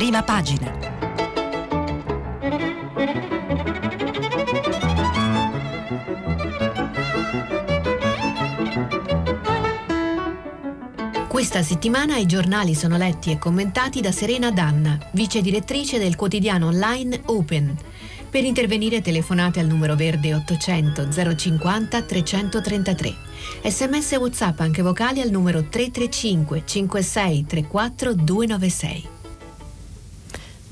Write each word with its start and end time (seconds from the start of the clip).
prima 0.00 0.22
pagina. 0.22 0.72
Questa 11.28 11.62
settimana 11.62 12.16
i 12.16 12.24
giornali 12.24 12.74
sono 12.74 12.96
letti 12.96 13.30
e 13.30 13.36
commentati 13.36 14.00
da 14.00 14.10
Serena 14.10 14.50
Danna, 14.50 14.98
vice 15.12 15.42
direttrice 15.42 15.98
del 15.98 16.16
quotidiano 16.16 16.68
online 16.68 17.20
Open. 17.26 17.76
Per 18.30 18.42
intervenire 18.42 19.02
telefonate 19.02 19.60
al 19.60 19.66
numero 19.66 19.96
verde 19.96 20.32
800 20.32 21.10
050 21.36 22.02
333. 22.02 23.14
Sms 23.64 24.12
WhatsApp 24.12 24.60
anche 24.60 24.80
vocali 24.80 25.20
al 25.20 25.28
numero 25.28 25.68
335 25.68 26.62
56 26.64 27.44
34 27.44 28.14
296. 28.14 29.18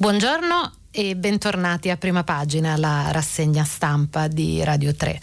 Buongiorno 0.00 0.74
e 0.92 1.16
bentornati 1.16 1.90
a 1.90 1.96
prima 1.96 2.22
pagina, 2.22 2.76
la 2.76 3.10
rassegna 3.10 3.64
stampa 3.64 4.28
di 4.28 4.62
Radio 4.62 4.94
3 4.94 5.20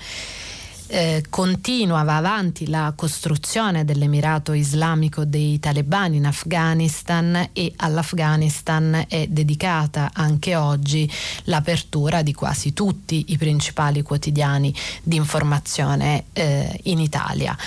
eh, 0.88 1.24
continua, 1.30 2.04
va 2.04 2.18
avanti 2.18 2.68
la 2.68 2.92
costruzione 2.94 3.86
dell'Emirato 3.86 4.52
islamico 4.52 5.24
dei 5.24 5.60
talebani 5.60 6.18
in 6.18 6.26
Afghanistan 6.26 7.52
e 7.54 7.72
all'Afghanistan 7.78 9.06
è 9.08 9.28
dedicata 9.28 10.12
anche 10.14 10.56
oggi 10.56 11.10
l'apertura 11.46 12.22
di 12.22 12.34
quasi 12.34 12.74
tutti 12.74 13.26
i 13.30 13.38
principali 13.38 14.02
quotidiani 14.02 14.76
di 15.02 15.16
informazione 15.16 16.26
eh, 16.34 16.80
in 16.84 17.00
Italia. 17.00 17.58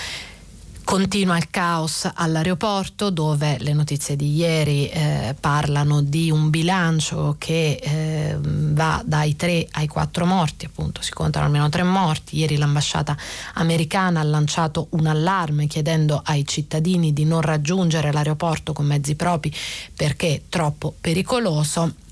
Continua 0.88 1.36
il 1.36 1.50
caos 1.50 2.10
all'aeroporto 2.14 3.10
dove 3.10 3.58
le 3.58 3.74
notizie 3.74 4.16
di 4.16 4.34
ieri 4.34 4.88
eh, 4.88 5.36
parlano 5.38 6.00
di 6.00 6.30
un 6.30 6.48
bilancio 6.48 7.36
che 7.36 7.78
eh, 7.78 8.38
va 8.40 9.02
dai 9.04 9.36
3 9.36 9.68
ai 9.72 9.86
4 9.86 10.24
morti, 10.24 10.64
appunto 10.64 11.02
si 11.02 11.12
contano 11.12 11.44
almeno 11.44 11.68
3 11.68 11.82
morti. 11.82 12.38
Ieri 12.38 12.56
l'ambasciata 12.56 13.14
americana 13.56 14.20
ha 14.20 14.22
lanciato 14.22 14.86
un 14.92 15.04
allarme 15.04 15.66
chiedendo 15.66 16.22
ai 16.24 16.46
cittadini 16.46 17.12
di 17.12 17.26
non 17.26 17.42
raggiungere 17.42 18.10
l'aeroporto 18.10 18.72
con 18.72 18.86
mezzi 18.86 19.14
propri 19.14 19.52
perché 19.94 20.36
è 20.36 20.42
troppo 20.48 20.94
pericoloso 20.98 22.06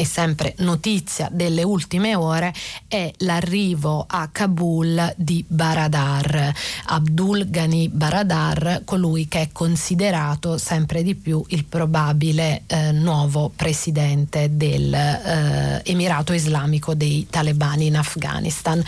e 0.00 0.04
sempre 0.04 0.54
notizia 0.58 1.28
delle 1.32 1.64
ultime 1.64 2.14
ore 2.14 2.54
è 2.86 3.10
l'arrivo 3.18 4.04
a 4.08 4.28
Kabul 4.30 5.12
di 5.16 5.44
Baradar, 5.44 6.54
Abdul 6.86 7.50
Ghani 7.50 7.88
Baradar, 7.88 8.82
colui 8.84 9.26
che 9.26 9.40
è 9.40 9.48
considerato 9.50 10.56
sempre 10.56 11.02
di 11.02 11.16
più 11.16 11.44
il 11.48 11.64
probabile 11.64 12.62
eh, 12.68 12.92
nuovo 12.92 13.50
presidente 13.54 14.56
dell'Emirato 14.56 16.32
eh, 16.32 16.36
Islamico 16.36 16.94
dei 16.94 17.26
talebani 17.28 17.86
in 17.86 17.96
Afghanistan. 17.96 18.80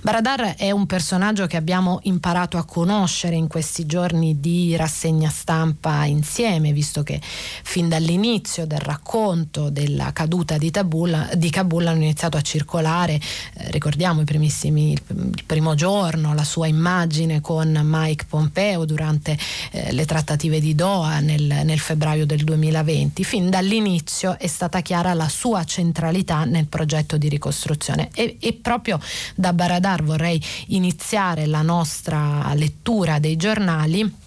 Baradar 0.00 0.54
è 0.54 0.70
un 0.70 0.86
personaggio 0.86 1.48
che 1.48 1.56
abbiamo 1.56 1.98
imparato 2.04 2.56
a 2.56 2.64
conoscere 2.64 3.34
in 3.34 3.48
questi 3.48 3.84
giorni 3.84 4.38
di 4.38 4.76
rassegna 4.76 5.28
stampa 5.28 6.04
insieme, 6.04 6.72
visto 6.72 7.02
che 7.02 7.20
fin 7.20 7.88
dall'inizio 7.88 8.64
del 8.64 8.78
racconto 8.78 9.68
della 9.68 10.12
caduta 10.12 10.50
città 10.52 10.58
di, 10.58 10.70
Tabul, 10.70 11.30
di 11.36 11.50
Kabul 11.50 11.86
hanno 11.86 12.02
iniziato 12.02 12.36
a 12.36 12.40
circolare, 12.40 13.14
eh, 13.14 13.70
ricordiamo 13.70 14.20
il, 14.20 15.00
primo 15.46 15.74
giorno, 15.74 16.34
la 16.34 16.44
sua 16.44 16.66
immagine 16.66 17.40
con 17.40 17.78
Mike 17.82 18.26
Pompeo 18.28 18.84
durante 18.84 19.38
eh, 19.70 19.92
le 19.92 20.04
trattative 20.04 20.60
di 20.60 20.74
Doha 20.74 21.20
nel, 21.20 21.60
nel 21.64 21.78
febbraio 21.78 22.26
del 22.26 22.44
2020. 22.44 23.24
Fin 23.24 23.50
dall'inizio 23.50 24.38
è 24.38 24.46
stata 24.46 24.80
chiara 24.80 25.14
la 25.14 25.28
sua 25.28 25.64
centralità 25.64 26.44
nel 26.44 26.66
progetto 26.66 27.16
di 27.16 27.28
ricostruzione 27.28 28.10
e, 28.14 28.36
e 28.40 28.52
proprio 28.54 29.00
da 29.34 29.52
Baradar 29.52 30.02
vorrei 30.02 30.42
iniziare 30.68 31.46
la 31.46 31.62
nostra 31.62 32.52
lettura 32.54 33.18
dei 33.18 33.36
giornali 33.36 34.20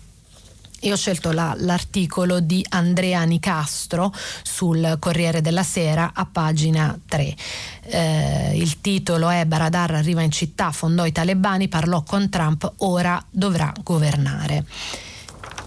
io 0.87 0.93
ho 0.93 0.97
scelto 0.97 1.31
la, 1.31 1.55
l'articolo 1.57 2.39
di 2.39 2.65
Andrea 2.69 3.23
Nicastro 3.23 4.13
sul 4.43 4.97
Corriere 4.99 5.41
della 5.41 5.63
Sera 5.63 6.11
a 6.13 6.25
pagina 6.25 6.97
3. 7.07 7.35
Eh, 7.81 8.57
il 8.57 8.81
titolo 8.81 9.29
è 9.29 9.45
Baradar 9.45 9.95
arriva 9.95 10.21
in 10.21 10.31
città, 10.31 10.71
fondò 10.71 11.05
i 11.05 11.11
talebani, 11.11 11.67
parlò 11.67 12.03
con 12.03 12.29
Trump, 12.29 12.73
ora 12.77 13.23
dovrà 13.29 13.73
governare. 13.83 14.65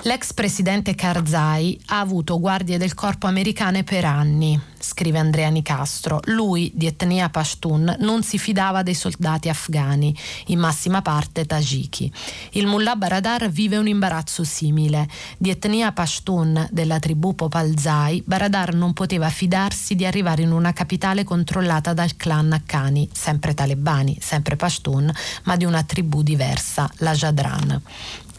L'ex 0.03 0.33
presidente 0.33 0.95
Karzai 0.95 1.79
ha 1.87 1.99
avuto 1.99 2.39
guardie 2.39 2.79
del 2.79 2.95
corpo 2.95 3.27
americane 3.27 3.83
per 3.83 4.05
anni, 4.05 4.59
scrive 4.79 5.19
Andrea 5.19 5.49
Nicastro. 5.49 6.21
Lui, 6.27 6.71
di 6.73 6.87
etnia 6.87 7.29
Pashtun, 7.29 7.97
non 7.99 8.23
si 8.23 8.39
fidava 8.39 8.85
dei 8.85 8.95
soldati 8.95 9.49
afghani, 9.49 10.17
in 10.47 10.61
massima 10.61 11.03
parte 11.03 11.47
tagiki. 11.47 12.11
Il 12.53 12.69
mullah 12.69 12.95
Baradar 12.95 13.51
vive 13.51 13.77
un 13.77 13.89
imbarazzo 13.89 14.45
simile. 14.45 15.09
Di 15.37 15.51
etnia 15.51 15.91
Pashtun 15.91 16.69
della 16.71 17.01
tribù 17.01 17.35
Popalzai, 17.35 18.23
Baradar 18.25 18.75
non 18.75 18.93
poteva 18.93 19.29
fidarsi 19.31 19.97
di 19.97 20.07
arrivare 20.07 20.43
in 20.43 20.53
una 20.53 20.73
capitale 20.73 21.25
controllata 21.25 21.93
dal 21.93 22.17
clan 22.17 22.53
Haqqani, 22.53 23.09
sempre 23.13 23.53
talebani, 23.53 24.17
sempre 24.21 24.55
Pashtun, 24.55 25.13
ma 25.43 25.57
di 25.57 25.65
una 25.65 25.83
tribù 25.83 26.23
diversa, 26.23 26.89
la 26.99 27.13
Jadran. 27.13 27.83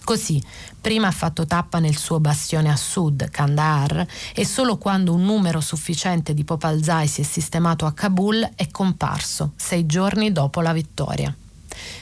Così, 0.10 0.42
prima 0.82 1.06
ha 1.06 1.12
fatto 1.12 1.46
tappa 1.46 1.78
nel 1.78 1.96
suo 1.96 2.20
bastione 2.20 2.72
a 2.72 2.76
sud, 2.76 3.30
Kandahar, 3.30 4.08
e 4.34 4.44
solo 4.44 4.80
quando 4.80 5.14
un 5.14 5.22
numero 5.22 5.62
sufficiente 5.62 6.34
di 6.34 6.44
Popalzai 6.44 7.06
si 7.06 7.22
è 7.22 7.24
sistemato 7.24 7.86
a 7.86 7.94
Kabul 7.94 8.54
è 8.56 8.72
comparso, 8.72 9.52
sei 9.56 9.86
giorni 9.86 10.32
dopo 10.32 10.62
la 10.62 10.74
vittoria. 10.74 11.32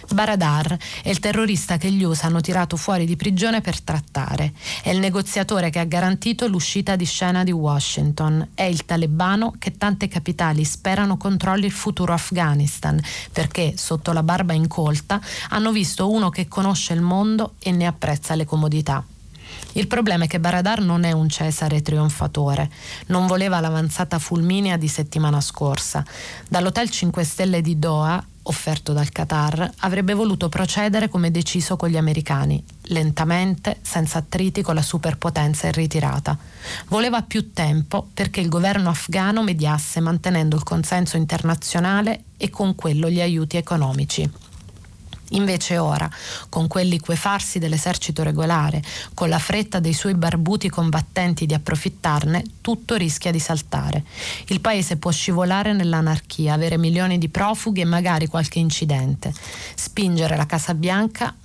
Baradar 0.10 0.78
è 1.04 1.10
il 1.10 1.20
terrorista 1.20 1.78
che 1.78 1.92
gli 1.92 2.04
USA 2.04 2.28
hanno 2.28 2.42
tirato 2.42 2.78
fuori 2.78 3.06
di 3.06 3.16
prigione 3.16 3.62
per 3.62 3.82
trattare. 3.82 4.54
È 4.82 4.90
il 4.90 5.00
negoziatore 5.00 5.70
che 5.70 5.80
ha 5.80 5.84
garantito 5.84 6.48
l'uscita 6.48 6.96
di 6.96 7.06
scena 7.06 7.44
di 7.44 7.52
Washington. 7.52 8.50
È 8.54 8.64
il 8.64 8.86
talebano 8.86 9.54
che 9.60 9.78
tante 9.78 10.08
capitali 10.08 10.64
sperano 10.64 11.18
controlli 11.18 11.66
il 11.66 11.72
futuro 11.72 12.14
Afghanistan, 12.14 13.00
perché 13.32 13.74
sotto 13.76 14.14
la 14.14 14.24
barba 14.24 14.54
incolta 14.54 15.20
hanno 15.50 15.72
visto 15.72 16.10
uno 16.10 16.30
che 16.30 16.48
conosce 16.48 16.94
il 16.94 17.02
mondo 17.02 17.56
e 17.60 17.72
ne 17.72 17.86
apprezza 17.86 18.36
le 18.36 18.46
comodità. 18.46 19.04
Il 19.74 19.88
problema 19.88 20.26
è 20.26 20.28
che 20.28 20.40
Baradar 20.40 20.82
non 20.82 21.04
è 21.04 21.12
un 21.12 21.30
Cesare 21.30 21.82
trionfatore, 21.82 22.70
non 23.08 23.28
voleva 23.28 23.60
l'avanzata 23.60 24.20
fulminea 24.20 24.78
di 24.78 24.88
settimana 24.88 25.40
scorsa. 25.42 26.04
Dall'Hotel 26.48 26.90
5 26.90 27.24
Stelle 27.24 27.62
di 27.62 27.78
Doha 27.78 28.24
offerto 28.48 28.94
dal 28.94 29.12
Qatar, 29.12 29.72
avrebbe 29.80 30.14
voluto 30.14 30.50
procedere 30.50 31.10
come 31.10 31.32
deciso 31.32 31.76
con 31.76 31.90
gli 31.90 31.98
americani, 31.98 32.64
lentamente, 32.84 33.78
senza 33.82 34.20
attriti 34.20 34.62
con 34.62 34.76
la 34.76 34.82
superpotenza 34.82 35.68
in 35.68 35.74
ritirata. 35.74 36.38
Voleva 36.88 37.22
più 37.22 37.54
tempo 37.54 38.08
perché 38.14 38.42
il 38.42 38.50
governo 38.50 38.90
afghano 38.90 39.44
mediasse 39.44 40.00
mantenendo 40.00 40.56
il 40.56 40.64
consenso 40.64 41.18
internazionale 41.18 42.24
e 42.38 42.50
con 42.50 42.76
quello 42.76 43.10
gli 43.10 43.22
aiuti 43.22 43.58
economici. 43.58 44.47
Invece 45.32 45.78
ora, 45.78 46.10
con 46.50 46.68
quell'liquefarsi 46.68 47.60
dell'esercito 47.60 48.24
regolare, 48.24 48.82
con 49.14 49.30
la 49.30 49.40
fretta 49.40 49.80
dei 49.80 49.94
suoi 49.94 50.16
barbuti 50.16 50.70
combattenti 50.70 51.46
di 51.46 51.54
approfittarne, 51.54 52.44
tutto 52.62 52.96
rischia 52.96 53.32
di 53.32 53.40
saltare. 53.40 54.04
Il 54.48 54.62
paese 54.62 54.98
può 54.98 55.12
scivolare 55.12 55.74
nell'anarchia, 55.74 56.54
avere 56.54 56.78
milioni 56.78 57.18
di 57.18 57.30
profughi 57.30 57.82
e 57.82 57.86
magari 57.86 58.28
qualche 58.28 58.60
incidente, 58.60 59.34
spingere 59.76 60.38
la 60.38 60.46
Casa 60.46 60.74
Bianca 60.74 61.36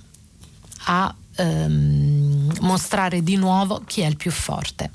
a 0.85 1.15
ehm, 1.35 2.51
mostrare 2.61 3.23
di 3.23 3.35
nuovo 3.35 3.81
chi 3.85 4.01
è 4.01 4.05
il 4.05 4.15
più 4.15 4.31
forte. 4.31 4.91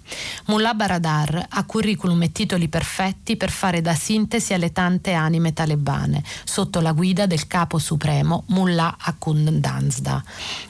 Mullah 0.47 0.75
Baradar 0.75 1.46
ha 1.49 1.64
curriculum 1.64 2.23
e 2.23 2.32
titoli 2.32 2.69
perfetti 2.69 3.37
per 3.37 3.50
fare 3.50 3.81
da 3.81 3.94
sintesi 3.94 4.55
alle 4.55 4.73
tante 4.73 5.12
anime 5.12 5.52
talebane, 5.52 6.23
sotto 6.44 6.81
la 6.81 6.93
guida 6.93 7.26
del 7.26 7.46
capo 7.46 7.79
supremo 7.79 8.44
Mullah 8.49 8.96
Akund 8.99 9.49
Danzda. 9.49 10.23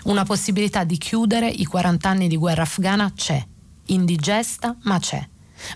Una 0.05 0.25
possibilità 0.25 0.85
di 0.85 0.99
chiudere 0.99 1.49
i 1.49 1.65
40 1.65 2.09
anni 2.09 2.29
di 2.29 2.37
guerra 2.37 2.63
afghana 2.63 3.13
c'è, 3.15 3.45
indigesta 3.87 4.77
ma 4.83 4.99
c'è. 4.99 5.27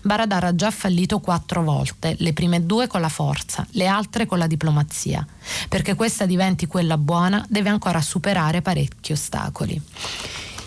Baradar 0.03 0.45
ha 0.45 0.55
già 0.55 0.71
fallito 0.71 1.21
quattro 1.21 1.63
volte, 1.63 2.17
le 2.19 2.33
prime 2.33 2.65
due 2.65 2.87
con 2.87 3.01
la 3.01 3.09
forza, 3.09 3.67
le 3.73 3.87
altre 3.87 4.27
con 4.27 4.39
la 4.39 4.47
diplomazia. 4.47 5.27
Perché 5.69 5.95
questa 5.95 6.27
diventi 6.27 6.67
quella 6.67 6.99
buona 6.99 7.45
deve 7.49 7.69
ancora 7.69 8.01
superare 8.01 8.63
parecchi 8.63 9.13
ostacoli. 9.13 9.81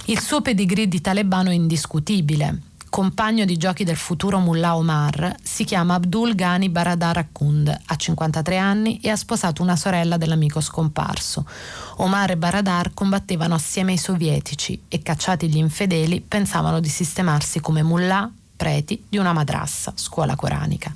Il 0.05 0.19
suo 0.19 0.41
pedigree 0.41 0.87
di 0.87 1.01
talebano 1.01 1.49
è 1.49 1.53
indiscutibile. 1.53 2.61
Compagno 2.95 3.43
di 3.43 3.57
giochi 3.57 3.83
del 3.83 3.97
futuro 3.97 4.39
Mullah 4.39 4.77
Omar, 4.77 5.35
si 5.41 5.65
chiama 5.65 5.95
Abdul 5.95 6.33
Ghani 6.33 6.69
Baradar 6.69 7.17
Akund, 7.17 7.67
ha 7.85 7.95
53 7.95 8.57
anni 8.57 8.99
e 9.01 9.09
ha 9.09 9.17
sposato 9.17 9.61
una 9.61 9.75
sorella 9.75 10.15
dell'amico 10.15 10.61
scomparso. 10.61 11.45
Omar 11.97 12.31
e 12.31 12.37
Baradar 12.37 12.93
combattevano 12.93 13.55
assieme 13.55 13.91
ai 13.91 13.97
sovietici 13.97 14.83
e, 14.87 15.01
cacciati 15.01 15.49
gli 15.49 15.57
infedeli, 15.57 16.21
pensavano 16.21 16.79
di 16.79 16.87
sistemarsi 16.87 17.59
come 17.59 17.83
mullah 17.83 18.31
preti 18.55 19.03
di 19.09 19.17
una 19.17 19.33
madrassa, 19.33 19.93
scuola 19.95 20.35
coranica. 20.35 20.93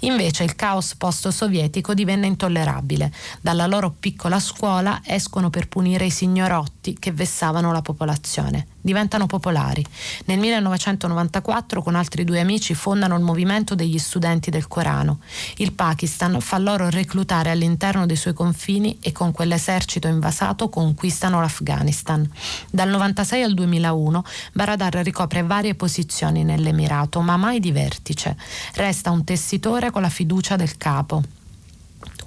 Invece 0.00 0.44
il 0.44 0.56
caos 0.56 0.94
post-sovietico 0.94 1.94
divenne 1.94 2.26
intollerabile. 2.26 3.12
Dalla 3.40 3.66
loro 3.66 3.94
piccola 3.98 4.38
scuola 4.40 5.00
escono 5.04 5.50
per 5.50 5.68
punire 5.68 6.06
i 6.06 6.10
signorotti 6.10 6.96
che 6.98 7.12
vessavano 7.12 7.72
la 7.72 7.82
popolazione 7.82 8.66
diventano 8.82 9.26
popolari. 9.26 9.84
Nel 10.26 10.38
1994 10.40 11.82
con 11.82 11.94
altri 11.94 12.24
due 12.24 12.40
amici 12.40 12.74
fondano 12.74 13.16
il 13.16 13.22
movimento 13.22 13.74
degli 13.74 13.98
studenti 13.98 14.50
del 14.50 14.68
Corano. 14.68 15.20
Il 15.56 15.72
Pakistan 15.72 16.40
fa 16.40 16.58
loro 16.58 16.90
reclutare 16.90 17.50
all'interno 17.50 18.04
dei 18.04 18.16
suoi 18.16 18.34
confini 18.34 18.98
e 19.00 19.12
con 19.12 19.32
quell'esercito 19.32 20.08
invasato 20.08 20.68
conquistano 20.68 21.40
l'Afghanistan. 21.40 22.28
Dal 22.70 22.88
96 22.88 23.42
al 23.42 23.54
2001 23.54 24.24
Baradar 24.52 24.94
ricopre 24.96 25.42
varie 25.42 25.74
posizioni 25.74 26.42
nell'Emirato, 26.42 26.90
ma 27.20 27.36
mai 27.36 27.60
di 27.60 27.72
vertice. 27.72 28.36
Resta 28.74 29.10
un 29.10 29.24
tessitore 29.24 29.90
con 29.90 30.02
la 30.02 30.08
fiducia 30.08 30.56
del 30.56 30.76
capo. 30.76 31.22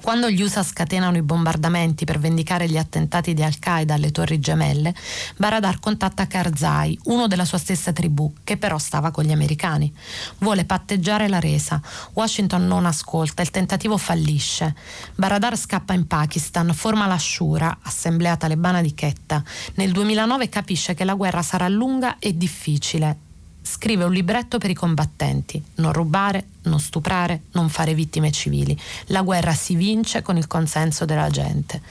Quando 0.05 0.29
gli 0.29 0.43
USA 0.43 0.61
scatenano 0.61 1.17
i 1.17 1.23
bombardamenti 1.23 2.05
per 2.05 2.19
vendicare 2.19 2.69
gli 2.69 2.77
attentati 2.77 3.33
di 3.33 3.41
Al-Qaeda 3.41 3.95
alle 3.95 4.11
Torri 4.11 4.39
Gemelle, 4.39 4.93
Baradar 5.35 5.79
contatta 5.79 6.27
Karzai, 6.27 6.99
uno 7.05 7.25
della 7.25 7.43
sua 7.43 7.57
stessa 7.57 7.91
tribù, 7.91 8.31
che 8.43 8.57
però 8.57 8.77
stava 8.77 9.09
con 9.09 9.23
gli 9.23 9.31
americani. 9.31 9.91
Vuole 10.37 10.63
patteggiare 10.65 11.27
la 11.27 11.39
resa. 11.39 11.81
Washington 12.13 12.67
non 12.67 12.85
ascolta, 12.85 13.41
il 13.41 13.49
tentativo 13.49 13.97
fallisce. 13.97 14.75
Baradar 15.15 15.57
scappa 15.57 15.93
in 15.93 16.05
Pakistan, 16.05 16.71
forma 16.75 17.07
la 17.07 17.17
Shura, 17.17 17.79
assemblea 17.81 18.37
talebana 18.37 18.81
di 18.81 18.93
Quetta. 18.93 19.43
Nel 19.73 19.91
2009 19.91 20.49
capisce 20.49 20.93
che 20.93 21.03
la 21.03 21.15
guerra 21.15 21.41
sarà 21.41 21.67
lunga 21.67 22.19
e 22.19 22.37
difficile 22.37 23.24
scrive 23.65 24.03
un 24.03 24.13
libretto 24.13 24.59
per 24.59 24.69
i 24.69 24.75
combattenti, 24.75 25.61
non 25.75 25.91
rubare, 25.91 26.45
non 26.63 26.79
stuprare, 26.79 27.43
non 27.53 27.69
fare 27.69 27.95
vittime 27.95 28.31
civili. 28.31 28.79
La 29.07 29.23
guerra 29.23 29.53
si 29.53 29.75
vince 29.75 30.21
con 30.21 30.37
il 30.37 30.45
consenso 30.45 31.03
della 31.03 31.29
gente. 31.29 31.81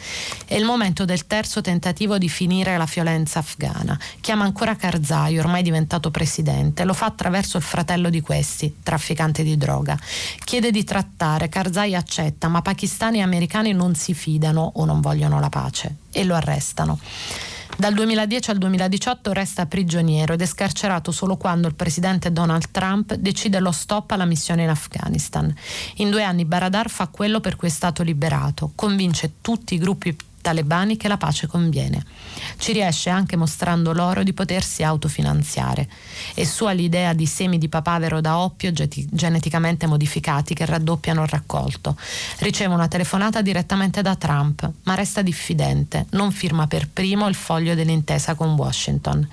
È 0.47 0.55
il 0.55 0.65
momento 0.65 1.05
del 1.05 1.27
terzo 1.27 1.61
tentativo 1.61 2.17
di 2.17 2.29
finire 2.29 2.77
la 2.77 2.89
violenza 2.91 3.41
afghana. 3.41 3.99
Chiama 4.21 4.45
ancora 4.45 4.77
Karzai, 4.77 5.39
ormai 5.39 5.63
diventato 5.63 6.11
presidente, 6.11 6.85
lo 6.85 6.95
fa 6.95 7.07
attraverso 7.07 7.57
il 7.57 7.65
fratello 7.65 8.09
di 8.09 8.21
questi, 8.21 8.77
trafficante 8.83 9.43
di 9.43 9.57
droga. 9.57 9.99
Chiede 10.45 10.71
di 10.71 10.85
trattare, 10.85 11.49
Karzai 11.49 11.97
accetta, 11.97 12.49
ma 12.49 12.63
pakistani 12.63 13.19
e 13.19 13.23
americani 13.23 13.73
non 13.73 13.97
si 13.97 14.15
fidano 14.15 14.73
o 14.75 14.85
non 14.85 15.01
vogliono 15.01 15.41
la 15.41 15.49
pace 15.49 15.97
e 16.13 16.25
lo 16.25 16.37
arrestano. 16.37 16.99
Dal 17.77 17.93
2010 17.93 18.51
al 18.51 18.59
2018 18.59 19.33
resta 19.33 19.67
prigioniero 19.67 20.35
ed 20.35 20.41
è 20.41 20.47
scarcerato 20.47 21.11
solo 21.11 21.37
quando 21.37 21.67
il 21.67 21.75
presidente 21.75 22.33
Donald 22.33 22.71
Trump 22.71 23.15
decide 23.15 23.59
lo 23.59 23.73
stop 23.73 24.13
alla 24.13 24.25
missione 24.25 24.63
in 24.63 24.69
Afghanistan. 24.69 25.53
In 25.97 26.11
due 26.11 26.23
anni 26.23 26.45
Baradar 26.45 26.89
fa 26.89 27.09
quello 27.09 27.41
per 27.41 27.57
cui 27.57 27.69
è 27.69 27.73
stato 27.73 28.05
liberato, 28.05 28.73
convince 28.77 29.35
tutti 29.41 29.75
i 29.75 29.79
gruppi 29.79 30.17
talebani 30.45 30.99
che 30.99 31.09
la 31.09 31.17
pace 31.17 31.47
conviene. 31.47 32.05
Ci 32.59 32.73
riesce 32.73 33.09
anche 33.09 33.35
mostrando 33.35 33.95
loro 33.95 34.23
di 34.23 34.35
potersi 34.35 34.83
autofinanziare. 34.83 35.89
È 36.35 36.45
sua 36.45 36.73
l'idea 36.73 37.15
di 37.15 37.25
semi 37.25 37.57
di 37.57 37.71
papavero 37.71 38.21
da 38.21 38.37
oppio 38.37 38.71
geneticamente 38.71 39.87
modificati 39.87 40.53
che 40.53 40.67
raddoppiano 40.67 41.23
il 41.23 41.29
raccolto. 41.29 41.97
Riceve 42.41 42.75
una 42.75 42.89
telefonata 42.89 43.41
direttamente 43.41 44.03
da 44.03 44.17
Trump, 44.17 44.71
ma 44.83 44.95
resta 44.95 45.23
diffidente, 45.23 46.05
non 46.11 46.31
firma 46.31 46.67
per 46.67 46.89
primo 46.89 47.27
il 47.27 47.35
foglio 47.35 47.75
dell'intesa 47.75 48.35
con 48.35 48.51
Washington. 48.51 49.27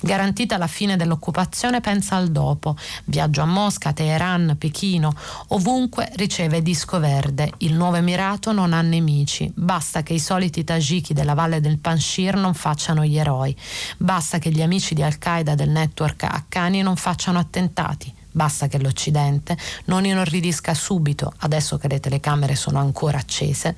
Garantita 0.00 0.58
la 0.58 0.66
fine 0.66 0.96
dell'occupazione 0.96 1.80
pensa 1.80 2.16
al 2.16 2.28
dopo. 2.28 2.76
Viaggio 3.06 3.40
a 3.40 3.46
Mosca, 3.46 3.94
Teheran, 3.94 4.56
Pechino, 4.58 5.14
ovunque 5.48 6.10
riceve 6.16 6.60
disco 6.60 7.00
verde. 7.00 7.52
Il 7.58 7.72
nuovo 7.72 7.96
Emirato 7.96 8.52
non 8.52 8.74
ha 8.74 8.82
nemici, 8.82 9.50
basta 9.54 10.02
che 10.02 10.12
i 10.12 10.18
soliti 10.18 10.57
eserciti 10.58 10.64
tagiki 10.64 11.12
della 11.12 11.34
valle 11.34 11.60
del 11.60 11.78
Panshir 11.78 12.34
non 12.36 12.54
facciano 12.54 13.04
gli 13.04 13.18
eroi. 13.18 13.54
Basta 13.96 14.38
che 14.38 14.50
gli 14.50 14.62
amici 14.62 14.94
di 14.94 15.02
Al-Qaeda 15.02 15.54
del 15.54 15.70
network 15.70 16.24
Haqqani 16.24 16.82
non 16.82 16.96
facciano 16.96 17.38
attentati. 17.38 18.12
Basta 18.30 18.68
che 18.68 18.78
l'Occidente 18.78 19.56
non 19.86 20.04
inorridisca 20.04 20.74
subito, 20.74 21.32
adesso 21.38 21.76
che 21.78 21.88
le 21.88 22.00
telecamere 22.00 22.54
sono 22.54 22.78
ancora 22.78 23.18
accese, 23.18 23.76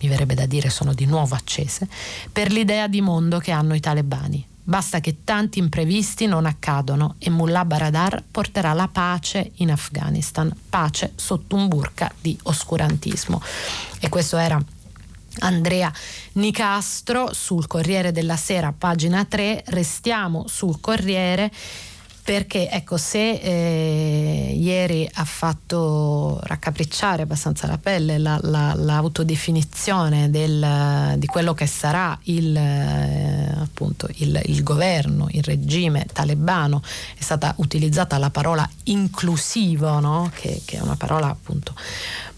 mi 0.00 0.08
verrebbe 0.08 0.34
da 0.34 0.46
dire 0.46 0.68
sono 0.70 0.94
di 0.94 1.06
nuovo 1.06 1.34
accese, 1.34 1.88
per 2.32 2.50
l'idea 2.50 2.88
di 2.88 3.00
mondo 3.00 3.38
che 3.38 3.52
hanno 3.52 3.74
i 3.74 3.80
talebani. 3.80 4.46
Basta 4.66 5.00
che 5.00 5.18
tanti 5.24 5.58
imprevisti 5.58 6.24
non 6.26 6.46
accadano 6.46 7.16
e 7.18 7.28
Mullah 7.28 7.66
Baradar 7.66 8.22
porterà 8.28 8.72
la 8.72 8.88
pace 8.88 9.52
in 9.56 9.70
Afghanistan, 9.70 10.50
pace 10.70 11.12
sotto 11.16 11.54
un 11.54 11.68
burka 11.68 12.10
di 12.18 12.36
oscurantismo. 12.44 13.42
E 14.00 14.08
questo 14.08 14.38
era 14.38 14.58
Andrea 15.40 15.92
Nicastro 16.32 17.32
sul 17.32 17.66
Corriere 17.66 18.12
della 18.12 18.36
Sera, 18.36 18.72
pagina 18.76 19.24
3, 19.24 19.64
restiamo 19.66 20.46
sul 20.48 20.80
Corriere 20.80 21.50
perché 22.24 22.70
ecco 22.70 22.96
se 22.96 23.32
eh, 23.32 24.54
ieri 24.58 25.06
ha 25.12 25.24
fatto 25.26 26.40
raccapricciare 26.44 27.20
abbastanza 27.20 27.66
la 27.66 27.76
pelle 27.76 28.16
la, 28.16 28.38
la, 28.40 28.72
l'autodefinizione 28.74 30.30
del, 30.30 31.16
di 31.18 31.26
quello 31.26 31.52
che 31.52 31.66
sarà 31.66 32.18
il, 32.22 32.56
eh, 32.56 33.54
appunto, 33.58 34.08
il, 34.14 34.40
il, 34.46 34.62
governo, 34.62 35.26
il 35.32 35.42
regime 35.42 36.06
talebano, 36.10 36.82
è 37.14 37.22
stata 37.22 37.52
utilizzata 37.58 38.16
la 38.16 38.30
parola 38.30 38.66
inclusivo, 38.84 40.00
no? 40.00 40.30
che, 40.34 40.62
che, 40.64 40.78
è 40.78 40.80
una 40.80 40.96
parola 40.96 41.28
appunto 41.28 41.74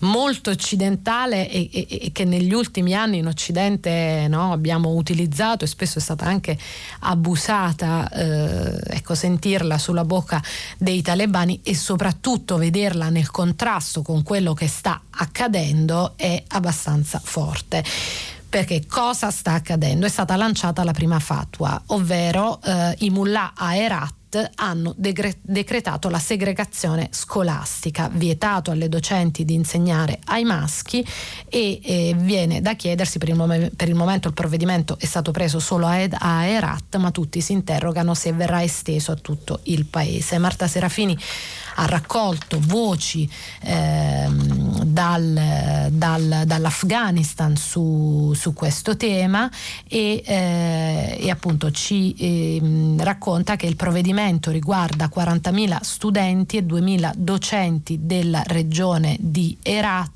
molto 0.00 0.50
occidentale 0.50 1.48
e, 1.48 1.68
e, 1.72 1.86
e 1.88 2.12
che 2.12 2.24
negli 2.24 2.52
ultimi 2.52 2.94
anni 2.94 3.18
in 3.18 3.26
Occidente 3.26 4.26
no, 4.28 4.52
abbiamo 4.52 4.90
utilizzato 4.90 5.64
e 5.64 5.66
spesso 5.66 5.98
è 5.98 6.02
stata 6.02 6.26
anche 6.26 6.58
abusata, 7.00 8.08
eh, 8.10 8.96
ecco, 8.96 9.14
sentirla 9.14 9.78
sulla 9.78 10.04
bocca 10.04 10.42
dei 10.78 11.02
talebani 11.02 11.60
e 11.62 11.74
soprattutto 11.74 12.56
vederla 12.56 13.08
nel 13.08 13.30
contrasto 13.30 14.02
con 14.02 14.22
quello 14.22 14.54
che 14.54 14.68
sta 14.68 15.00
accadendo 15.10 16.12
è 16.16 16.42
abbastanza 16.48 17.20
forte 17.22 17.84
perché 18.48 18.86
cosa 18.86 19.30
sta 19.30 19.52
accadendo? 19.52 20.06
È 20.06 20.08
stata 20.08 20.36
lanciata 20.36 20.82
la 20.82 20.92
prima 20.92 21.18
fatwa, 21.18 21.78
ovvero 21.86 22.58
eh, 22.62 22.94
i 23.00 23.10
mullah 23.10 23.52
a 23.54 23.76
Herat 23.76 24.25
hanno 24.56 24.94
degre- 24.96 25.38
decretato 25.42 26.08
la 26.08 26.18
segregazione 26.18 27.08
scolastica, 27.10 28.08
vietato 28.12 28.70
alle 28.70 28.88
docenti 28.88 29.44
di 29.44 29.54
insegnare 29.54 30.18
ai 30.26 30.44
maschi 30.44 31.04
e 31.48 31.80
eh, 31.82 32.14
viene 32.16 32.60
da 32.60 32.74
chiedersi, 32.74 33.18
per 33.18 33.28
il, 33.28 33.34
mom- 33.34 33.70
per 33.74 33.88
il, 33.88 33.94
momento 33.94 34.28
il 34.28 34.34
provvedimento 34.34 34.96
è 34.98 35.06
stato 35.06 35.30
preso 35.30 35.58
solo 35.58 35.86
a, 35.86 35.98
Ed- 35.98 36.16
a 36.18 36.44
Erat, 36.44 36.96
ma 36.96 37.10
tutti 37.10 37.40
si 37.40 37.52
interrogano 37.52 38.14
se 38.14 38.32
verrà 38.32 38.62
esteso 38.62 39.12
a 39.12 39.16
tutto 39.16 39.60
il 39.64 39.86
paese. 39.86 40.38
Marta 40.38 40.66
Serafini 40.66 41.16
ha 41.78 41.86
raccolto 41.86 42.58
voci 42.60 43.28
ehm, 43.60 44.82
dal, 44.84 45.88
dal, 45.90 46.42
dall'Afghanistan 46.46 47.56
su, 47.56 48.32
su, 48.34 48.52
questo 48.52 48.96
tema 48.96 49.50
e, 49.88 50.22
eh, 50.24 51.18
e 51.20 51.30
appunto 51.30 51.70
ci 51.70 52.14
eh, 52.14 52.94
racconta 53.02 53.56
che 53.56 53.66
il 53.66 53.76
provvedimento 53.76 54.50
riguarda 54.50 55.10
40.000 55.14 55.78
studenti 55.82 56.56
e 56.56 56.64
2.000 56.64 57.12
docenti 57.14 57.98
della 58.02 58.42
regione 58.46 59.16
di 59.20 59.56
Herat 59.62 60.15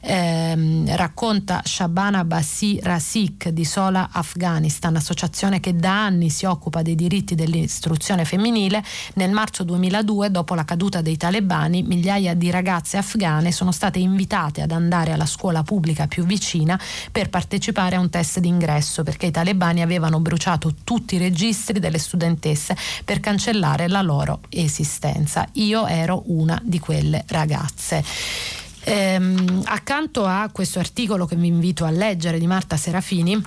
ehm, 0.00 0.96
racconta 0.96 1.62
Shabana 1.64 2.24
Basi 2.24 2.80
Rasik 2.82 3.48
di 3.48 3.64
Sola 3.64 4.08
Afghanistan, 4.12 4.96
associazione 4.96 5.60
che 5.60 5.76
da 5.76 6.04
anni 6.04 6.30
si 6.30 6.46
occupa 6.46 6.82
dei 6.82 6.94
diritti 6.94 7.34
dell'istruzione 7.34 8.24
femminile. 8.24 8.82
Nel 9.14 9.30
marzo 9.30 9.62
2002, 9.64 10.30
dopo 10.30 10.54
la 10.54 10.64
caduta 10.64 11.00
dei 11.00 11.16
talebani, 11.16 11.82
migliaia 11.82 12.34
di 12.34 12.50
ragazze 12.50 12.96
afghane 12.96 13.52
sono 13.52 13.72
state 13.72 13.98
invitate 13.98 14.62
ad 14.62 14.72
andare 14.72 15.12
alla 15.12 15.26
scuola 15.26 15.62
pubblica 15.62 16.06
più 16.06 16.24
vicina 16.24 16.80
per 17.12 17.28
partecipare 17.28 17.96
a 17.96 18.00
un 18.00 18.10
test 18.10 18.38
d'ingresso 18.40 19.02
perché 19.02 19.26
i 19.26 19.30
talebani 19.30 19.82
avevano 19.82 20.20
bruciato 20.20 20.74
tutti 20.84 21.16
i 21.16 21.18
registri 21.18 21.78
delle 21.78 21.98
studentesse 21.98 22.76
per 23.04 23.20
cancellare 23.20 23.88
la 23.88 24.02
loro 24.02 24.40
esistenza. 24.48 25.46
Io 25.52 25.86
ero 25.86 26.22
una 26.26 26.60
di 26.62 26.78
quelle 26.78 27.24
ragazze. 27.28 28.04
Ehm, 28.84 29.62
accanto 29.64 30.24
a 30.24 30.48
questo 30.52 30.78
articolo 30.78 31.26
che 31.26 31.36
vi 31.36 31.48
invito 31.48 31.84
a 31.84 31.90
leggere 31.90 32.38
di 32.38 32.46
Marta 32.46 32.76
Serafini, 32.76 33.42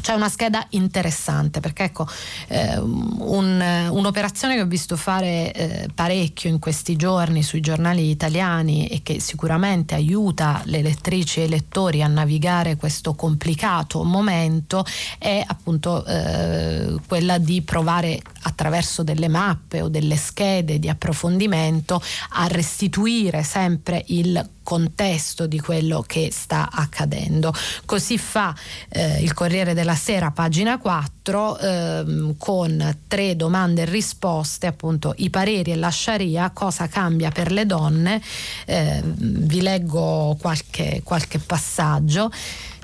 c'è 0.00 0.14
una 0.14 0.28
scheda 0.28 0.66
interessante 0.70 1.60
perché 1.60 1.84
ecco 1.84 2.08
eh, 2.48 2.78
un, 2.78 3.88
un'operazione 3.90 4.54
che 4.54 4.62
ho 4.62 4.66
visto 4.66 4.96
fare 4.96 5.52
eh, 5.52 5.88
parecchio 5.94 6.50
in 6.50 6.58
questi 6.58 6.96
giorni 6.96 7.42
sui 7.42 7.60
giornali 7.60 8.10
italiani 8.10 8.88
e 8.88 9.02
che 9.02 9.20
sicuramente 9.20 9.94
aiuta 9.94 10.62
le 10.64 10.82
lettrici 10.82 11.40
e 11.40 11.44
i 11.44 11.48
lettori 11.48 12.02
a 12.02 12.08
navigare 12.08 12.76
questo 12.76 13.14
complicato 13.14 14.02
momento 14.02 14.84
è 15.18 15.42
appunto 15.46 16.04
eh, 16.04 16.96
quella 17.06 17.38
di 17.38 17.62
provare 17.62 18.20
attraverso 18.42 19.02
delle 19.02 19.28
mappe 19.28 19.82
o 19.82 19.88
delle 19.88 20.16
schede 20.16 20.78
di 20.78 20.88
approfondimento 20.88 22.02
a 22.30 22.46
restituire 22.46 23.42
sempre 23.42 24.02
il 24.08 24.48
contesto 24.62 25.46
di 25.46 25.58
quello 25.58 26.04
che 26.06 26.30
sta 26.32 26.70
accadendo. 26.72 27.52
Così 27.84 28.16
fa 28.18 28.54
eh, 28.88 29.20
il 29.22 29.34
Corriere 29.34 29.74
della 29.74 29.94
Sera, 29.94 30.30
pagina 30.30 30.78
4, 30.78 31.58
ehm, 31.58 32.34
con 32.38 32.98
tre 33.08 33.36
domande 33.36 33.82
e 33.82 33.86
risposte, 33.86 34.66
appunto 34.66 35.14
i 35.18 35.30
pareri 35.30 35.72
e 35.72 35.76
la 35.76 35.90
Sharia, 35.90 36.50
cosa 36.50 36.86
cambia 36.88 37.30
per 37.30 37.52
le 37.52 37.66
donne. 37.66 38.22
Eh, 38.64 39.02
vi 39.04 39.60
leggo 39.60 40.36
qualche, 40.40 41.00
qualche 41.04 41.38
passaggio. 41.38 42.30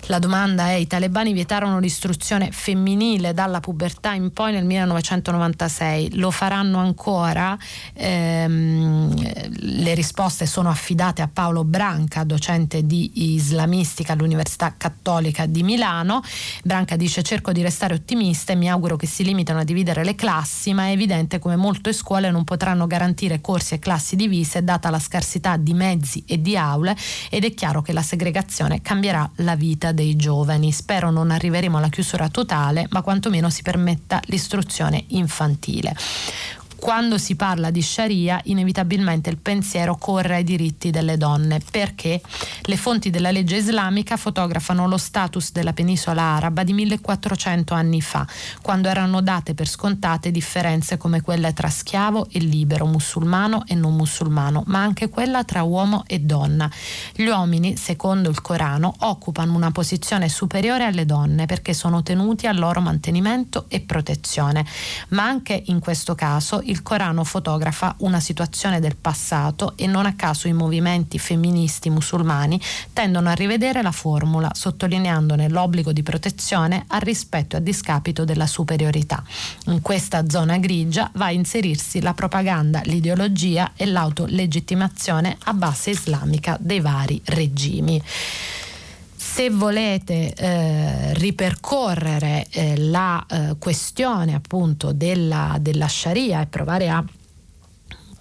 La 0.08 0.18
domanda 0.18 0.68
è: 0.68 0.72
i 0.72 0.86
talebani 0.86 1.34
vietarono 1.34 1.78
l'istruzione 1.78 2.50
femminile 2.50 3.34
dalla 3.34 3.60
pubertà 3.60 4.14
in 4.14 4.32
poi 4.32 4.52
nel 4.52 4.64
1996, 4.64 6.16
lo 6.16 6.30
faranno 6.30 6.78
ancora? 6.78 7.56
Ehm, 7.92 9.14
le 9.50 9.92
risposte 9.92 10.46
sono 10.46 10.70
affidate 10.70 11.20
a 11.20 11.28
Paolo 11.30 11.62
Branca, 11.64 12.24
docente 12.24 12.86
di 12.86 13.34
islamistica 13.34 14.14
all'Università 14.14 14.74
Cattolica 14.78 15.44
di 15.44 15.62
Milano. 15.62 16.22
Branca 16.64 16.96
dice: 16.96 17.22
cerco 17.22 17.52
di 17.52 17.60
restare 17.60 17.92
ottimista 17.92 18.54
e 18.54 18.56
mi 18.56 18.70
auguro 18.70 18.96
che 18.96 19.06
si 19.06 19.22
limitino 19.24 19.58
a 19.58 19.64
dividere 19.64 20.04
le 20.04 20.14
classi, 20.14 20.72
ma 20.72 20.86
è 20.86 20.92
evidente 20.92 21.38
come 21.38 21.56
molte 21.56 21.92
scuole 21.92 22.30
non 22.30 22.44
potranno 22.44 22.86
garantire 22.86 23.42
corsi 23.42 23.74
e 23.74 23.78
classi 23.78 24.16
divise 24.16 24.64
data 24.64 24.88
la 24.88 24.98
scarsità 24.98 25.58
di 25.58 25.74
mezzi 25.74 26.24
e 26.26 26.40
di 26.40 26.56
aule 26.56 26.96
ed 27.28 27.44
è 27.44 27.52
chiaro 27.52 27.82
che 27.82 27.92
la 27.92 28.02
segregazione 28.02 28.80
cambierà 28.80 29.30
la 29.36 29.54
vita 29.54 29.96
dei 29.98 30.14
giovani. 30.14 30.70
Spero 30.70 31.10
non 31.10 31.32
arriveremo 31.32 31.76
alla 31.76 31.88
chiusura 31.88 32.28
totale, 32.28 32.86
ma 32.90 33.02
quantomeno 33.02 33.50
si 33.50 33.62
permetta 33.62 34.20
l'istruzione 34.26 35.04
infantile 35.08 35.96
quando 36.78 37.18
si 37.18 37.34
parla 37.34 37.70
di 37.70 37.82
Sharia 37.82 38.40
inevitabilmente 38.44 39.30
il 39.30 39.38
pensiero 39.38 39.96
corre 39.96 40.36
ai 40.36 40.44
diritti 40.44 40.90
delle 40.90 41.16
donne 41.16 41.60
perché 41.70 42.20
le 42.62 42.76
fonti 42.76 43.10
della 43.10 43.30
legge 43.30 43.56
islamica 43.56 44.16
fotografano 44.16 44.86
lo 44.86 44.96
status 44.96 45.52
della 45.52 45.72
penisola 45.72 46.22
araba 46.22 46.62
di 46.62 46.72
1400 46.72 47.74
anni 47.74 48.00
fa, 48.00 48.26
quando 48.62 48.88
erano 48.88 49.20
date 49.20 49.54
per 49.54 49.68
scontate 49.68 50.30
differenze 50.30 50.96
come 50.96 51.20
quelle 51.20 51.52
tra 51.52 51.68
schiavo 51.68 52.28
e 52.30 52.38
libero, 52.38 52.86
musulmano 52.86 53.64
e 53.66 53.74
non 53.74 53.96
musulmano, 53.96 54.62
ma 54.66 54.80
anche 54.80 55.08
quella 55.08 55.44
tra 55.44 55.62
uomo 55.62 56.04
e 56.06 56.20
donna. 56.20 56.70
Gli 57.14 57.26
uomini, 57.26 57.76
secondo 57.76 58.30
il 58.30 58.40
Corano, 58.40 58.94
occupano 59.00 59.54
una 59.54 59.70
posizione 59.70 60.28
superiore 60.28 60.84
alle 60.84 61.06
donne 61.06 61.46
perché 61.46 61.74
sono 61.74 62.02
tenuti 62.02 62.46
al 62.46 62.58
loro 62.58 62.80
mantenimento 62.80 63.64
e 63.68 63.80
protezione, 63.80 64.64
ma 65.08 65.24
anche 65.24 65.60
in 65.66 65.80
questo 65.80 66.14
caso 66.14 66.60
il 66.68 66.82
Corano 66.82 67.24
fotografa 67.24 67.94
una 67.98 68.20
situazione 68.20 68.80
del 68.80 68.96
passato 68.96 69.72
e 69.76 69.86
non 69.86 70.06
a 70.06 70.14
caso 70.14 70.48
i 70.48 70.52
movimenti 70.52 71.18
femministi 71.18 71.90
musulmani 71.90 72.60
tendono 72.92 73.28
a 73.28 73.34
rivedere 73.34 73.82
la 73.82 73.92
formula, 73.92 74.50
sottolineandone 74.54 75.48
l'obbligo 75.48 75.92
di 75.92 76.02
protezione 76.02 76.84
al 76.88 77.00
rispetto 77.00 77.56
e 77.56 77.58
a 77.58 77.62
discapito 77.62 78.24
della 78.24 78.46
superiorità. 78.46 79.22
In 79.66 79.80
questa 79.82 80.28
zona 80.28 80.58
grigia 80.58 81.10
va 81.14 81.26
a 81.26 81.32
inserirsi 81.32 82.00
la 82.00 82.14
propaganda, 82.14 82.80
l'ideologia 82.84 83.72
e 83.74 83.86
l'autolegittimazione 83.86 85.36
a 85.44 85.54
base 85.54 85.90
islamica 85.90 86.56
dei 86.60 86.80
vari 86.80 87.20
regimi 87.24 88.02
se 89.38 89.50
volete 89.50 90.34
eh, 90.34 91.14
ripercorrere 91.14 92.48
eh, 92.50 92.76
la 92.76 93.24
eh, 93.30 93.54
questione 93.56 94.34
appunto 94.34 94.90
della, 94.90 95.58
della 95.60 95.86
Sharia 95.86 96.40
e 96.40 96.46
provare 96.46 96.88
a 96.88 97.04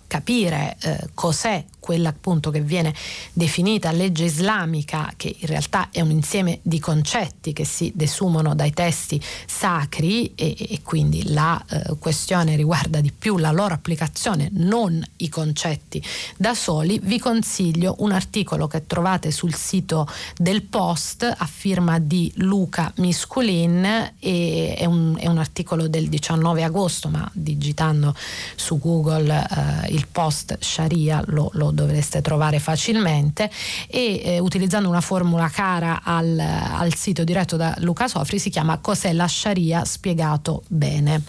capire 0.05 0.77
eh, 0.79 1.09
cos'è 1.15 1.65
quella 1.88 2.10
appunto 2.10 2.51
che 2.51 2.60
viene 2.60 2.94
definita 3.32 3.94
legge 3.94 4.25
islamica, 4.25 5.13
che 5.15 5.34
in 5.39 5.48
realtà 5.48 5.88
è 5.89 6.01
un 6.01 6.12
insieme 6.12 6.60
di 6.63 6.79
concetti 6.82 7.53
che 7.53 7.63
si 7.63 7.94
desumono 7.96 8.53
dai 8.56 8.74
testi 8.74 9.22
sacri 9.46 10.34
e, 10.36 10.53
e 10.58 10.82
quindi 10.84 11.32
la 11.32 11.63
eh, 11.70 11.96
questione 11.98 12.58
riguarda 12.58 13.00
di 13.00 13.13
più 13.17 13.38
la 13.38 13.51
loro 13.51 13.74
applicazione, 13.74 14.50
non 14.51 15.01
i 15.17 15.29
concetti. 15.29 16.03
Da 16.36 16.53
soli, 16.53 17.00
vi 17.01 17.20
consiglio 17.20 17.96
un 18.00 18.12
articolo 18.12 18.67
che 18.67 18.86
trovate 18.86 19.32
sul 19.32 19.56
sito 19.56 20.06
del 20.36 20.63
Post 20.63 21.24
a 21.24 21.46
firma 21.46 22.00
di 22.00 22.29
Luca 22.36 22.91
Misculin 22.98 24.12
e 24.20 24.75
è 24.77 24.84
un, 24.84 25.15
è 25.17 25.27
un 25.27 25.38
articolo 25.38 25.88
del 25.88 26.10
19 26.10 26.63
agosto, 26.63 27.08
ma 27.08 27.29
digitando 27.32 28.13
su 28.58 28.77
Google 28.77 29.34
eh, 29.34 29.94
il 29.94 30.06
post 30.12 30.58
Sharia 30.60 31.22
lo, 31.27 31.50
lo 31.53 31.72
dovreste 31.77 32.22
trovare 32.22 32.60
facilmente 32.60 33.50
e 33.88 34.22
eh, 34.24 34.39
utilizzando 34.39 34.89
una 34.89 35.01
formula 35.01 35.48
cara 35.50 36.01
al, 36.03 36.38
al 36.39 36.93
sito 36.96 37.24
diretto 37.24 37.55
da 37.55 37.75
Luca 37.79 38.07
Sofri 38.07 38.39
si 38.39 38.50
chiama 38.50 38.79
Cos'è 38.79 39.13
la 39.13 39.27
Sharia 39.27 39.86
spiegato 39.86 40.63
bene. 40.67 41.22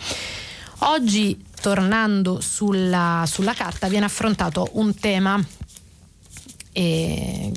Oggi 0.83 1.45
tornando 1.61 2.41
sulla, 2.41 3.25
sulla 3.27 3.53
carta 3.53 3.89
viene 3.89 4.07
affrontato 4.07 4.71
un 4.75 4.95
tema 4.95 5.45
eh, 6.73 7.53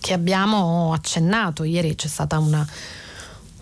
che 0.00 0.12
abbiamo 0.12 0.92
accennato 0.92 1.62
ieri 1.64 1.94
c'è 1.94 2.08
stata 2.08 2.38
una 2.38 2.66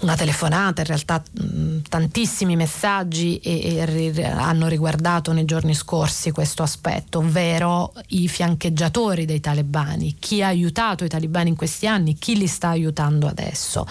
una 0.00 0.16
telefonata, 0.16 0.80
in 0.80 0.86
realtà 0.86 1.22
mh, 1.30 1.78
tantissimi 1.88 2.56
messaggi 2.56 3.38
e, 3.38 3.76
e, 3.76 4.22
hanno 4.24 4.66
riguardato 4.66 5.32
nei 5.32 5.44
giorni 5.44 5.74
scorsi 5.74 6.30
questo 6.30 6.62
aspetto, 6.62 7.18
ovvero 7.18 7.92
i 8.08 8.28
fiancheggiatori 8.28 9.24
dei 9.24 9.40
talebani, 9.40 10.16
chi 10.18 10.42
ha 10.42 10.48
aiutato 10.48 11.04
i 11.04 11.08
talebani 11.08 11.50
in 11.50 11.56
questi 11.56 11.86
anni, 11.86 12.16
chi 12.18 12.36
li 12.36 12.46
sta 12.46 12.68
aiutando 12.68 13.26
adesso. 13.26 13.86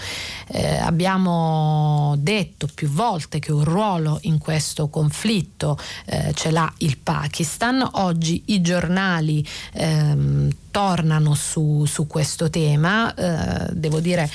Eh, 0.48 0.76
abbiamo 0.76 2.14
detto 2.18 2.68
più 2.72 2.88
volte 2.88 3.38
che 3.38 3.50
un 3.50 3.64
ruolo 3.64 4.18
in 4.22 4.38
questo 4.38 4.88
conflitto 4.88 5.78
eh, 6.06 6.32
ce 6.34 6.50
l'ha 6.50 6.72
il 6.78 6.98
Pakistan, 6.98 7.86
oggi 7.92 8.42
i 8.46 8.60
giornali 8.60 9.46
ehm, 9.72 10.50
tornano 10.70 11.34
su, 11.34 11.84
su, 11.86 12.08
questo 12.08 12.50
tema, 12.50 13.14
eh, 13.14 13.72
devo 13.72 14.00
dire 14.00 14.28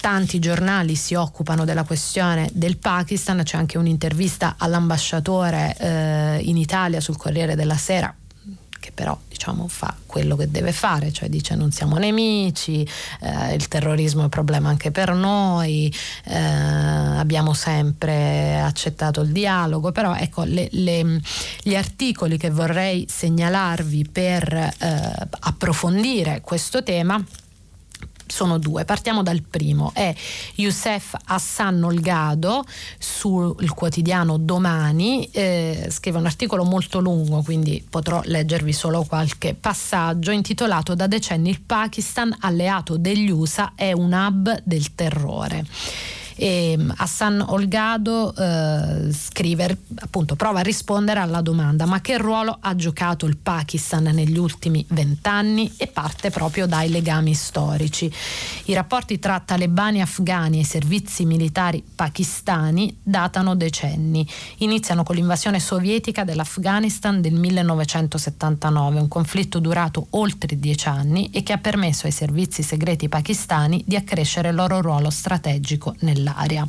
tanti 0.00 0.38
giornali 0.38 0.96
si 0.96 1.14
occupano 1.14 1.64
della 1.64 1.84
questione 1.84 2.48
del 2.52 2.78
Pakistan, 2.78 3.42
c'è 3.42 3.56
anche 3.56 3.78
un'intervista 3.78 4.54
all'ambasciatore 4.58 5.76
eh, 5.78 6.40
in 6.42 6.56
Italia 6.56 7.00
sul 7.00 7.16
Corriere 7.16 7.54
della 7.54 7.76
Sera 7.76 8.14
che 8.80 8.90
però 8.92 9.16
diciamo, 9.28 9.68
fa 9.68 9.94
quello 10.06 10.34
che 10.34 10.50
deve 10.50 10.72
fare, 10.72 11.12
cioè 11.12 11.28
dice 11.28 11.54
non 11.54 11.70
siamo 11.70 11.96
nemici, 11.98 12.86
eh, 13.20 13.54
il 13.54 13.68
terrorismo 13.68 14.22
è 14.22 14.24
un 14.24 14.30
problema 14.30 14.70
anche 14.70 14.90
per 14.90 15.12
noi, 15.12 15.94
eh, 16.24 16.38
abbiamo 16.38 17.52
sempre 17.52 18.58
accettato 18.58 19.20
il 19.20 19.30
dialogo, 19.30 19.92
però 19.92 20.16
ecco 20.16 20.42
le, 20.44 20.68
le, 20.72 21.20
gli 21.62 21.76
articoli 21.76 22.38
che 22.38 22.50
vorrei 22.50 23.06
segnalarvi 23.08 24.08
per 24.10 24.52
eh, 24.52 25.12
approfondire 25.40 26.40
questo 26.40 26.82
tema 26.82 27.22
sono 28.30 28.58
due. 28.58 28.84
Partiamo 28.84 29.22
dal 29.22 29.42
primo, 29.42 29.90
è 29.94 30.14
Youssef 30.56 31.14
Hassan 31.24 31.82
Olgado 31.82 32.64
sul 32.98 33.72
quotidiano 33.74 34.36
Domani, 34.38 35.28
eh, 35.30 35.88
scrive 35.90 36.18
un 36.18 36.26
articolo 36.26 36.64
molto 36.64 37.00
lungo, 37.00 37.42
quindi 37.42 37.84
potrò 37.88 38.20
leggervi 38.24 38.72
solo 38.72 39.04
qualche 39.04 39.54
passaggio, 39.54 40.30
intitolato 40.30 40.94
Da 40.94 41.06
decenni 41.06 41.50
il 41.50 41.60
Pakistan, 41.60 42.34
alleato 42.40 42.96
degli 42.96 43.30
USA, 43.30 43.72
è 43.74 43.92
un 43.92 44.12
hub 44.12 44.60
del 44.64 44.94
terrore. 44.94 45.66
E 46.42 46.72
ehm, 46.72 46.94
Hassan 46.96 47.44
Olgado 47.48 48.34
eh, 48.34 49.12
scrive, 49.12 49.76
appunto, 49.96 50.36
prova 50.36 50.60
a 50.60 50.62
rispondere 50.62 51.20
alla 51.20 51.42
domanda 51.42 51.84
ma 51.84 52.00
che 52.00 52.16
ruolo 52.16 52.56
ha 52.58 52.74
giocato 52.74 53.26
il 53.26 53.36
Pakistan 53.36 54.04
negli 54.04 54.38
ultimi 54.38 54.82
vent'anni 54.88 55.70
e 55.76 55.86
parte 55.86 56.30
proprio 56.30 56.66
dai 56.66 56.88
legami 56.88 57.34
storici. 57.34 58.10
I 58.64 58.72
rapporti 58.72 59.18
tra 59.18 59.38
talebani 59.40 60.00
afghani 60.00 60.60
e 60.60 60.64
servizi 60.64 61.26
militari 61.26 61.84
pakistani 61.94 62.98
datano 63.02 63.54
decenni. 63.54 64.26
Iniziano 64.58 65.02
con 65.02 65.16
l'invasione 65.16 65.60
sovietica 65.60 66.24
dell'Afghanistan 66.24 67.20
del 67.20 67.34
1979, 67.34 68.98
un 68.98 69.08
conflitto 69.08 69.58
durato 69.58 70.06
oltre 70.10 70.58
dieci 70.58 70.88
anni 70.88 71.28
e 71.34 71.42
che 71.42 71.52
ha 71.52 71.58
permesso 71.58 72.06
ai 72.06 72.12
servizi 72.12 72.62
segreti 72.62 73.10
pakistani 73.10 73.84
di 73.86 73.96
accrescere 73.96 74.48
il 74.48 74.54
loro 74.54 74.80
ruolo 74.80 75.10
strategico 75.10 75.94
nell'area 76.00 76.28
dell'area. 76.30 76.66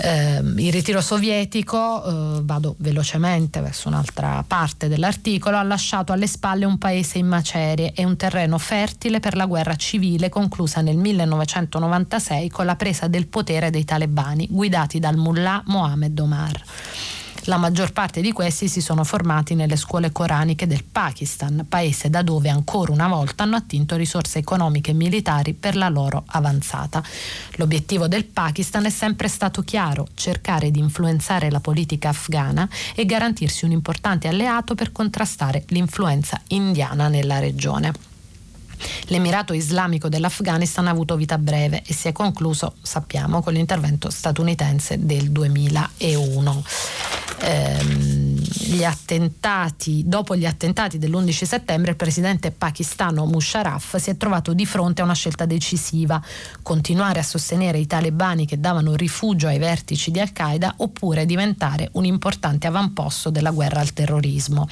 Eh, 0.00 0.38
il 0.38 0.70
ritiro 0.70 1.00
sovietico, 1.00 2.36
eh, 2.36 2.40
vado 2.42 2.76
velocemente 2.78 3.60
verso 3.60 3.88
un'altra 3.88 4.44
parte 4.46 4.86
dell'articolo, 4.86 5.56
ha 5.56 5.62
lasciato 5.64 6.12
alle 6.12 6.28
spalle 6.28 6.64
un 6.64 6.78
paese 6.78 7.18
in 7.18 7.26
macerie 7.26 7.92
e 7.94 8.04
un 8.04 8.16
terreno 8.16 8.58
fertile 8.58 9.18
per 9.18 9.34
la 9.34 9.46
guerra 9.46 9.74
civile 9.74 10.28
conclusa 10.28 10.82
nel 10.82 10.96
1996 10.96 12.48
con 12.48 12.64
la 12.64 12.76
presa 12.76 13.08
del 13.08 13.26
potere 13.26 13.70
dei 13.70 13.84
talebani 13.84 14.46
guidati 14.48 15.00
dal 15.00 15.16
mullah 15.16 15.62
Mohammed 15.66 16.18
Omar. 16.20 16.62
La 17.48 17.56
maggior 17.56 17.92
parte 17.92 18.20
di 18.20 18.30
questi 18.30 18.68
si 18.68 18.82
sono 18.82 19.04
formati 19.04 19.54
nelle 19.54 19.76
scuole 19.76 20.12
coraniche 20.12 20.66
del 20.66 20.84
Pakistan, 20.84 21.64
paese 21.66 22.10
da 22.10 22.20
dove 22.20 22.50
ancora 22.50 22.92
una 22.92 23.08
volta 23.08 23.44
hanno 23.44 23.56
attinto 23.56 23.96
risorse 23.96 24.38
economiche 24.38 24.90
e 24.90 24.94
militari 24.94 25.54
per 25.54 25.74
la 25.74 25.88
loro 25.88 26.24
avanzata. 26.26 27.02
L'obiettivo 27.52 28.06
del 28.06 28.26
Pakistan 28.26 28.84
è 28.84 28.90
sempre 28.90 29.28
stato 29.28 29.62
chiaro, 29.62 30.08
cercare 30.12 30.70
di 30.70 30.78
influenzare 30.78 31.50
la 31.50 31.60
politica 31.60 32.10
afghana 32.10 32.68
e 32.94 33.06
garantirsi 33.06 33.64
un 33.64 33.70
importante 33.70 34.28
alleato 34.28 34.74
per 34.74 34.92
contrastare 34.92 35.64
l'influenza 35.68 36.38
indiana 36.48 37.08
nella 37.08 37.38
regione. 37.38 38.07
L'Emirato 39.06 39.52
Islamico 39.52 40.08
dell'Afghanistan 40.08 40.86
ha 40.86 40.90
avuto 40.90 41.16
vita 41.16 41.38
breve 41.38 41.82
e 41.86 41.92
si 41.94 42.08
è 42.08 42.12
concluso, 42.12 42.74
sappiamo, 42.82 43.42
con 43.42 43.52
l'intervento 43.52 44.10
statunitense 44.10 45.04
del 45.04 45.30
2001. 45.30 46.64
Ehm, 47.40 48.36
gli 48.40 48.82
attentati, 48.82 50.02
dopo 50.06 50.34
gli 50.34 50.44
attentati 50.44 50.98
dell'11 50.98 51.44
settembre, 51.44 51.92
il 51.92 51.96
presidente 51.96 52.50
pakistano 52.50 53.24
Musharraf 53.26 53.96
si 53.96 54.10
è 54.10 54.16
trovato 54.16 54.52
di 54.52 54.66
fronte 54.66 55.00
a 55.00 55.04
una 55.04 55.14
scelta 55.14 55.46
decisiva: 55.46 56.20
continuare 56.62 57.20
a 57.20 57.22
sostenere 57.22 57.78
i 57.78 57.86
talebani 57.86 58.44
che 58.44 58.58
davano 58.58 58.94
rifugio 58.94 59.46
ai 59.46 59.58
vertici 59.58 60.10
di 60.10 60.20
Al-Qaeda 60.20 60.74
oppure 60.78 61.26
diventare 61.26 61.88
un 61.92 62.04
importante 62.04 62.66
avamposto 62.66 63.30
della 63.30 63.50
guerra 63.50 63.80
al 63.80 63.92
terrorismo. 63.92 64.68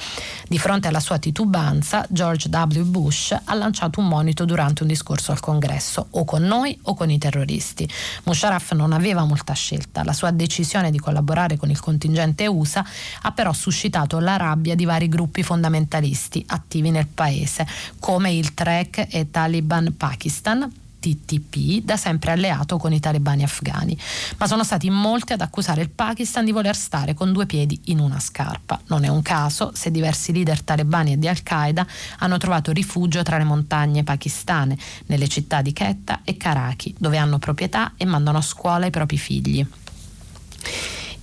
Di 0.47 0.59
fronte 0.59 0.89
alla 0.89 0.99
sua 0.99 1.19
titubanza, 1.19 2.05
George 2.09 2.49
W. 2.49 2.81
Bush 2.83 3.35
ha 3.43 3.53
lanciato 3.53 3.96
un 3.99 4.07
monito 4.07 4.45
durante 4.45 4.83
un 4.83 4.89
discorso 4.89 5.31
al 5.31 5.39
congresso: 5.39 6.07
o 6.11 6.25
con 6.25 6.43
noi 6.43 6.77
o 6.83 6.93
con 6.93 7.09
i 7.09 7.17
terroristi. 7.17 7.87
Musharraf 8.23 8.73
non 8.73 8.93
aveva 8.93 9.23
molta 9.23 9.53
scelta. 9.53 10.03
La 10.03 10.13
sua 10.13 10.31
decisione 10.31 10.91
di 10.91 10.99
collaborare 10.99 11.57
con 11.57 11.69
il 11.69 11.79
contingente 11.79 12.47
USA 12.47 12.85
ha 13.21 13.31
però 13.31 13.53
suscitato 13.53 13.75
suscitato 13.77 14.19
la 14.19 14.37
rabbia 14.37 14.75
di 14.75 14.85
vari 14.85 15.07
gruppi 15.07 15.43
fondamentalisti 15.43 16.43
attivi 16.47 16.89
nel 16.89 17.07
paese, 17.07 17.65
come 17.99 18.31
il 18.31 18.53
TREC 18.53 19.07
e 19.09 19.29
Taliban 19.29 19.95
Pakistan, 19.95 20.69
TTP, 20.99 21.83
da 21.83 21.97
sempre 21.97 22.31
alleato 22.31 22.77
con 22.77 22.93
i 22.93 22.99
talebani 22.99 23.43
afghani, 23.43 23.97
ma 24.37 24.47
sono 24.47 24.63
stati 24.63 24.89
molti 24.89 25.33
ad 25.33 25.41
accusare 25.41 25.81
il 25.81 25.89
Pakistan 25.89 26.45
di 26.45 26.51
voler 26.51 26.75
stare 26.75 27.13
con 27.13 27.31
due 27.31 27.45
piedi 27.45 27.79
in 27.85 27.99
una 27.99 28.19
scarpa. 28.19 28.79
Non 28.87 29.03
è 29.03 29.07
un 29.07 29.21
caso 29.21 29.71
se 29.73 29.91
diversi 29.91 30.33
leader 30.33 30.61
talebani 30.61 31.13
e 31.13 31.17
di 31.17 31.27
Al-Qaeda 31.27 31.85
hanno 32.19 32.37
trovato 32.37 32.71
rifugio 32.71 33.23
tra 33.23 33.37
le 33.37 33.43
montagne 33.43 34.03
pakistane, 34.03 34.77
nelle 35.07 35.27
città 35.27 35.61
di 35.61 35.73
Quetta 35.73 36.21
e 36.23 36.37
Karachi, 36.37 36.95
dove 36.97 37.17
hanno 37.17 37.39
proprietà 37.39 37.93
e 37.97 38.05
mandano 38.05 38.39
a 38.39 38.41
scuola 38.41 38.85
i 38.85 38.91
propri 38.91 39.17
figli. 39.17 39.65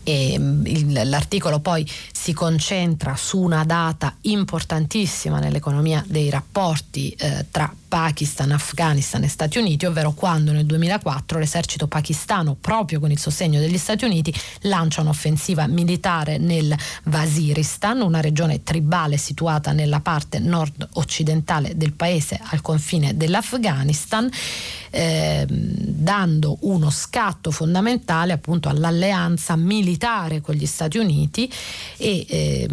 E 0.07 0.37
mm, 0.38 0.97
l'articolo 1.04 1.61
poi 1.61 1.88
si 2.12 2.33
concentra 2.33 3.16
su 3.16 3.40
una 3.40 3.64
data 3.64 4.14
importantissima 4.23 5.38
nell'economia 5.38 6.04
dei 6.07 6.31
rapporti 6.31 7.11
eh, 7.11 7.47
tra 7.50 7.75
Pakistan, 7.95 8.51
Afghanistan 8.51 9.23
e 9.23 9.29
Stati 9.29 9.59
Uniti, 9.59 9.87
ovvero 9.87 10.11
quando 10.15 10.51
nel 10.51 10.67
2004 10.67 11.39
l'esercito 11.39 11.87
pakistano, 11.87 12.57
proprio 12.61 12.99
con 12.99 13.13
il 13.13 13.21
sostegno 13.21 13.61
degli 13.61 13.79
Stati 13.79 14.05
Uniti, 14.05 14.35
lancia 14.63 15.01
un'offensiva 15.01 15.69
militare 15.69 16.39
nel 16.39 16.77
Waziristan, 17.05 18.01
una 18.01 18.21
regione 18.21 18.65
tribale 18.65 19.17
situata 19.17 19.71
nella 19.71 20.01
parte 20.01 20.41
nord-occidentale 20.41 21.77
del 21.77 21.93
paese 21.93 22.41
al 22.43 22.61
confine 22.63 23.17
dell'Afghanistan, 23.17 24.29
eh, 24.91 25.47
dando 25.49 26.59
uno 26.63 26.91
scatto 26.91 27.53
fondamentale 27.53 28.33
appunto 28.33 28.69
all'alleanza 28.69 29.55
militare 29.55 30.41
con 30.41 30.57
gli 30.57 30.67
Stati 30.67 30.99
Uniti 30.99 31.49
e 31.97 32.27
eh, 32.29 32.69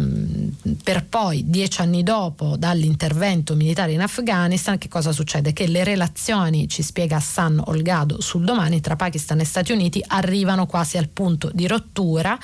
per 0.82 1.06
poi 1.06 1.44
dieci 1.46 1.80
anni 1.80 2.02
dopo 2.02 2.56
dall'intervento 2.56 3.54
militare 3.54 3.92
in 3.92 4.00
Afghanistan 4.00 4.78
che 4.78 4.88
cosa 4.88 5.10
succede? 5.12 5.52
Che 5.52 5.66
le 5.66 5.84
relazioni, 5.84 6.68
ci 6.68 6.82
spiega 6.82 7.16
Hassan 7.16 7.62
Olgado 7.66 8.20
sul 8.20 8.44
domani, 8.44 8.80
tra 8.80 8.96
Pakistan 8.96 9.40
e 9.40 9.44
Stati 9.44 9.72
Uniti 9.72 10.02
arrivano 10.06 10.66
quasi 10.66 10.96
al 10.96 11.08
punto 11.08 11.50
di 11.52 11.66
rottura. 11.66 12.38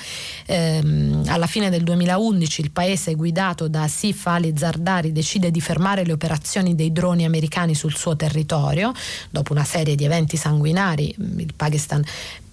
Ehm, 0.45 1.23
alla 1.27 1.47
fine 1.47 1.69
del 1.69 1.83
2011 1.83 2.61
il 2.61 2.71
paese 2.71 3.15
guidato 3.15 3.67
da 3.67 3.87
Sif 3.87 4.25
Ali 4.27 4.53
Zardari 4.55 5.11
decide 5.11 5.51
di 5.51 5.61
fermare 5.61 6.05
le 6.05 6.13
operazioni 6.13 6.75
dei 6.75 6.91
droni 6.91 7.25
americani 7.25 7.75
sul 7.75 7.95
suo 7.95 8.15
territorio. 8.15 8.93
Dopo 9.29 9.53
una 9.53 9.63
serie 9.63 9.95
di 9.95 10.05
eventi 10.05 10.37
sanguinari, 10.37 11.13
il 11.17 11.53
Pakistan 11.55 12.03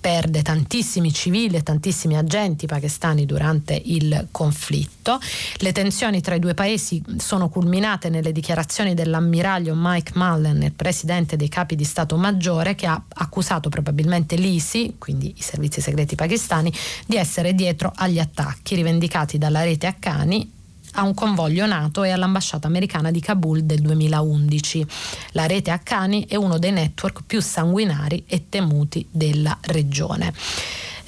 perde 0.06 0.42
tantissimi 0.42 1.12
civili 1.12 1.56
e 1.56 1.64
tantissimi 1.64 2.16
agenti 2.16 2.66
pakistani 2.66 3.26
durante 3.26 3.74
il 3.86 4.28
conflitto. 4.30 5.18
Le 5.56 5.72
tensioni 5.72 6.20
tra 6.20 6.36
i 6.36 6.38
due 6.38 6.54
paesi 6.54 7.02
sono 7.16 7.48
culminate 7.48 8.08
nelle 8.08 8.30
dichiarazioni 8.30 8.94
dell'ammiraglio 8.94 9.74
Mike 9.76 10.12
Mullen, 10.14 10.62
il 10.62 10.70
presidente 10.70 11.34
dei 11.34 11.48
capi 11.48 11.74
di 11.74 11.82
Stato 11.82 12.16
Maggiore, 12.16 12.76
che 12.76 12.86
ha 12.86 13.02
accusato 13.14 13.68
probabilmente 13.68 14.36
l'ISI, 14.36 14.94
quindi 14.96 15.34
i 15.36 15.42
servizi 15.42 15.80
segreti 15.80 16.14
pakistani, 16.14 16.72
di 17.04 17.16
essere 17.16 17.52
dietro 17.52 17.90
agli 17.92 18.20
attacchi 18.20 18.76
rivendicati 18.76 19.38
dalla 19.38 19.64
rete 19.64 19.88
Haqqani 19.88 20.54
a 20.96 21.02
un 21.02 21.14
convoglio 21.14 21.66
NATO 21.66 22.02
e 22.02 22.10
all'ambasciata 22.10 22.66
americana 22.66 23.10
di 23.10 23.20
Kabul 23.20 23.64
del 23.64 23.80
2011. 23.80 24.86
La 25.32 25.46
rete 25.46 25.70
Haqqani 25.70 26.26
è 26.26 26.36
uno 26.36 26.58
dei 26.58 26.72
network 26.72 27.22
più 27.26 27.40
sanguinari 27.40 28.24
e 28.26 28.48
temuti 28.48 29.06
della 29.10 29.56
regione 29.62 30.32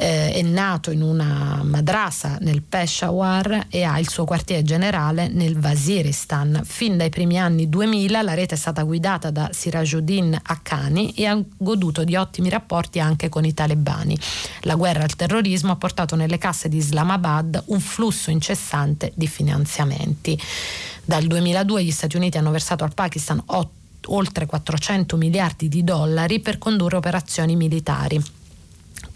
eh, 0.00 0.32
è 0.32 0.42
nato 0.42 0.92
in 0.92 1.02
una 1.02 1.60
madrasa 1.64 2.38
nel 2.40 2.62
Peshawar 2.62 3.66
e 3.68 3.82
ha 3.82 3.98
il 3.98 4.08
suo 4.08 4.24
quartiere 4.24 4.62
generale 4.62 5.26
nel 5.26 5.58
Waziristan. 5.60 6.62
Fin 6.64 6.96
dai 6.96 7.10
primi 7.10 7.36
anni 7.36 7.68
2000 7.68 8.22
la 8.22 8.34
rete 8.34 8.54
è 8.54 8.58
stata 8.58 8.84
guidata 8.84 9.32
da 9.32 9.50
Sirajuddin 9.52 10.38
Haqqani 10.40 11.14
e 11.14 11.26
ha 11.26 11.42
goduto 11.56 12.04
di 12.04 12.14
ottimi 12.14 12.48
rapporti 12.48 13.00
anche 13.00 13.28
con 13.28 13.44
i 13.44 13.52
talebani. 13.52 14.16
La 14.62 14.76
guerra 14.76 15.02
al 15.02 15.16
terrorismo 15.16 15.72
ha 15.72 15.76
portato 15.76 16.14
nelle 16.14 16.38
casse 16.38 16.68
di 16.68 16.76
Islamabad 16.76 17.64
un 17.66 17.80
flusso 17.80 18.30
incessante 18.30 19.10
di 19.16 19.26
finanziamenti. 19.26 20.40
Dal 21.04 21.26
2002 21.26 21.82
gli 21.82 21.90
Stati 21.90 22.16
Uniti 22.16 22.38
hanno 22.38 22.52
versato 22.52 22.84
al 22.84 22.94
Pakistan 22.94 23.42
8 23.44 23.76
oltre 24.10 24.46
400 24.46 25.16
miliardi 25.16 25.68
di 25.68 25.82
dollari 25.82 26.38
per 26.38 26.56
condurre 26.56 26.96
operazioni 26.96 27.56
militari. 27.56 28.22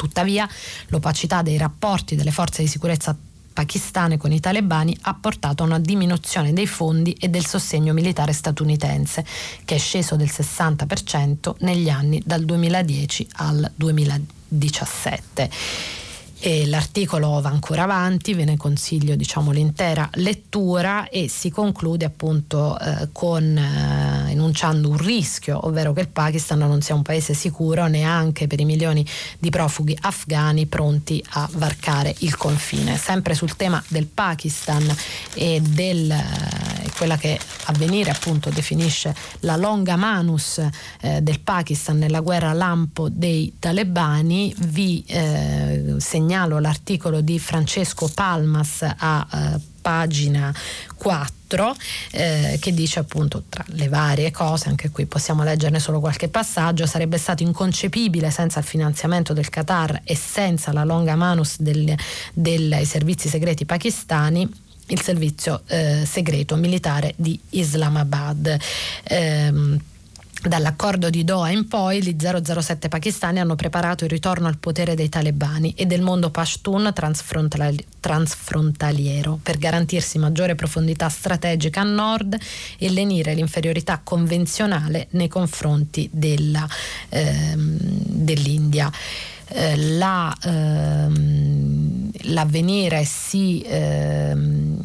Tuttavia 0.02 0.48
l'opacità 0.88 1.42
dei 1.42 1.56
rapporti 1.56 2.16
delle 2.16 2.32
forze 2.32 2.60
di 2.60 2.66
sicurezza 2.66 3.16
pakistane 3.52 4.16
con 4.16 4.32
i 4.32 4.40
talebani 4.40 4.98
ha 5.02 5.14
portato 5.14 5.62
a 5.62 5.66
una 5.66 5.78
diminuzione 5.78 6.52
dei 6.52 6.66
fondi 6.66 7.12
e 7.12 7.28
del 7.28 7.46
sostegno 7.46 7.92
militare 7.92 8.32
statunitense, 8.32 9.24
che 9.64 9.76
è 9.76 9.78
sceso 9.78 10.16
del 10.16 10.26
60% 10.26 11.54
negli 11.60 11.88
anni 11.88 12.20
dal 12.26 12.44
2010 12.44 13.28
al 13.34 13.70
2017. 13.76 15.50
E 16.44 16.66
l'articolo 16.66 17.40
va 17.40 17.50
ancora 17.50 17.84
avanti, 17.84 18.34
ve 18.34 18.44
ne 18.44 18.56
consiglio 18.56 19.14
diciamo, 19.14 19.52
l'intera 19.52 20.10
lettura 20.14 21.08
e 21.08 21.28
si 21.28 21.50
conclude 21.50 22.04
appunto 22.04 22.76
eh, 22.80 23.10
con 23.12 23.56
eh, 23.56 24.32
enunciando 24.32 24.88
un 24.88 24.96
rischio, 24.96 25.64
ovvero 25.68 25.92
che 25.92 26.00
il 26.00 26.08
Pakistan 26.08 26.58
non 26.58 26.80
sia 26.80 26.96
un 26.96 27.02
paese 27.02 27.32
sicuro 27.32 27.86
neanche 27.86 28.48
per 28.48 28.58
i 28.58 28.64
milioni 28.64 29.06
di 29.38 29.50
profughi 29.50 29.96
afghani 30.00 30.66
pronti 30.66 31.24
a 31.34 31.48
varcare 31.52 32.12
il 32.18 32.36
confine. 32.36 32.96
Sempre 32.96 33.34
sul 33.34 33.54
tema 33.54 33.80
del 33.86 34.06
Pakistan 34.06 34.92
e 35.34 35.60
del 35.60 36.10
eh, 36.10 36.90
quella 36.96 37.16
che 37.16 37.38
avvenire 37.66 38.10
appunto 38.10 38.50
definisce 38.50 39.14
la 39.40 39.54
longa 39.54 39.94
manus 39.94 40.60
eh, 41.02 41.22
del 41.22 41.38
Pakistan 41.38 41.98
nella 41.98 42.20
guerra 42.20 42.52
lampo 42.52 43.08
dei 43.08 43.54
talebani, 43.60 44.52
vi 44.58 45.04
eh, 45.06 45.94
segnalo 45.98 46.30
segnalo 46.32 46.58
l'articolo 46.60 47.20
di 47.20 47.38
Francesco 47.38 48.08
Palmas 48.08 48.82
a 48.96 49.26
eh, 49.30 49.60
pagina 49.82 50.54
4 50.96 51.76
eh, 52.10 52.56
che 52.58 52.72
dice 52.72 53.00
appunto 53.00 53.42
tra 53.50 53.62
le 53.68 53.88
varie 53.88 54.30
cose, 54.30 54.70
anche 54.70 54.88
qui 54.88 55.04
possiamo 55.04 55.44
leggerne 55.44 55.78
solo 55.78 56.00
qualche 56.00 56.28
passaggio, 56.28 56.86
sarebbe 56.86 57.18
stato 57.18 57.42
inconcepibile 57.42 58.30
senza 58.30 58.60
il 58.60 58.64
finanziamento 58.64 59.34
del 59.34 59.50
Qatar 59.50 60.00
e 60.04 60.16
senza 60.16 60.72
la 60.72 60.84
longa 60.84 61.16
manus 61.16 61.60
dei 61.60 61.96
servizi 62.86 63.28
segreti 63.28 63.66
pakistani 63.66 64.48
il 64.86 65.00
servizio 65.00 65.62
eh, 65.66 66.04
segreto 66.06 66.56
militare 66.56 67.12
di 67.16 67.38
Islamabad. 67.50 68.58
Eh, 69.04 69.80
Dall'accordo 70.44 71.08
di 71.08 71.22
Doha 71.22 71.50
in 71.50 71.68
poi 71.68 72.02
gli 72.02 72.16
007 72.18 72.88
pakistani 72.88 73.38
hanno 73.38 73.54
preparato 73.54 74.02
il 74.02 74.10
ritorno 74.10 74.48
al 74.48 74.58
potere 74.58 74.96
dei 74.96 75.08
talebani 75.08 75.72
e 75.76 75.86
del 75.86 76.02
mondo 76.02 76.30
pashtun 76.30 76.92
transfrontaliero 78.00 79.38
per 79.40 79.58
garantirsi 79.58 80.18
maggiore 80.18 80.56
profondità 80.56 81.08
strategica 81.08 81.82
a 81.82 81.84
nord 81.84 82.36
e 82.76 82.90
lenire 82.90 83.34
l'inferiorità 83.34 84.00
convenzionale 84.02 85.06
nei 85.10 85.28
confronti 85.28 86.08
della, 86.12 86.66
ehm, 87.08 87.78
dell'India. 87.78 88.90
Eh, 89.52 89.76
la, 89.76 90.34
ehm, 90.42 92.10
l'avvenire 92.22 93.04
si 93.04 93.62
ehm, 93.66 94.80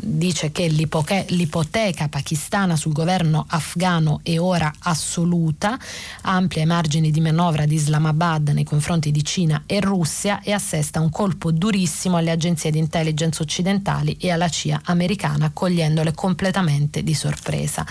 dice 0.00 0.52
che 0.52 0.68
l'ipoteca 0.68 2.08
pakistana 2.08 2.76
sul 2.76 2.92
governo 2.92 3.44
afghano 3.48 4.20
è 4.22 4.38
ora 4.38 4.72
assoluta, 4.80 5.78
amplia 6.22 6.62
i 6.62 6.66
margini 6.66 7.10
di 7.10 7.20
manovra 7.20 7.66
di 7.66 7.74
Islamabad 7.74 8.48
nei 8.50 8.64
confronti 8.64 9.10
di 9.10 9.24
Cina 9.24 9.64
e 9.66 9.80
Russia 9.80 10.40
e 10.42 10.52
assesta 10.52 11.00
un 11.00 11.10
colpo 11.10 11.50
durissimo 11.50 12.16
alle 12.16 12.30
agenzie 12.30 12.70
di 12.70 12.78
intelligence 12.78 13.42
occidentali 13.42 14.16
e 14.20 14.30
alla 14.30 14.48
CIA 14.48 14.80
americana, 14.84 15.50
cogliendole 15.52 16.12
completamente 16.14 17.02
di 17.02 17.14
sorpresa 17.14 17.84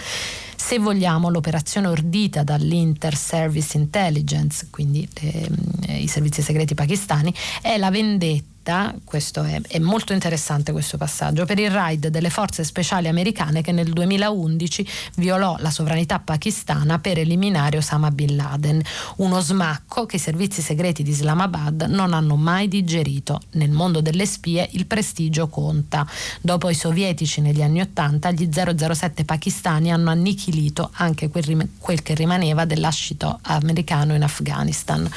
se 0.65 0.79
vogliamo 0.79 1.29
l'operazione 1.29 1.87
ordita 1.87 2.41
dall'Inter 2.43 3.17
Service 3.17 3.75
Intelligence, 3.75 4.67
quindi 4.69 5.05
eh, 5.15 5.99
i 5.99 6.07
servizi 6.07 6.41
segreti 6.41 6.73
pakistani, 6.73 7.33
è 7.61 7.75
la 7.75 7.91
vendetta 7.91 8.52
diretta, 8.63 8.95
questo 9.03 9.43
è, 9.43 9.59
è, 9.67 9.79
molto 9.79 10.13
interessante 10.13 10.71
questo 10.71 10.97
passaggio, 10.97 11.45
per 11.45 11.59
il 11.59 11.69
raid 11.69 12.07
delle 12.07 12.29
forze 12.29 12.63
speciali 12.63 13.09
americane 13.09 13.61
che 13.61 13.73
nel 13.73 13.91
2011 13.91 14.87
violò 15.15 15.57
la 15.59 15.69
sovranità 15.69 16.19
pakistana 16.19 16.99
per 16.99 17.19
eliminare 17.19 17.77
Osama 17.77 18.09
Bin 18.09 18.35
Laden, 18.35 18.81
uno 19.17 19.41
smacco 19.41 20.05
che 20.05 20.15
i 20.15 20.19
servizi 20.19 20.61
segreti 20.61 21.03
di 21.03 21.11
Islamabad 21.11 21.83
non 21.89 22.13
hanno 22.13 22.35
mai 22.35 22.67
digerito. 22.67 23.41
Nel 23.51 23.71
mondo 23.71 24.01
delle 24.01 24.25
spie 24.25 24.67
il 24.71 24.85
prestigio 24.85 25.47
conta. 25.47 26.07
Dopo 26.39 26.69
i 26.69 26.75
sovietici 26.75 27.41
negli 27.41 27.61
anni 27.61 27.81
Ottanta, 27.81 28.31
gli 28.31 28.47
007 28.51 29.25
pakistani 29.25 29.91
hanno 29.91 30.09
annichilito 30.09 30.89
anche 30.93 31.29
quel, 31.29 31.69
quel 31.77 32.01
che 32.01 32.13
rimaneva 32.15 32.65
dell'ascito 32.65 33.39
americano 33.43 34.15
in 34.15 34.23
Afghanistan. 34.23 35.09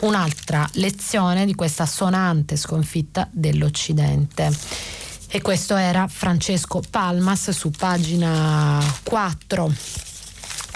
Un'altra 0.00 0.66
lezione 0.74 1.44
di 1.44 1.54
questa 1.54 1.84
sonante 1.84 2.56
sconfitta 2.70 3.28
dell'Occidente. 3.32 4.50
E 5.32 5.40
questo 5.40 5.76
era 5.76 6.06
Francesco 6.08 6.82
Palmas 6.88 7.50
su 7.50 7.70
pagina 7.70 8.80
4 9.02 9.72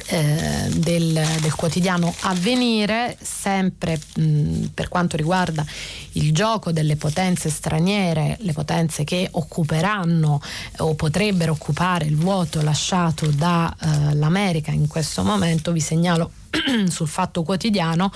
eh, 0.07 0.68
del, 0.74 1.12
del, 1.40 1.54
quotidiano 1.54 2.12
Avvenire, 2.20 3.16
sempre 3.20 4.00
mh, 4.16 4.66
per 4.74 4.88
quanto 4.88 5.16
riguarda 5.16 5.64
il 6.12 6.33
gioco 6.33 6.72
delle 6.72 6.96
potenze 6.96 7.48
straniere, 7.48 8.37
le 8.40 8.52
potenze 8.52 9.02
che 9.04 9.28
occuperanno 9.30 10.40
o 10.78 10.94
potrebbero 10.94 11.52
occupare 11.52 12.04
il 12.04 12.16
vuoto 12.16 12.61
lasciato 12.62 13.26
dall'America 13.26 14.70
eh, 14.70 14.74
in 14.74 14.87
questo 14.88 15.22
momento, 15.22 15.72
vi 15.72 15.80
segnalo 15.80 16.30
sul 16.88 17.08
Fatto 17.08 17.42
Quotidiano 17.42 18.10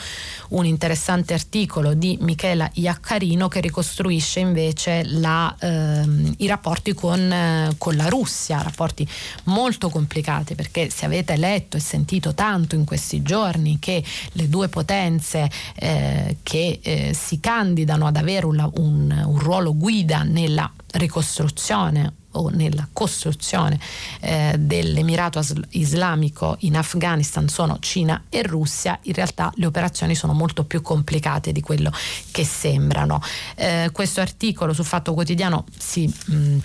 un 0.51 0.65
interessante 0.65 1.35
articolo 1.35 1.95
di 1.95 2.17
Michela 2.21 2.69
Iaccarino 2.73 3.49
che 3.49 3.61
ricostruisce 3.61 4.41
invece 4.41 5.03
la, 5.05 5.55
ehm, 5.59 6.35
i 6.39 6.47
rapporti 6.47 6.95
con, 6.95 7.21
eh, 7.33 7.75
con, 7.79 7.97
la 7.97 8.09
Russia, 8.09 8.63
rapporti 8.63 9.07
molto 9.45 9.89
complicati 9.89 10.55
perché 10.55 10.91
se 10.91 11.05
avete 11.05 11.37
letto 11.37 11.77
e 11.77 11.81
sentito 11.81 12.35
tanto 12.35 12.75
in 12.75 12.85
questi 12.85 13.23
giorni 13.23 13.79
che 13.79 14.03
le 14.33 14.49
due 14.49 14.69
potenze 14.69 15.51
eh, 15.75 16.39
che 16.43 16.79
eh, 16.83 17.15
si 17.15 17.41
candidano 17.41 18.07
ad 18.07 18.17
avere 18.17 18.47
un, 18.47 18.71
un, 18.77 19.25
un 19.27 19.39
ruolo 19.39 19.77
guida 19.77 20.23
nella 20.23 20.71
ricostruzione 20.93 22.13
o 22.33 22.51
nella 22.51 22.87
costruzione 22.93 23.81
eh, 24.21 24.55
dell'Emirato 24.59 25.41
Islamico 25.71 26.57
in 26.61 26.77
Afghanistan 26.77 27.49
sono 27.49 27.79
Cina 27.81 28.25
e 28.29 28.43
Russia, 28.43 28.99
in 29.03 29.15
realtà 29.15 29.51
le 29.57 29.67
operazioni 29.67 30.15
sono 30.15 30.35
molto 30.35 30.65
più 30.65 30.83
complicate 30.83 31.53
di 31.53 31.61
quello 31.61 31.91
che 32.31 32.45
sembrano. 32.45 33.23
Eh, 33.55 33.91
questo 33.93 34.21
articolo 34.21 34.73
sul 34.73 34.85
Fatto 34.85 35.15
Quotidiano 35.15 35.65
si... 35.77 36.13
Mh, 36.27 36.59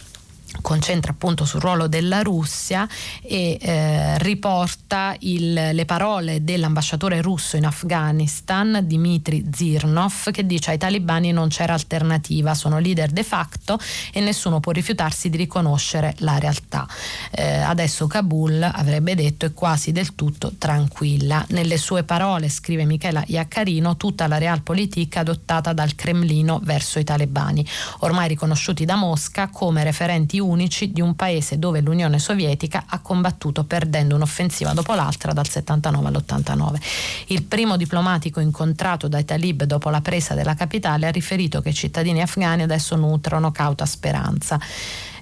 concentra 0.62 1.12
appunto 1.12 1.46
sul 1.46 1.62
ruolo 1.62 1.88
della 1.88 2.22
Russia 2.22 2.88
e 3.22 3.58
eh, 3.60 4.18
riporta 4.20 5.16
il, 5.20 5.54
le 5.54 5.86
parole 5.86 6.44
dell'ambasciatore 6.44 7.22
russo 7.22 7.58
in 7.58 7.66
Afghanistan 7.66 8.80
Dmitry 8.84 9.46
Zirnov 9.52 10.32
che 10.32 10.46
dice 10.46 10.72
ai 10.72 10.78
talibani 10.78 11.32
non 11.32 11.50
c'era 11.50 11.74
alternativa, 11.74 12.54
sono 12.54 12.80
leader 12.80 13.12
de 13.12 13.24
facto 13.24 13.80
e 14.12 14.20
nessuno 14.20 14.60
può 14.60 14.72
rifiutarsi 14.72 15.30
di 15.30 15.38
riconoscere 15.38 16.14
la 16.20 16.38
realtà. 16.38 16.88
Eh, 17.32 17.58
adesso 17.58 18.08
Kabul 18.08 18.62
avrebbe 18.62 19.16
detto 19.16 19.46
è 19.46 19.54
quasi 19.54 19.92
del 19.92 20.16
tutto 20.16 20.54
tranquilla. 20.58 21.46
Nelle 21.50 21.78
sue 21.78 22.04
parole, 22.04 22.50
scrive 22.50 22.86
Michela 22.86 23.24
Iaccarino, 23.26 23.98
tutta 23.98 24.28
la 24.28 24.38
realpolitik 24.38 25.18
adottata 25.18 25.74
dal 25.74 25.96
Cremlino 25.96 26.60
verso 26.64 27.00
i 27.00 27.04
talebani, 27.04 27.66
ormai 28.00 28.28
riconosciuti 28.28 28.86
da 28.86 28.96
Mosca 28.96 29.50
come 29.50 29.84
referenti 29.84 30.40
unici 30.48 30.92
di 30.92 31.02
un 31.02 31.16
paese 31.16 31.60
dove 31.60 31.82
l'Unione 31.82 32.20
Sovietica 32.20 32.86
ha 32.88 33.00
combattuto 33.00 33.64
perdendo 33.64 34.16
un'offensiva 34.16 34.74
dopo 34.74 34.94
l'altra 34.94 35.34
dal 35.34 35.48
79 35.48 36.08
all'89. 36.08 36.82
Il 37.28 37.44
primo 37.44 37.78
diplomatico 37.78 38.40
incontrato 38.40 39.08
dai 39.08 39.26
talib 39.26 39.64
dopo 39.64 39.90
la 39.90 40.02
presa 40.02 40.34
della 40.34 40.56
capitale 40.56 41.08
ha 41.08 41.12
riferito 41.12 41.62
che 41.62 41.70
i 41.70 41.74
cittadini 41.74 42.22
afghani 42.22 42.64
adesso 42.64 42.96
nutrono 42.96 43.52
cauta 43.52 43.86
speranza 43.86 44.60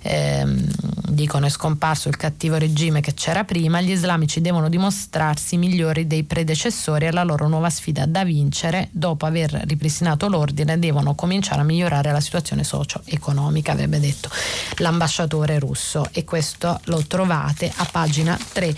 ehm, 0.02 0.68
dicono 1.10 1.46
è 1.46 1.50
scomparso 1.50 2.10
il 2.10 2.18
cattivo 2.18 2.58
regime 2.58 3.02
che 3.02 3.14
c'era 3.14 3.44
prima, 3.44 3.82
gli 3.82 3.92
islamici 3.92 4.42
devono 4.42 4.70
dimostrarsi 4.70 5.58
migliori 5.58 6.08
dei 6.08 6.24
predecessori 6.24 7.06
e 7.06 7.12
la 7.12 7.24
loro 7.24 7.48
nuova 7.48 7.70
sfida 7.70 8.06
da 8.06 8.24
vincere, 8.24 8.90
dopo 8.92 9.26
aver 9.26 9.52
ripristinato 9.68 10.28
l'ordine, 10.28 10.80
devono 10.80 11.16
cominciare 11.16 11.62
a 11.62 11.66
migliorare 11.66 12.12
la 12.12 12.22
situazione 12.22 12.64
socio-economica, 12.64 13.74
avrebbe 13.74 14.00
detto 14.00 14.30
l'ambasciatore 14.78 15.60
russo. 15.60 16.08
E 16.12 16.24
questo 16.24 16.80
lo 16.86 17.04
trovate 17.06 17.72
a 17.76 17.88
pagina 17.92 18.38
3 18.54 18.76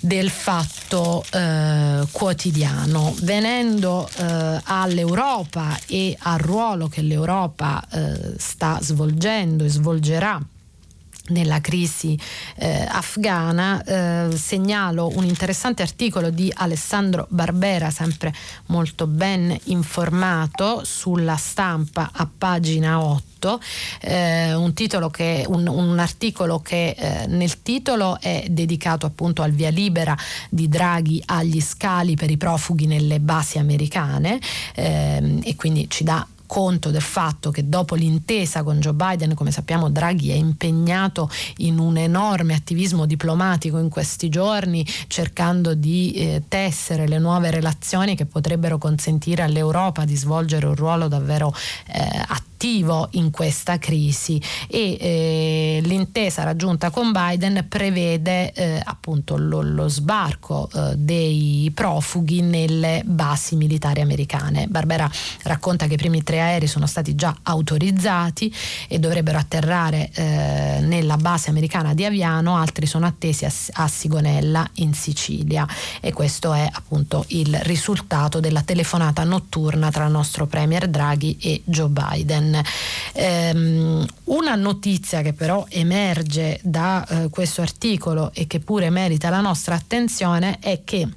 del 0.00 0.30
fatto 0.30 1.24
eh, 1.30 2.06
quotidiano. 2.10 3.14
Venendo 3.22 4.08
eh, 4.16 4.60
all'Europa 4.64 5.78
e 5.86 6.16
al 6.18 6.38
ruolo 6.38 6.88
che 6.88 7.02
l'Europa 7.02 7.84
eh, 7.90 8.34
sta 8.36 8.78
svolgendo 8.80 9.64
e 9.64 9.68
svolgerà 9.68 10.40
nella 11.30 11.60
crisi 11.60 12.18
eh, 12.56 12.86
afghana, 12.88 13.82
eh, 13.82 14.36
segnalo 14.36 15.10
un 15.16 15.24
interessante 15.24 15.82
articolo 15.82 16.30
di 16.30 16.52
Alessandro 16.54 17.26
Barbera, 17.30 17.90
sempre 17.90 18.32
molto 18.66 19.06
ben 19.06 19.56
informato, 19.64 20.82
sulla 20.84 21.36
stampa 21.36 22.10
a 22.12 22.28
pagina 22.36 23.00
8 23.00 23.28
eh, 24.00 24.54
un, 24.54 24.72
che, 25.10 25.44
un, 25.48 25.66
un, 25.66 25.98
articolo 25.98 26.60
che 26.60 26.90
eh, 26.90 27.26
nel 27.26 27.62
titolo 27.62 28.20
è 28.20 28.44
dedicato 28.48 29.06
appunto 29.06 29.42
al 29.42 29.52
via 29.52 29.70
libera 29.70 30.16
di 30.50 30.68
Draghi 30.68 31.22
agli 31.26 31.60
scali 31.60 32.16
per 32.16 32.30
i 32.30 32.36
profughi 32.36 32.86
nelle 32.86 33.20
basi 33.20 33.58
americane 33.58 34.38
eh, 34.74 35.38
e 35.42 35.56
quindi 35.56 35.88
ci 35.88 36.04
dà 36.04 36.26
conto 36.50 36.90
del 36.90 37.00
fatto 37.00 37.52
che 37.52 37.68
dopo 37.68 37.94
l'intesa 37.94 38.64
con 38.64 38.80
Joe 38.80 38.92
Biden, 38.92 39.34
come 39.34 39.52
sappiamo 39.52 39.88
Draghi 39.88 40.30
è 40.30 40.34
impegnato 40.34 41.30
in 41.58 41.78
un 41.78 41.96
enorme 41.96 42.54
attivismo 42.54 43.06
diplomatico 43.06 43.78
in 43.78 43.88
questi 43.88 44.28
giorni, 44.28 44.84
cercando 45.06 45.74
di 45.74 46.10
eh, 46.10 46.42
tessere 46.48 47.06
le 47.06 47.20
nuove 47.20 47.52
relazioni 47.52 48.16
che 48.16 48.26
potrebbero 48.26 48.78
consentire 48.78 49.44
all'Europa 49.44 50.04
di 50.04 50.16
svolgere 50.16 50.66
un 50.66 50.74
ruolo 50.74 51.06
davvero 51.06 51.54
eh, 51.86 52.24
attivo 52.60 53.08
in 53.12 53.30
questa 53.30 53.78
crisi 53.78 54.42
e 54.68 54.96
eh, 55.00 55.80
l'intesa 55.82 56.42
raggiunta 56.42 56.90
con 56.90 57.10
Biden 57.12 57.64
prevede 57.68 58.52
eh, 58.52 58.82
appunto 58.84 59.38
lo, 59.38 59.62
lo 59.62 59.88
sbarco 59.88 60.68
eh, 60.74 60.94
dei 60.96 61.70
profughi 61.72 62.42
nelle 62.42 63.02
basi 63.06 63.56
militari 63.56 64.00
americane. 64.02 64.66
Barbera 64.66 65.10
racconta 65.44 65.86
che 65.86 65.94
i 65.94 65.96
primi 65.96 66.22
tre 66.22 66.39
aerei 66.40 66.68
sono 66.68 66.86
stati 66.86 67.14
già 67.14 67.36
autorizzati 67.42 68.52
e 68.88 68.98
dovrebbero 68.98 69.38
atterrare 69.38 70.10
eh, 70.14 70.78
nella 70.80 71.16
base 71.16 71.50
americana 71.50 71.94
di 71.94 72.04
Aviano, 72.04 72.56
altri 72.56 72.86
sono 72.86 73.06
attesi 73.06 73.44
a, 73.44 73.52
a 73.74 73.88
Sigonella 73.88 74.68
in 74.74 74.94
Sicilia 74.94 75.66
e 76.00 76.12
questo 76.12 76.52
è 76.52 76.68
appunto 76.70 77.24
il 77.28 77.58
risultato 77.62 78.40
della 78.40 78.62
telefonata 78.62 79.24
notturna 79.24 79.90
tra 79.90 80.06
il 80.06 80.12
nostro 80.12 80.46
premier 80.46 80.88
Draghi 80.88 81.36
e 81.40 81.62
Joe 81.64 81.88
Biden. 81.88 82.60
Ehm, 83.12 84.06
una 84.24 84.54
notizia 84.54 85.22
che 85.22 85.32
però 85.32 85.66
emerge 85.68 86.60
da 86.62 87.06
eh, 87.06 87.28
questo 87.28 87.62
articolo 87.62 88.30
e 88.34 88.46
che 88.46 88.60
pure 88.60 88.90
merita 88.90 89.30
la 89.30 89.40
nostra 89.40 89.74
attenzione 89.74 90.58
è 90.60 90.80
che 90.84 91.08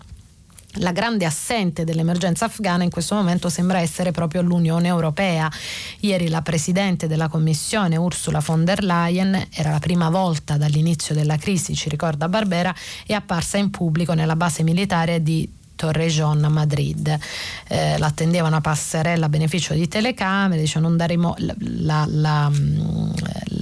la 0.78 0.92
grande 0.92 1.26
assente 1.26 1.84
dell'emergenza 1.84 2.46
afghana 2.46 2.84
in 2.84 2.90
questo 2.90 3.16
momento 3.16 3.50
sembra 3.50 3.80
essere 3.80 4.12
proprio 4.12 4.42
l'Unione 4.42 4.88
Europea. 4.88 5.52
Ieri 6.00 6.30
la 6.30 6.42
Presidente 6.42 7.08
della 7.08 7.28
Commissione 7.28 7.98
Ursula 7.98 8.40
von 8.40 8.64
der 8.66 8.84
Leyen, 8.84 9.48
era 9.52 9.72
la 9.72 9.80
prima 9.80 10.10
volta 10.10 10.58
dall'inizio 10.58 11.14
della 11.14 11.38
crisi, 11.38 11.76
ci 11.76 11.90
ricorda 11.90 12.28
Barbera, 12.28 12.74
è 13.06 13.14
apparsa 13.14 13.58
in 13.58 13.70
pubblico 13.70 14.14
nella 14.14 14.36
base 14.36 14.64
militare 14.64 15.22
di 15.22 15.48
Torrejon 15.84 16.48
Madrid. 16.50 17.20
Eh, 17.68 17.98
l'attendeva 17.98 18.48
una 18.48 18.62
passerella 18.62 19.26
a 19.26 19.30
beneficio 19.30 19.74
di 19.74 19.90
telecamere, 19.90 20.62
dice 20.62 20.80
non 20.80 20.96
daremo 20.96 21.36
la, 21.40 21.54
la, 21.58 22.06
la, 22.08 22.50
mm, 22.50 23.12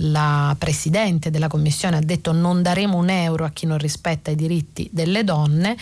la 0.01 0.55
presidente 0.55 1.31
della 1.31 1.47
commissione 1.47 1.97
ha 1.97 2.01
detto 2.01 2.31
non 2.31 2.61
daremo 2.61 2.95
un 2.95 3.09
euro 3.09 3.45
a 3.45 3.49
chi 3.49 3.65
non 3.65 3.79
rispetta 3.79 4.29
i 4.29 4.35
diritti 4.35 4.87
delle 4.91 5.23
donne. 5.23 5.75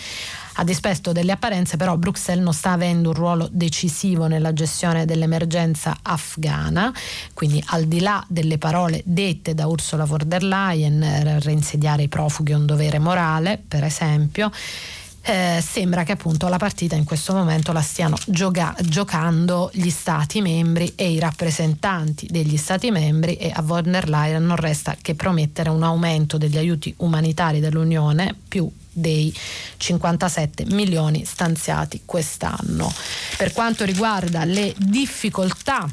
A 0.53 0.63
dispetto 0.65 1.13
delle 1.13 1.31
apparenze, 1.31 1.77
però, 1.77 1.95
Bruxelles 1.95 2.43
non 2.43 2.53
sta 2.53 2.71
avendo 2.71 3.09
un 3.09 3.15
ruolo 3.15 3.47
decisivo 3.49 4.27
nella 4.27 4.51
gestione 4.51 5.05
dell'emergenza 5.05 5.99
afghana, 6.01 6.93
quindi 7.33 7.63
al 7.67 7.85
di 7.85 8.01
là 8.01 8.21
delle 8.27 8.57
parole 8.57 9.01
dette 9.05 9.53
da 9.53 9.67
Ursula 9.67 10.03
von 10.03 10.19
der 10.25 10.43
Leyen, 10.43 11.39
reinsediare 11.39 12.03
i 12.03 12.07
profughi 12.09 12.51
è 12.51 12.55
un 12.55 12.65
dovere 12.65 12.99
morale, 12.99 13.61
per 13.65 13.85
esempio, 13.85 14.51
eh, 15.29 15.61
sembra 15.61 16.03
che 16.03 16.13
appunto 16.13 16.47
la 16.47 16.57
partita 16.57 16.95
in 16.95 17.03
questo 17.03 17.33
momento 17.33 17.71
la 17.71 17.81
stiano 17.81 18.17
gioca- 18.25 18.75
giocando 18.81 19.69
gli 19.73 19.91
stati 19.91 20.41
membri 20.41 20.93
e 20.95 21.11
i 21.11 21.19
rappresentanti 21.19 22.27
degli 22.31 22.57
stati 22.57 22.89
membri 22.89 23.35
e 23.35 23.51
a 23.53 23.61
von 23.61 23.83
der 23.83 24.09
Leyen 24.09 24.43
non 24.43 24.55
resta 24.55 24.95
che 24.99 25.13
promettere 25.13 25.69
un 25.69 25.83
aumento 25.83 26.39
degli 26.39 26.57
aiuti 26.57 26.93
umanitari 26.97 27.59
dell'Unione 27.59 28.35
più 28.47 28.69
dei 28.91 29.33
57 29.77 30.65
milioni 30.65 31.23
stanziati 31.25 32.01
quest'anno. 32.05 32.91
Per 33.37 33.53
quanto 33.53 33.85
riguarda 33.85 34.43
le 34.45 34.73
difficoltà 34.77 35.87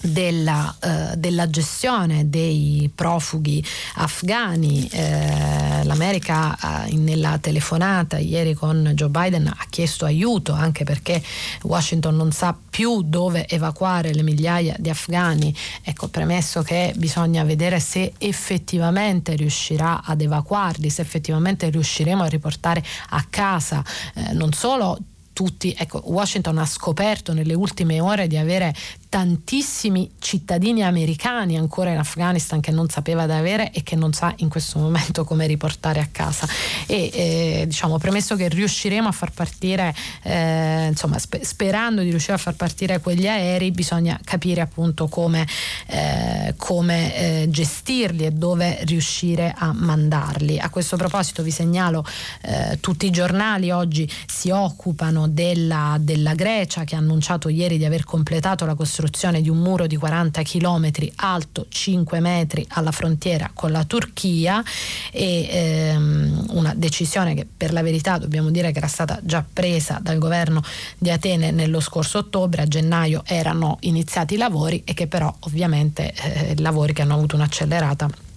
della, 0.00 0.74
eh, 0.80 1.16
della, 1.16 1.48
gestione 1.48 2.28
dei 2.28 2.90
profughi 2.94 3.64
afghani. 3.96 4.88
Eh, 4.88 5.84
L'America 5.84 6.86
eh, 6.86 6.94
nella 6.96 7.38
telefonata 7.38 8.18
ieri 8.18 8.54
con 8.54 8.92
Joe 8.94 9.08
Biden 9.08 9.46
ha 9.46 9.66
chiesto 9.68 10.04
aiuto 10.04 10.52
anche 10.52 10.84
perché 10.84 11.22
Washington 11.62 12.16
non 12.16 12.32
sa 12.32 12.56
più 12.70 13.02
dove 13.02 13.48
evacuare 13.48 14.12
le 14.14 14.22
migliaia 14.22 14.74
di 14.78 14.90
afghani. 14.90 15.54
Ecco, 15.82 16.08
premesso 16.08 16.62
che 16.62 16.92
bisogna 16.96 17.44
vedere 17.44 17.80
se 17.80 18.12
effettivamente 18.18 19.34
riuscirà 19.34 20.02
ad 20.04 20.20
evacuarli, 20.20 20.88
se 20.90 21.02
effettivamente 21.02 21.68
riusciremo 21.68 22.22
a 22.22 22.26
riportare 22.26 22.82
a 23.10 23.24
casa 23.28 23.84
eh, 24.14 24.32
non 24.32 24.52
solo 24.52 24.98
tutti, 25.32 25.74
ecco, 25.78 26.02
Washington 26.04 26.58
ha 26.58 26.66
scoperto 26.66 27.32
nelle 27.32 27.54
ultime 27.54 27.98
ore 27.98 28.26
di 28.26 28.36
avere 28.36 28.74
tantissimi 29.10 30.08
cittadini 30.20 30.84
americani 30.84 31.58
ancora 31.58 31.90
in 31.90 31.98
Afghanistan 31.98 32.60
che 32.60 32.70
non 32.70 32.88
sapeva 32.88 33.26
di 33.26 33.32
avere 33.32 33.72
e 33.72 33.82
che 33.82 33.96
non 33.96 34.12
sa 34.12 34.32
in 34.36 34.48
questo 34.48 34.78
momento 34.78 35.24
come 35.24 35.48
riportare 35.48 35.98
a 35.98 36.08
casa. 36.10 36.46
E 36.86 37.10
eh, 37.12 37.64
diciamo, 37.66 37.98
premesso 37.98 38.36
che 38.36 38.48
riusciremo 38.48 39.08
a 39.08 39.12
far 39.12 39.32
partire, 39.32 39.92
eh, 40.22 40.86
insomma, 40.86 41.18
spe- 41.18 41.44
sperando 41.44 42.02
di 42.02 42.10
riuscire 42.10 42.34
a 42.34 42.38
far 42.38 42.54
partire 42.54 43.00
quegli 43.00 43.26
aerei, 43.26 43.72
bisogna 43.72 44.18
capire 44.22 44.60
appunto 44.60 45.08
come, 45.08 45.44
eh, 45.86 46.54
come 46.56 47.16
eh, 47.16 47.46
gestirli 47.50 48.26
e 48.26 48.30
dove 48.30 48.78
riuscire 48.84 49.52
a 49.58 49.72
mandarli. 49.72 50.60
A 50.60 50.70
questo 50.70 50.96
proposito 50.96 51.42
vi 51.42 51.50
segnalo 51.50 52.06
eh, 52.42 52.78
tutti 52.78 53.06
i 53.06 53.10
giornali 53.10 53.72
oggi 53.72 54.08
si 54.26 54.50
occupano 54.50 55.26
della, 55.26 55.96
della 55.98 56.34
Grecia 56.34 56.84
che 56.84 56.94
ha 56.94 56.98
annunciato 56.98 57.48
ieri 57.48 57.76
di 57.76 57.84
aver 57.84 58.04
completato 58.04 58.64
la 58.64 58.76
costruzione 58.76 58.98
costruzione 59.00 59.40
di 59.40 59.48
un 59.48 59.58
muro 59.58 59.86
di 59.86 59.96
40 59.96 60.42
km 60.42 60.90
alto 61.16 61.64
5 61.68 62.20
metri 62.20 62.66
alla 62.68 62.92
frontiera 62.92 63.50
con 63.54 63.70
la 63.70 63.84
Turchia 63.84 64.62
e 65.10 65.48
ehm, 65.50 66.46
una 66.50 66.74
decisione 66.76 67.34
che 67.34 67.46
per 67.56 67.72
la 67.72 67.82
verità 67.82 68.18
dobbiamo 68.18 68.50
dire 68.50 68.72
che 68.72 68.78
era 68.78 68.86
stata 68.86 69.18
già 69.22 69.44
presa 69.50 69.98
dal 70.02 70.18
governo 70.18 70.62
di 70.98 71.10
Atene 71.10 71.50
nello 71.50 71.80
scorso 71.80 72.18
ottobre, 72.18 72.62
a 72.62 72.66
gennaio 72.66 73.22
erano 73.24 73.78
iniziati 73.80 74.34
i 74.34 74.36
lavori 74.36 74.82
e 74.84 74.92
che 74.92 75.06
però 75.06 75.34
ovviamente 75.40 76.12
eh, 76.12 76.54
lavori 76.58 76.92
che 76.92 77.00
hanno 77.00 77.14
avuto 77.14 77.36
un'accelerata 77.36 78.28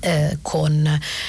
eh, 0.00 0.38
con, 0.42 0.86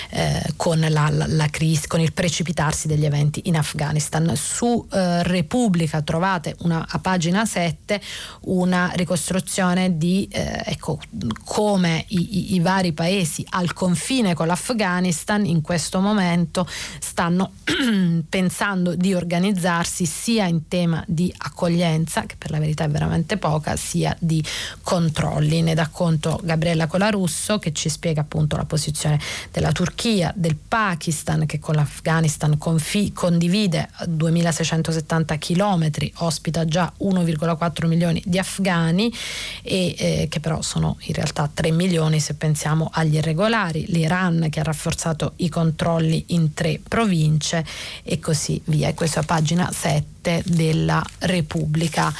eh, 0.09 0.53
con, 0.55 0.79
la, 0.79 1.09
la, 1.09 1.25
la 1.27 1.47
crisi, 1.47 1.87
con 1.87 1.99
il 1.99 2.13
precipitarsi 2.13 2.87
degli 2.87 3.05
eventi 3.05 3.41
in 3.45 3.57
Afghanistan. 3.57 4.31
Su 4.35 4.87
eh, 4.91 5.23
Repubblica 5.23 6.01
trovate 6.01 6.55
una, 6.59 6.85
a 6.87 6.99
pagina 6.99 7.45
7 7.45 8.01
una 8.41 8.91
ricostruzione 8.93 9.97
di 9.97 10.27
eh, 10.31 10.61
ecco, 10.65 10.99
come 11.43 12.05
i, 12.09 12.37
i, 12.37 12.53
i, 12.55 12.59
vari 12.59 12.93
paesi 12.93 13.45
al 13.49 13.73
confine 13.73 14.33
con 14.33 14.47
l'Afghanistan 14.47 15.45
in 15.45 15.61
questo 15.61 15.99
momento 15.99 16.67
stanno 16.99 17.51
pensando 18.29 18.95
di 18.95 19.13
organizzarsi 19.13 20.05
sia 20.05 20.45
in 20.45 20.67
tema 20.67 21.03
di 21.07 21.33
accoglienza, 21.37 22.25
che 22.25 22.35
per 22.37 22.51
la 22.51 22.59
verità 22.59 22.83
è 22.83 22.89
veramente 22.89 23.37
poca, 23.37 23.75
sia 23.75 24.15
di 24.19 24.43
controlli. 24.81 25.61
Ne 25.61 25.73
dà 25.73 25.87
conto 25.87 26.39
Gabriella 26.43 26.87
Colarusso 26.87 27.59
che 27.59 27.73
ci 27.73 27.89
spiega 27.89 28.21
appunto 28.21 28.55
la 28.59 28.65
posizione 28.65 29.19
della 29.51 29.71
Turchia, 29.71 30.31
del 30.35 30.55
Pakistan 30.55 31.45
che 31.45 31.59
con 31.59 31.75
l'Afghanistan 31.75 32.57
confi- 32.57 33.11
condivide 33.13 33.89
2670 34.05 35.37
km, 35.37 35.89
ospita 36.17 36.65
già 36.65 36.91
1,4 37.01 37.87
milioni 37.87 38.21
di 38.25 38.37
afghani 38.37 39.13
e 39.61 39.95
eh, 39.97 40.27
che 40.29 40.39
però 40.39 40.61
sono 40.61 40.97
in 41.01 41.13
realtà 41.13 41.49
3 41.51 41.71
milioni 41.71 42.19
se 42.19 42.35
pensiamo 42.35 42.89
agli 42.91 43.15
irregolari, 43.15 43.85
l'Iran 43.87 44.47
che 44.49 44.59
ha 44.59 44.63
rafforzato 44.63 45.33
i 45.37 45.49
controlli 45.49 46.25
in 46.27 46.53
tre 46.53 46.79
province 46.85 47.65
e 48.03 48.19
così 48.19 48.61
via. 48.65 48.89
E 48.89 48.93
questa 48.93 49.21
è 49.21 49.25
pagina 49.25 49.71
7 49.71 50.43
della 50.45 51.03
Repubblica. 51.19 52.13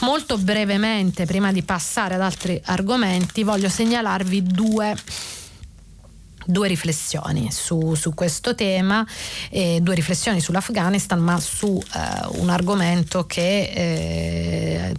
Molto 0.00 0.36
brevemente, 0.36 1.24
prima 1.24 1.52
di 1.52 1.62
passare 1.62 2.14
ad 2.14 2.20
altri 2.20 2.60
argomenti, 2.66 3.42
voglio 3.42 3.70
segnalarvi 3.70 4.42
due 4.42 4.94
due 6.46 6.68
riflessioni 6.68 7.50
su, 7.50 7.94
su 7.94 8.14
questo 8.14 8.54
tema, 8.54 9.06
eh, 9.50 9.80
due 9.82 9.94
riflessioni 9.94 10.40
sull'Afghanistan, 10.40 11.18
ma 11.20 11.38
su 11.40 11.80
eh, 11.94 12.38
un 12.38 12.50
argomento 12.50 13.26
che 13.26 13.70
eh, 13.74 14.94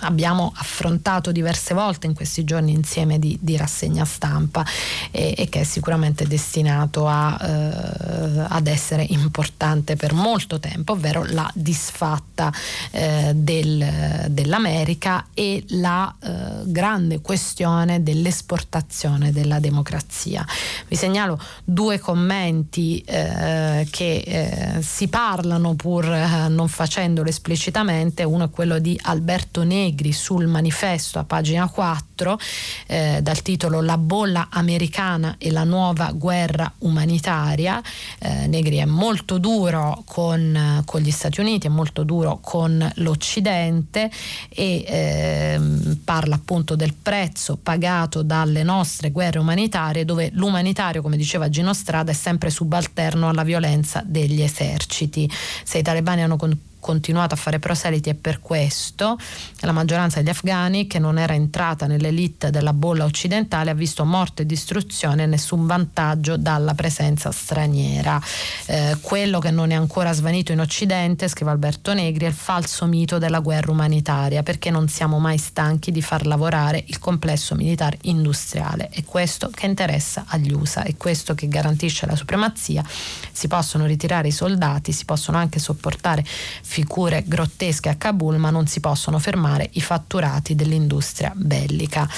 abbiamo 0.00 0.52
affrontato 0.54 1.32
diverse 1.32 1.74
volte 1.74 2.06
in 2.06 2.14
questi 2.14 2.44
giorni 2.44 2.72
insieme 2.72 3.18
di, 3.18 3.38
di 3.40 3.56
rassegna 3.56 4.04
stampa 4.04 4.64
e, 5.10 5.34
e, 5.36 5.48
che 5.48 5.60
è 5.60 5.64
sicuramente 5.64 6.26
destinato 6.26 7.06
a, 7.06 7.38
eh, 7.40 8.44
ad 8.48 8.66
essere 8.66 9.06
importante 9.08 9.96
per 9.96 10.12
molto 10.12 10.58
tempo, 10.58 10.92
ovvero 10.92 11.24
la 11.24 11.50
disfatta 11.54 12.52
eh, 12.90 13.32
del, 13.34 14.26
dell'America 14.28 15.26
e 15.34 15.64
la 15.68 16.14
eh, 16.20 16.30
grande 16.64 17.20
questione 17.20 18.02
dell'esportazione 18.02 19.32
della 19.32 19.58
democrazia. 19.58 20.44
Vi 20.88 20.96
segnalo 20.96 21.40
due 21.64 21.98
commenti 21.98 23.00
eh, 23.06 23.86
che 23.90 24.22
eh, 24.26 24.82
si 24.82 25.08
parlano 25.08 25.74
pur 25.74 26.04
eh, 26.04 26.48
non 26.48 26.68
facendolo 26.68 27.28
esplicitamente, 27.28 28.22
uno 28.22 28.44
è 28.44 28.50
quello 28.50 28.78
di 28.78 28.98
Alberto 29.04 29.61
Negri 29.62 30.12
sul 30.12 30.46
manifesto 30.46 31.18
a 31.18 31.24
pagina 31.24 31.68
4 31.68 32.38
eh, 32.86 33.20
dal 33.22 33.42
titolo 33.42 33.80
La 33.80 33.98
bolla 33.98 34.48
americana 34.50 35.36
e 35.38 35.50
la 35.50 35.64
nuova 35.64 36.12
guerra 36.12 36.72
umanitaria. 36.78 37.82
Eh, 38.18 38.46
Negri 38.46 38.76
è 38.76 38.84
molto 38.84 39.38
duro 39.38 40.02
con, 40.06 40.82
con, 40.84 41.00
gli 41.00 41.10
Stati 41.10 41.40
Uniti, 41.40 41.66
è 41.66 41.70
molto 41.70 42.02
duro 42.02 42.38
con 42.40 42.90
l'Occidente 42.96 44.10
e 44.48 44.84
eh, 44.86 45.60
parla 46.04 46.34
appunto 46.34 46.76
del 46.76 46.94
prezzo 46.94 47.58
pagato 47.62 48.22
dalle 48.22 48.62
nostre 48.62 49.10
guerre 49.10 49.38
umanitarie 49.38 50.04
dove 50.04 50.30
l'umanitario, 50.34 51.02
come 51.02 51.16
diceva 51.16 51.48
Gino 51.48 51.72
Strada, 51.74 52.10
è 52.10 52.14
sempre 52.14 52.50
subalterno 52.50 53.28
alla 53.28 53.44
violenza 53.44 54.02
degli 54.04 54.42
eserciti. 54.42 55.30
Se 55.64 55.78
i 55.78 55.82
talebani 55.82 56.22
hanno 56.22 56.36
con 56.36 56.70
continuato 56.82 57.34
a 57.34 57.36
fare 57.36 57.60
proseliti 57.60 58.08
e 58.08 58.14
per 58.14 58.40
questo 58.40 59.16
la 59.60 59.70
maggioranza 59.70 60.18
degli 60.18 60.30
afghani 60.30 60.88
che 60.88 60.98
non 60.98 61.16
era 61.16 61.32
entrata 61.32 61.86
nell'elite 61.86 62.50
della 62.50 62.72
bolla 62.72 63.04
occidentale 63.04 63.70
ha 63.70 63.74
visto 63.74 64.04
morte 64.04 64.42
e 64.42 64.46
distruzione 64.46 65.22
e 65.22 65.26
nessun 65.26 65.64
vantaggio 65.64 66.36
dalla 66.36 66.74
presenza 66.74 67.30
straniera. 67.30 68.20
Eh, 68.66 68.96
quello 69.00 69.38
che 69.38 69.52
non 69.52 69.70
è 69.70 69.74
ancora 69.74 70.12
svanito 70.12 70.50
in 70.50 70.58
Occidente, 70.58 71.28
scrive 71.28 71.52
Alberto 71.52 71.94
Negri, 71.94 72.24
è 72.24 72.28
il 72.28 72.34
falso 72.34 72.86
mito 72.86 73.18
della 73.18 73.38
guerra 73.38 73.70
umanitaria 73.70 74.42
perché 74.42 74.70
non 74.70 74.88
siamo 74.88 75.20
mai 75.20 75.38
stanchi 75.38 75.92
di 75.92 76.02
far 76.02 76.26
lavorare 76.26 76.82
il 76.88 76.98
complesso 76.98 77.54
militare 77.54 77.98
industriale. 78.02 78.88
È 78.88 79.04
questo 79.04 79.50
che 79.54 79.66
interessa 79.66 80.24
agli 80.26 80.52
USA, 80.52 80.82
è 80.82 80.96
questo 80.96 81.36
che 81.36 81.46
garantisce 81.46 82.06
la 82.06 82.16
supremazia. 82.16 82.84
Si 83.30 83.46
possono 83.46 83.86
ritirare 83.86 84.28
i 84.28 84.32
soldati, 84.32 84.90
si 84.90 85.04
possono 85.04 85.38
anche 85.38 85.60
sopportare 85.60 86.24
figure 86.72 87.22
grottesche 87.26 87.90
a 87.90 87.96
Kabul, 87.96 88.38
ma 88.38 88.48
non 88.48 88.66
si 88.66 88.80
possono 88.80 89.18
fermare 89.18 89.68
i 89.72 89.82
fatturati 89.82 90.54
dell'industria 90.54 91.30
bellica. 91.36 92.08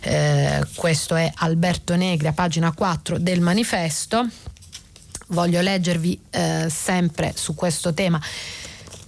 Eh, 0.00 0.66
questo 0.74 1.14
è 1.14 1.32
Alberto 1.36 1.96
Negri 1.96 2.26
a 2.26 2.34
pagina 2.34 2.72
4 2.72 3.18
del 3.18 3.40
manifesto 3.40 4.28
voglio 5.28 5.62
leggervi 5.62 6.20
eh, 6.28 6.66
sempre 6.68 7.32
su 7.34 7.54
questo 7.54 7.94
tema 7.94 8.20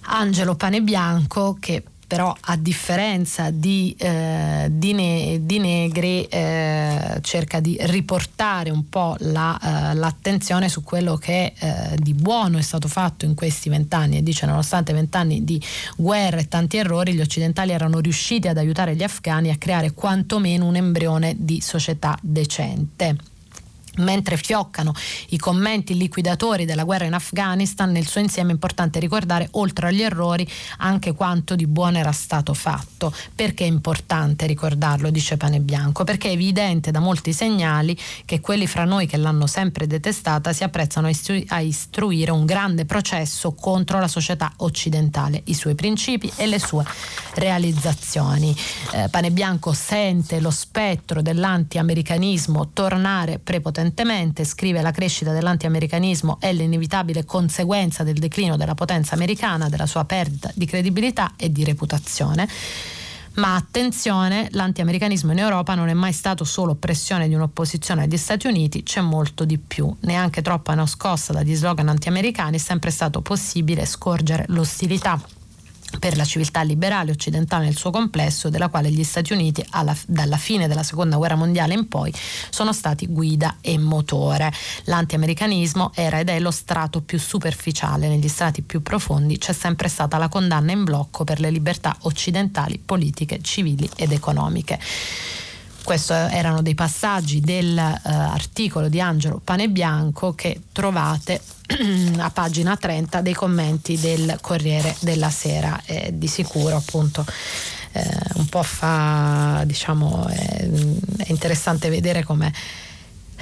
Angelo 0.07 0.55
Panebianco 0.55 1.59
che 1.61 1.83
però 2.07 2.35
a 2.38 2.57
differenza 2.57 3.51
di, 3.51 3.95
eh, 3.99 4.69
di, 4.71 4.93
ne, 4.93 5.38
di 5.43 5.59
Negri 5.59 6.25
eh, 6.25 7.19
cerca 7.23 7.61
di 7.61 7.77
riportare 7.81 8.71
un 8.71 8.88
po' 8.88 9.17
la, 9.21 9.59
eh, 9.59 9.95
l'attenzione 9.95 10.69
su 10.69 10.83
quello 10.83 11.17
che 11.17 11.53
eh, 11.59 11.97
di 11.97 12.14
buono 12.14 12.59
è 12.59 12.62
stato 12.62 12.88
fatto 12.88 13.25
in 13.25 13.35
questi 13.35 13.69
vent'anni 13.69 14.19
e 14.19 14.23
dice 14.23 14.47
nonostante 14.47 14.93
vent'anni 14.93 15.45
di 15.45 15.61
guerra 15.97 16.38
e 16.38 16.49
tanti 16.49 16.77
errori 16.77 17.14
gli 17.14 17.21
occidentali 17.21 17.73
erano 17.73 18.01
riusciti 18.01 18.49
ad 18.49 18.59
aiutare 18.59 18.95
gli 18.95 19.03
afghani 19.03 19.51
a 19.51 19.57
creare 19.57 19.93
quantomeno 19.93 20.67
un 20.67 20.77
embrione 20.77 21.35
di 21.38 21.61
società 21.61 22.17
decente. 22.21 23.34
Mentre 23.99 24.37
fioccano 24.37 24.93
i 25.29 25.39
commenti 25.39 25.97
liquidatori 25.97 26.65
della 26.65 26.85
guerra 26.85 27.05
in 27.05 27.15
Afghanistan, 27.15 27.91
nel 27.93 28.07
suo 28.07 28.21
insieme 28.21 28.51
è 28.51 28.53
importante 28.53 28.99
ricordare, 28.99 29.49
oltre 29.53 29.89
agli 29.89 30.03
errori, 30.03 30.47
anche 30.79 31.13
quanto 31.13 31.55
di 31.55 31.67
buono 31.67 31.99
era 31.99 32.13
stato 32.13 32.55
fatto. 32.55 33.15
Perché 33.35 33.65
è 33.65 33.69
importante 33.69 34.47
ricordarlo, 34.47 35.11
dice 35.11 35.37
Pane 35.37 35.61
Bianco? 35.61 36.05
Perché 36.05 36.29
è 36.29 36.33
evidente 36.33 36.91
da 36.91 37.01
molti 37.01 37.33
segnali 37.33 37.97
che 38.25 38.41
quelli 38.41 38.67
fra 38.67 38.85
noi 38.85 39.07
che 39.07 39.17
l'hanno 39.17 39.47
sempre 39.47 39.87
detestata 39.87 40.53
si 40.53 40.65
apprezzano 40.65 41.09
a 41.49 41.61
istruire 41.61 42.31
un 42.31 42.45
grande 42.45 42.85
processo 42.85 43.53
contro 43.53 44.01
la 44.01 44.09
società 44.09 44.53
occidentale, 44.57 45.43
i 45.45 45.55
suoi 45.55 45.75
principi 45.75 46.33
e 46.37 46.47
le 46.47 46.59
sue 46.59 46.85
realizzazioni. 47.35 48.57
Eh, 48.93 49.09
Pane 49.09 49.31
Bianco 49.31 49.73
sente 49.73 50.41
lo 50.41 50.51
spettro 50.51 51.23
dell'anti-americanismo 51.23 52.71
tornare 52.73 53.39
prepotentemente 53.39 53.83
prepotentemente, 53.85 54.44
scrive 54.44 54.81
la 54.81 54.90
crescita 54.90 55.33
dell'antiamericanismo 55.33 56.38
è 56.40 56.53
l'inevitabile 56.53 57.25
conseguenza 57.25 58.03
del 58.03 58.18
declino 58.18 58.57
della 58.57 58.75
potenza 58.75 59.14
americana, 59.14 59.68
della 59.68 59.87
sua 59.87 60.05
perdita 60.05 60.51
di 60.55 60.64
credibilità 60.64 61.33
e 61.37 61.53
di 61.53 61.64
reputazione. 61.64 62.49
Ma 63.35 63.57
attenzione, 63.57 64.49
l'antiamericanismo 64.53 65.33
in 65.33 65.38
Europa 65.38 65.75
non 65.75 65.88
è 65.88 65.92
mai 65.92 66.12
stato 66.12 66.44
solo 66.44 66.77
pressione 66.77 67.29
di 67.29 67.35
un'opposizione 67.35 68.05
agli 68.05 68.16
Stati 68.16 68.47
Uniti, 68.47 68.85
c'è 68.85 69.01
molto 69.01 69.44
di 69.44 69.59
più. 69.59 69.92
Neanche 70.01 70.40
troppo 70.40 70.73
nascosta 70.73 71.33
dagli 71.33 71.55
slogan 71.55 71.88
antiamericani 71.88 72.57
è 72.57 72.61
sempre 72.61 72.90
stato 72.90 73.20
possibile 73.23 73.87
scorgere 73.87 74.44
l'ostilità 74.49 75.20
per 75.99 76.17
la 76.17 76.25
civiltà 76.25 76.63
liberale 76.63 77.11
occidentale 77.11 77.65
nel 77.65 77.77
suo 77.77 77.91
complesso, 77.91 78.49
della 78.49 78.69
quale 78.69 78.91
gli 78.91 79.05
Stati 79.05 79.33
Uniti 79.33 79.65
alla, 79.71 79.97
dalla 80.07 80.37
fine 80.37 80.69
della 80.69 80.83
seconda 80.83 81.17
guerra 81.17 81.37
mondiale 81.37 81.75
in 81.75 81.89
poi 81.89 82.13
sono 82.51 82.73
stati 82.73 83.07
guida 83.07 83.57
e 83.61 83.79
motore. 83.79 84.53
L'antiamericanismo 84.85 85.93
era 85.95 86.19
ed 86.19 86.29
è 86.29 86.39
lo 86.41 86.51
strato 86.51 87.01
più 87.01 87.19
superficiale, 87.19 88.09
negli 88.09 88.29
strati 88.29 88.63
più 88.63 88.83
profondi 88.83 89.39
c'è 89.39 89.53
sempre 89.53 89.89
stata 89.89 90.19
la 90.19 90.29
condanna 90.29 90.73
in 90.73 90.85
blocco 90.85 91.25
per 91.25 91.41
le 91.41 91.51
libertà 91.51 91.97
occidentali, 92.03 92.79
politiche, 92.79 93.41
civili 93.43 93.89
ed 93.97 94.13
economiche. 94.13 94.79
Questi 95.85 96.12
erano 96.12 96.62
dei 96.62 96.75
passaggi 96.75 97.40
dell'articolo 97.40 98.87
uh, 98.87 98.88
di 98.88 99.01
Angelo 99.01 99.40
Panebianco 99.44 100.35
che 100.35 100.62
trovate 100.73 101.40
a 102.18 102.31
pagina 102.31 102.75
30 102.75 103.20
dei 103.20 103.35
commenti 103.35 104.01
del 104.01 104.38
Corriere 104.40 104.97
della 105.01 105.31
Sera. 105.31 105.79
Eh, 105.85 106.11
di 106.14 106.27
sicuro 106.27 106.77
appunto 106.77 107.25
eh, 107.92 108.18
un 108.35 108.47
po' 108.47 108.62
fa, 108.62 109.62
diciamo, 109.66 110.27
è, 110.27 110.68
è 111.18 111.27
interessante 111.27 111.88
vedere 111.90 112.25
come 112.25 112.53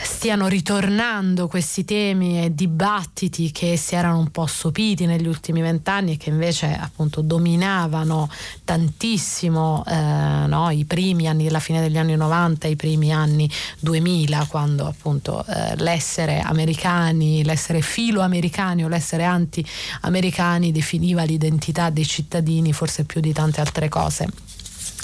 stiano 0.02 0.48
ritornando 0.48 1.48
questi 1.48 1.84
temi 1.84 2.44
e 2.44 2.54
dibattiti 2.54 3.50
che 3.50 3.76
si 3.76 3.94
erano 3.94 4.18
un 4.18 4.30
po' 4.30 4.46
sopiti 4.46 5.06
negli 5.06 5.26
ultimi 5.26 5.60
vent'anni 5.60 6.12
e 6.12 6.16
che 6.16 6.30
invece 6.30 6.76
appunto 6.78 7.22
dominavano 7.22 8.28
tantissimo 8.64 9.84
eh, 9.86 10.46
no, 10.46 10.70
i 10.70 10.84
primi 10.84 11.28
anni, 11.28 11.48
la 11.48 11.60
fine 11.60 11.80
degli 11.80 11.98
anni 11.98 12.16
90, 12.16 12.66
i 12.68 12.76
primi 12.76 13.12
anni 13.12 13.50
2000, 13.80 14.46
quando 14.48 14.86
appunto 14.86 15.44
eh, 15.46 15.76
l'essere 15.76 16.40
americani, 16.40 17.44
l'essere 17.44 17.80
filo-americani 17.80 18.84
o 18.84 18.88
l'essere 18.88 19.24
anti-americani 19.24 20.72
definiva 20.72 21.22
l'identità 21.22 21.90
dei 21.90 22.06
cittadini 22.06 22.72
forse 22.72 23.04
più 23.04 23.20
di 23.20 23.32
tante 23.32 23.60
altre 23.60 23.88
cose. 23.88 24.51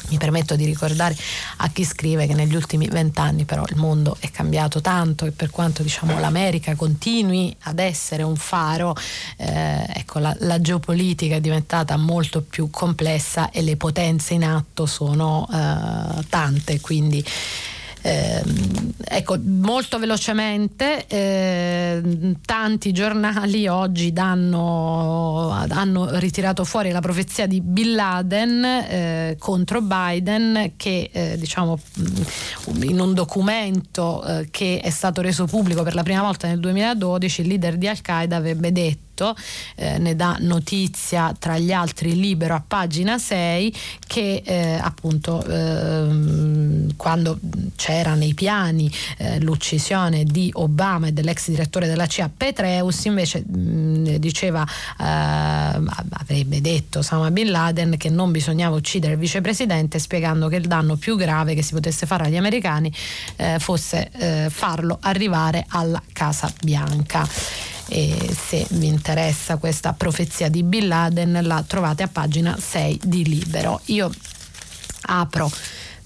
Mi 0.08 0.16
permetto 0.16 0.56
di 0.56 0.64
ricordare 0.64 1.16
a 1.58 1.68
chi 1.68 1.84
scrive 1.84 2.26
che 2.26 2.34
negli 2.34 2.54
ultimi 2.54 2.86
vent'anni 2.86 3.44
però 3.44 3.64
il 3.68 3.76
mondo 3.76 4.16
è 4.20 4.30
cambiato 4.30 4.80
tanto 4.80 5.26
e 5.26 5.30
per 5.30 5.50
quanto 5.50 5.82
diciamo, 5.82 6.18
l'America 6.18 6.74
continui 6.74 7.54
ad 7.64 7.78
essere 7.78 8.22
un 8.22 8.36
faro, 8.36 8.94
eh, 9.36 9.84
ecco, 9.94 10.18
la, 10.18 10.34
la, 10.40 10.60
geopolitica 10.60 11.36
è 11.36 11.40
diventata 11.40 11.96
molto 11.96 12.42
più 12.42 12.70
complessa 12.70 13.50
e 13.50 13.62
le 13.62 13.76
potenze 13.76 14.34
in 14.34 14.44
atto 14.44 14.86
sono 14.86 15.46
eh, 15.52 16.24
tante, 16.28 16.80
quindi 16.80 17.24
eh, 18.02 18.42
ecco, 19.04 19.36
molto 19.42 19.98
velocemente, 19.98 21.06
eh, 21.06 22.34
tanti 22.44 22.92
giornali 22.92 23.66
oggi 23.66 24.12
danno, 24.12 25.50
hanno 25.50 26.18
ritirato 26.18 26.64
fuori 26.64 26.90
la 26.90 27.00
profezia 27.00 27.46
di 27.46 27.60
Bin 27.60 27.94
Laden 27.94 28.64
eh, 28.64 29.36
contro 29.38 29.80
Biden 29.82 30.72
che 30.76 31.10
eh, 31.12 31.36
diciamo 31.38 31.78
in 32.82 33.00
un 33.00 33.14
documento 33.14 34.24
eh, 34.24 34.48
che 34.50 34.80
è 34.82 34.90
stato 34.90 35.20
reso 35.20 35.46
pubblico 35.46 35.82
per 35.82 35.94
la 35.94 36.02
prima 36.02 36.22
volta 36.22 36.46
nel 36.46 36.60
2012 36.60 37.40
il 37.40 37.48
leader 37.48 37.76
di 37.76 37.88
Al-Qaeda 37.88 38.36
avrebbe 38.36 38.72
detto 38.72 39.07
detto, 39.18 39.36
eh, 39.74 39.98
ne 39.98 40.14
dà 40.14 40.36
notizia 40.40 41.34
tra 41.36 41.58
gli 41.58 41.72
altri 41.72 42.14
libero 42.14 42.54
a 42.54 42.62
pagina 42.64 43.18
6 43.18 43.74
che 44.06 44.42
eh, 44.44 44.78
appunto 44.80 45.44
ehm, 45.44 46.94
quando 46.96 47.38
c'era 47.74 48.14
nei 48.14 48.34
piani 48.34 48.90
eh, 49.18 49.40
l'uccisione 49.40 50.24
di 50.24 50.50
Obama 50.54 51.08
e 51.08 51.12
dell'ex 51.12 51.48
direttore 51.48 51.88
della 51.88 52.06
CIA 52.06 52.30
Petreus 52.34 53.04
invece 53.04 53.44
mh, 53.44 54.16
diceva 54.18 54.64
eh, 54.64 55.04
avrebbe 55.04 56.60
detto 56.60 57.00
Osama 57.00 57.30
Bin 57.30 57.50
Laden 57.50 57.96
che 57.96 58.10
non 58.10 58.30
bisognava 58.30 58.76
uccidere 58.76 59.14
il 59.14 59.18
vicepresidente 59.18 59.98
spiegando 59.98 60.48
che 60.48 60.56
il 60.56 60.66
danno 60.66 60.96
più 60.96 61.16
grave 61.16 61.54
che 61.54 61.62
si 61.62 61.72
potesse 61.72 62.06
fare 62.06 62.26
agli 62.26 62.36
americani 62.36 62.92
eh, 63.36 63.56
fosse 63.58 64.10
eh, 64.12 64.46
farlo 64.50 64.98
arrivare 65.00 65.64
alla 65.68 66.00
Casa 66.12 66.52
Bianca 66.62 67.26
e 67.88 68.36
se 68.38 68.66
vi 68.70 68.86
interessa 68.86 69.56
questa 69.56 69.92
profezia 69.94 70.48
di 70.48 70.62
Bin 70.62 70.88
Laden 70.88 71.40
la 71.42 71.64
trovate 71.66 72.02
a 72.02 72.08
pagina 72.08 72.56
6 72.58 73.00
di 73.02 73.24
Libero. 73.24 73.80
Io 73.86 74.10
apro 75.02 75.50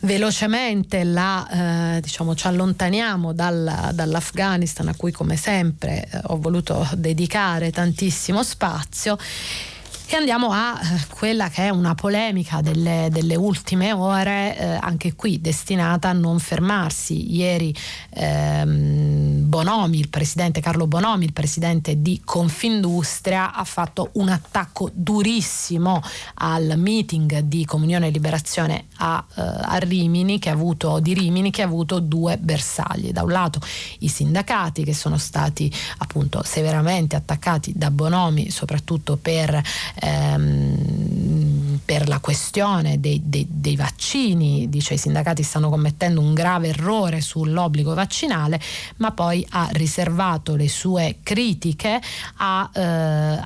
velocemente 0.00 1.04
la, 1.04 1.96
eh, 1.96 2.00
diciamo, 2.00 2.34
ci 2.34 2.46
allontaniamo 2.46 3.32
dal, 3.32 3.90
dall'Afghanistan 3.92 4.88
a 4.88 4.94
cui 4.94 5.12
come 5.12 5.36
sempre 5.36 6.08
eh, 6.08 6.20
ho 6.24 6.38
voluto 6.38 6.88
dedicare 6.94 7.70
tantissimo 7.70 8.42
spazio 8.42 9.18
e 10.12 10.16
andiamo 10.16 10.50
a 10.50 10.78
eh, 10.78 11.06
quella 11.08 11.48
che 11.48 11.64
è 11.64 11.68
una 11.70 11.94
polemica 11.94 12.60
delle, 12.60 13.08
delle 13.10 13.34
ultime 13.34 13.92
ore, 13.92 14.58
eh, 14.58 14.64
anche 14.78 15.14
qui 15.14 15.40
destinata 15.40 16.10
a 16.10 16.12
non 16.12 16.38
fermarsi. 16.38 17.34
Ieri 17.34 17.74
ehm, 18.10 19.48
Bonomi, 19.48 19.98
il 19.98 20.10
presidente 20.10 20.60
Carlo 20.60 20.86
Bonomi, 20.86 21.24
il 21.24 21.32
presidente 21.32 22.02
di 22.02 22.20
Confindustria, 22.24 23.54
ha 23.54 23.64
fatto 23.64 24.10
un 24.14 24.28
attacco 24.28 24.90
durissimo 24.92 26.02
al 26.34 26.74
meeting 26.76 27.38
di 27.40 27.64
Comunione 27.64 28.08
e 28.08 28.10
Liberazione 28.10 28.86
a, 28.96 29.24
eh, 29.34 29.40
a 29.40 29.78
Rimini, 29.78 30.38
che 30.38 30.50
ha 30.50 30.52
avuto, 30.52 31.00
di 31.00 31.14
Rimini, 31.14 31.50
che 31.50 31.62
ha 31.62 31.66
avuto 31.66 32.00
due 32.00 32.36
bersagli. 32.36 33.12
Da 33.12 33.22
un 33.22 33.30
lato 33.30 33.60
i 34.00 34.08
sindacati 34.08 34.84
che 34.84 34.94
sono 34.94 35.16
stati 35.16 35.72
appunto 35.98 36.42
severamente 36.44 37.16
attaccati 37.16 37.72
da 37.74 37.90
Bonomi, 37.90 38.50
soprattutto 38.50 39.16
per 39.16 39.62
ehm, 40.02 41.31
per 41.92 42.08
la 42.08 42.20
questione 42.20 43.00
dei, 43.00 43.20
dei, 43.22 43.46
dei, 43.50 43.76
vaccini, 43.76 44.66
dice 44.70 44.94
i 44.94 44.96
sindacati 44.96 45.42
stanno 45.42 45.68
commettendo 45.68 46.22
un 46.22 46.32
grave 46.32 46.68
errore 46.68 47.20
sull'obbligo 47.20 47.92
vaccinale, 47.92 48.58
ma 48.96 49.10
poi 49.10 49.46
ha 49.50 49.68
riservato 49.72 50.56
le 50.56 50.70
sue 50.70 51.18
critiche 51.22 52.00
a, 52.36 52.70
eh, 52.72 52.80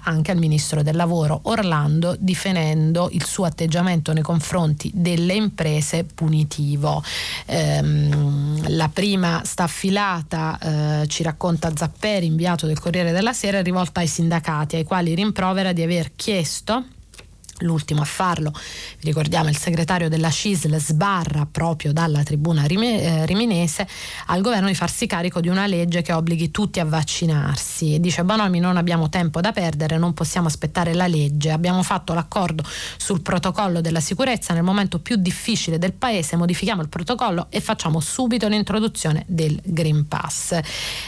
anche 0.00 0.30
al 0.30 0.38
ministro 0.38 0.84
del 0.84 0.94
lavoro 0.94 1.40
Orlando, 1.42 2.14
difendendo 2.16 3.08
il 3.10 3.24
suo 3.24 3.46
atteggiamento 3.46 4.12
nei 4.12 4.22
confronti 4.22 4.92
delle 4.94 5.34
imprese 5.34 6.04
punitivo. 6.04 7.02
Ehm, 7.46 8.76
la 8.76 8.88
prima 8.88 9.42
staffilata, 9.44 11.02
eh, 11.02 11.08
ci 11.08 11.24
racconta 11.24 11.72
Zapperi, 11.74 12.26
inviato 12.26 12.68
del 12.68 12.78
Corriere 12.78 13.10
della 13.10 13.32
Sera, 13.32 13.58
è 13.58 13.62
rivolta 13.64 13.98
ai 13.98 14.06
sindacati, 14.06 14.76
ai 14.76 14.84
quali 14.84 15.16
rimprovera 15.16 15.72
di 15.72 15.82
aver 15.82 16.14
chiesto 16.14 16.84
L'ultimo 17.60 18.02
a 18.02 18.04
farlo, 18.04 18.52
vi 18.52 19.06
ricordiamo, 19.06 19.48
il 19.48 19.56
segretario 19.56 20.10
della 20.10 20.30
CISL 20.30 20.76
sbarra 20.76 21.46
proprio 21.50 21.92
dalla 21.92 22.22
tribuna 22.22 22.66
eh, 22.66 23.24
riminese 23.24 23.88
al 24.26 24.42
governo 24.42 24.68
di 24.68 24.74
farsi 24.74 25.06
carico 25.06 25.40
di 25.40 25.48
una 25.48 25.66
legge 25.66 26.02
che 26.02 26.12
obblighi 26.12 26.50
tutti 26.50 26.80
a 26.80 26.84
vaccinarsi. 26.84 27.94
E 27.94 28.00
dice 28.00 28.24
Bonomi 28.24 28.58
non 28.58 28.76
abbiamo 28.76 29.08
tempo 29.08 29.40
da 29.40 29.52
perdere, 29.52 29.96
non 29.96 30.12
possiamo 30.12 30.48
aspettare 30.48 30.92
la 30.92 31.06
legge, 31.06 31.50
abbiamo 31.50 31.82
fatto 31.82 32.12
l'accordo 32.12 32.62
sul 32.98 33.22
protocollo 33.22 33.80
della 33.80 34.00
sicurezza 34.00 34.52
nel 34.52 34.62
momento 34.62 34.98
più 34.98 35.16
difficile 35.16 35.78
del 35.78 35.94
paese, 35.94 36.36
modifichiamo 36.36 36.82
il 36.82 36.88
protocollo 36.88 37.46
e 37.48 37.60
facciamo 37.60 38.00
subito 38.00 38.48
l'introduzione 38.48 39.24
del 39.26 39.58
Green 39.64 40.06
Pass. 40.08 40.58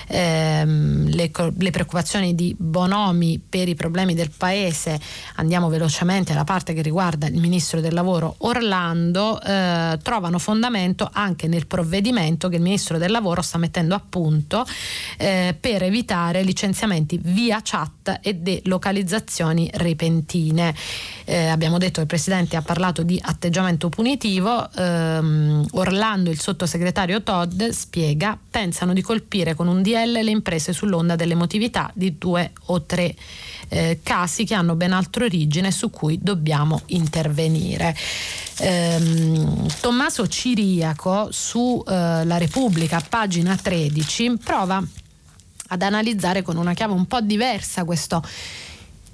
Ehm, 0.07 1.11
le, 1.11 1.30
le 1.59 1.70
preoccupazioni 1.70 2.34
di 2.34 2.55
Bonomi 2.59 3.38
per 3.38 3.68
i 3.68 3.74
problemi 3.74 4.14
del 4.14 4.30
paese, 4.30 4.99
andiamo 5.34 5.68
velocemente 5.68 6.36
la 6.39 6.45
parte 6.45 6.72
che 6.72 6.82
riguarda 6.82 7.26
il 7.26 7.41
ministro 7.41 7.80
del 7.80 7.93
lavoro 7.93 8.36
Orlando 8.39 9.43
eh, 9.43 9.99
trovano 10.05 10.39
fondamento 10.39 11.11
anche 11.12 11.49
nel 11.49 11.66
provvedimento 11.66 12.49
che 12.49 12.57
il 12.57 12.62
ministro 12.62 12.97
del 12.97 13.11
lavoro 13.11 13.43
sta 13.43 13.59
mettendo 13.59 13.97
a 13.97 14.01
punto 14.09 14.64
eh, 15.16 15.57
per 15.59 15.82
evitare 15.82 16.45
licenziamenti 16.45 17.18
via 17.20 17.61
chat 17.61 18.20
e 18.22 18.36
delocalizzazioni 18.36 19.68
repentine. 19.74 20.72
Eh, 21.24 21.47
abbiamo 21.47 21.76
detto 21.76 21.95
che 21.95 22.03
il 22.03 22.07
presidente 22.07 22.55
ha 22.55 22.62
parlato 22.62 23.03
di 23.03 23.20
atteggiamento 23.20 23.89
punitivo, 23.89 24.70
ehm, 24.72 25.66
Orlando, 25.72 26.30
il 26.30 26.39
sottosegretario 26.39 27.24
Todd, 27.24 27.64
spiega, 27.70 28.39
pensano 28.49 28.93
di 28.93 29.03
colpire 29.03 29.55
con 29.55 29.66
un 29.66 29.82
DL 29.82 30.20
le 30.22 30.30
imprese 30.30 30.72
sull'onda 30.72 31.16
dell'emotività 31.16 31.91
di 31.95 32.16
due 32.16 32.53
o 32.66 32.82
tre 32.82 33.16
eh, 33.68 34.00
casi 34.02 34.44
che 34.44 34.54
hanno 34.54 34.74
ben 34.74 34.92
altra 34.92 35.24
origine 35.24 35.70
su 35.70 35.90
cui 35.90 36.18
dobbiamo 36.20 36.82
intervenire. 36.86 37.96
Ehm, 38.60 39.66
Tommaso 39.80 40.26
Ciriaco 40.26 41.28
su 41.30 41.82
eh, 41.86 42.24
La 42.24 42.38
Repubblica, 42.38 43.02
pagina 43.06 43.56
13, 43.56 44.38
prova 44.42 44.82
ad 45.70 45.82
analizzare 45.82 46.42
con 46.42 46.56
una 46.56 46.72
chiave 46.72 46.94
un 46.94 47.06
po' 47.06 47.20
diversa 47.20 47.84
questo 47.84 48.22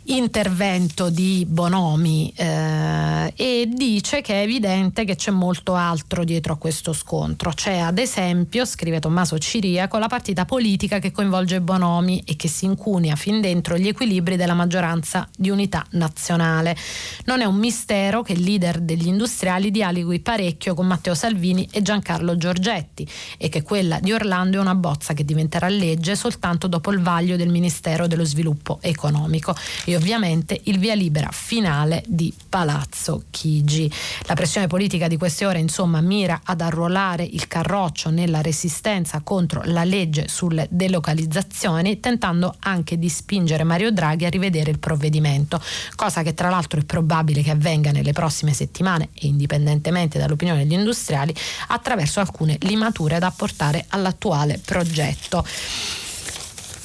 intervento 0.06 1.08
di 1.08 1.46
Bonomi 1.48 2.32
eh, 2.36 3.32
e 3.34 3.68
dice 3.72 4.20
che 4.20 4.34
è 4.34 4.42
evidente 4.42 5.04
che 5.04 5.16
c'è 5.16 5.30
molto 5.30 5.74
altro 5.74 6.24
dietro 6.24 6.54
a 6.54 6.56
questo 6.56 6.92
scontro. 6.92 7.52
C'è 7.52 7.78
ad 7.78 7.98
esempio, 7.98 8.64
scrive 8.64 9.00
Tommaso 9.00 9.38
Ciriaco, 9.38 9.98
la 9.98 10.08
partita 10.08 10.44
politica 10.44 10.98
che 10.98 11.10
coinvolge 11.10 11.60
Bonomi 11.60 12.22
e 12.26 12.36
che 12.36 12.48
si 12.48 12.64
incunia 12.66 13.16
fin 13.16 13.40
dentro 13.40 13.78
gli 13.78 13.88
equilibri 13.88 14.36
della 14.36 14.54
maggioranza 14.54 15.28
di 15.36 15.50
unità 15.50 15.84
nazionale. 15.90 16.76
Non 17.24 17.40
è 17.40 17.44
un 17.44 17.56
mistero 17.56 18.22
che 18.22 18.32
il 18.32 18.42
leader 18.42 18.80
degli 18.80 19.06
industriali 19.06 19.70
dialoghi 19.70 20.20
parecchio 20.20 20.74
con 20.74 20.86
Matteo 20.86 21.14
Salvini 21.14 21.68
e 21.70 21.82
Giancarlo 21.82 22.36
Giorgetti 22.36 23.08
e 23.38 23.48
che 23.48 23.62
quella 23.62 24.00
di 24.00 24.12
Orlando 24.12 24.58
è 24.58 24.60
una 24.60 24.74
bozza 24.74 25.14
che 25.14 25.24
diventerà 25.24 25.68
legge 25.68 26.14
soltanto 26.14 26.66
dopo 26.66 26.90
il 26.90 27.00
vaglio 27.00 27.36
del 27.36 27.48
Ministero 27.48 28.06
dello 28.06 28.24
Sviluppo 28.24 28.78
Economico. 28.80 29.54
Io 29.86 29.93
ovviamente 29.94 30.60
il 30.64 30.78
via 30.78 30.94
libera 30.94 31.28
finale 31.32 32.02
di 32.06 32.32
Palazzo 32.48 33.24
Chigi. 33.30 33.90
La 34.22 34.34
pressione 34.34 34.66
politica 34.66 35.08
di 35.08 35.16
queste 35.16 35.46
ore 35.46 35.58
insomma 35.58 36.00
mira 36.00 36.40
ad 36.44 36.60
arruolare 36.60 37.24
il 37.24 37.46
carroccio 37.46 38.10
nella 38.10 38.40
resistenza 38.40 39.20
contro 39.22 39.62
la 39.64 39.84
legge 39.84 40.28
sulle 40.28 40.66
delocalizzazioni 40.70 42.00
tentando 42.00 42.54
anche 42.60 42.98
di 42.98 43.08
spingere 43.08 43.64
Mario 43.64 43.90
Draghi 43.90 44.24
a 44.24 44.30
rivedere 44.30 44.70
il 44.70 44.78
provvedimento, 44.78 45.60
cosa 45.94 46.22
che 46.22 46.34
tra 46.34 46.50
l'altro 46.50 46.80
è 46.80 46.84
probabile 46.84 47.42
che 47.42 47.50
avvenga 47.50 47.90
nelle 47.90 48.12
prossime 48.12 48.52
settimane 48.52 49.10
e 49.14 49.26
indipendentemente 49.26 50.18
dall'opinione 50.18 50.66
degli 50.66 50.78
industriali 50.78 51.34
attraverso 51.68 52.20
alcune 52.20 52.56
limature 52.60 53.18
da 53.18 53.26
apportare 53.26 53.84
all'attuale 53.88 54.60
progetto. 54.64 55.44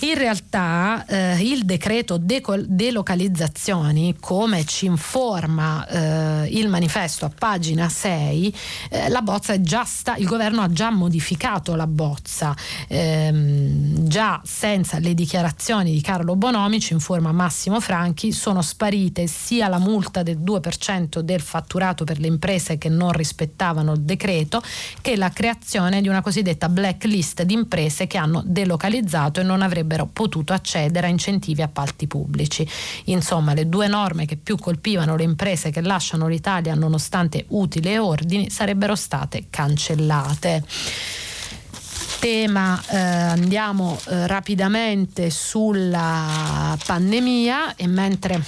In 0.01 0.15
realtà 0.17 1.05
eh, 1.05 1.41
il 1.41 1.65
decreto 1.65 2.17
delocalizzazioni, 2.17 4.15
come 4.17 4.63
ci 4.63 4.85
informa 4.85 5.85
eh, 5.87 6.47
il 6.51 6.69
manifesto 6.69 7.25
a 7.25 7.31
pagina 7.37 7.89
6, 7.89 8.55
eh, 8.91 9.09
la 9.09 9.21
bozza 9.21 9.51
è 9.51 9.59
già 9.59 9.83
sta- 9.83 10.15
il 10.15 10.25
governo 10.25 10.61
ha 10.61 10.71
già 10.71 10.89
modificato 10.89 11.75
la 11.75 11.85
bozza, 11.85 12.55
ehm, 12.87 14.07
già 14.07 14.39
senza 14.45 14.99
le 14.99 15.13
dichiarazioni 15.13 15.91
di 15.91 15.99
Carlo 15.99 16.37
Bonomi, 16.37 16.79
ci 16.79 16.93
informa 16.93 17.33
Massimo 17.33 17.81
Franchi, 17.81 18.31
sono 18.31 18.61
sparite 18.61 19.27
sia 19.27 19.67
la 19.67 19.79
multa 19.79 20.23
del 20.23 20.37
2% 20.37 21.19
del 21.19 21.41
fatturato 21.41 22.05
per 22.05 22.19
le 22.19 22.27
imprese 22.27 22.77
che 22.77 22.87
non 22.87 23.11
rispettavano 23.11 23.91
il 23.91 24.01
decreto, 24.01 24.63
che 25.01 25.17
la 25.17 25.29
creazione 25.29 25.99
di 25.99 26.07
una 26.07 26.21
cosiddetta 26.21 26.69
blacklist 26.69 27.43
di 27.43 27.53
imprese 27.53 28.07
che 28.07 28.17
hanno 28.17 28.41
delocalizzato 28.45 29.41
e 29.41 29.43
non 29.43 29.61
avrebbero 29.61 29.87
avrebbero 29.89 30.05
potuto 30.05 30.53
accedere 30.53 31.07
a 31.07 31.09
incentivi 31.09 31.61
a 31.63 31.65
appalti 31.65 32.05
pubblici. 32.05 32.67
Insomma, 33.05 33.53
le 33.53 33.67
due 33.67 33.87
norme 33.87 34.25
che 34.25 34.37
più 34.37 34.57
colpivano 34.57 35.15
le 35.15 35.23
imprese 35.23 35.71
che 35.71 35.81
lasciano 35.81 36.27
l'Italia 36.27 36.75
nonostante 36.75 37.45
utili 37.49 37.89
e 37.89 37.97
ordini 37.97 38.49
sarebbero 38.49 38.95
state 38.95 39.45
cancellate 39.49 40.63
tema 42.19 42.81
eh, 42.89 42.97
andiamo 42.97 43.97
eh, 44.09 44.27
rapidamente 44.27 45.29
sulla 45.29 46.77
pandemia 46.85 47.75
e 47.75 47.87
mentre 47.87 48.43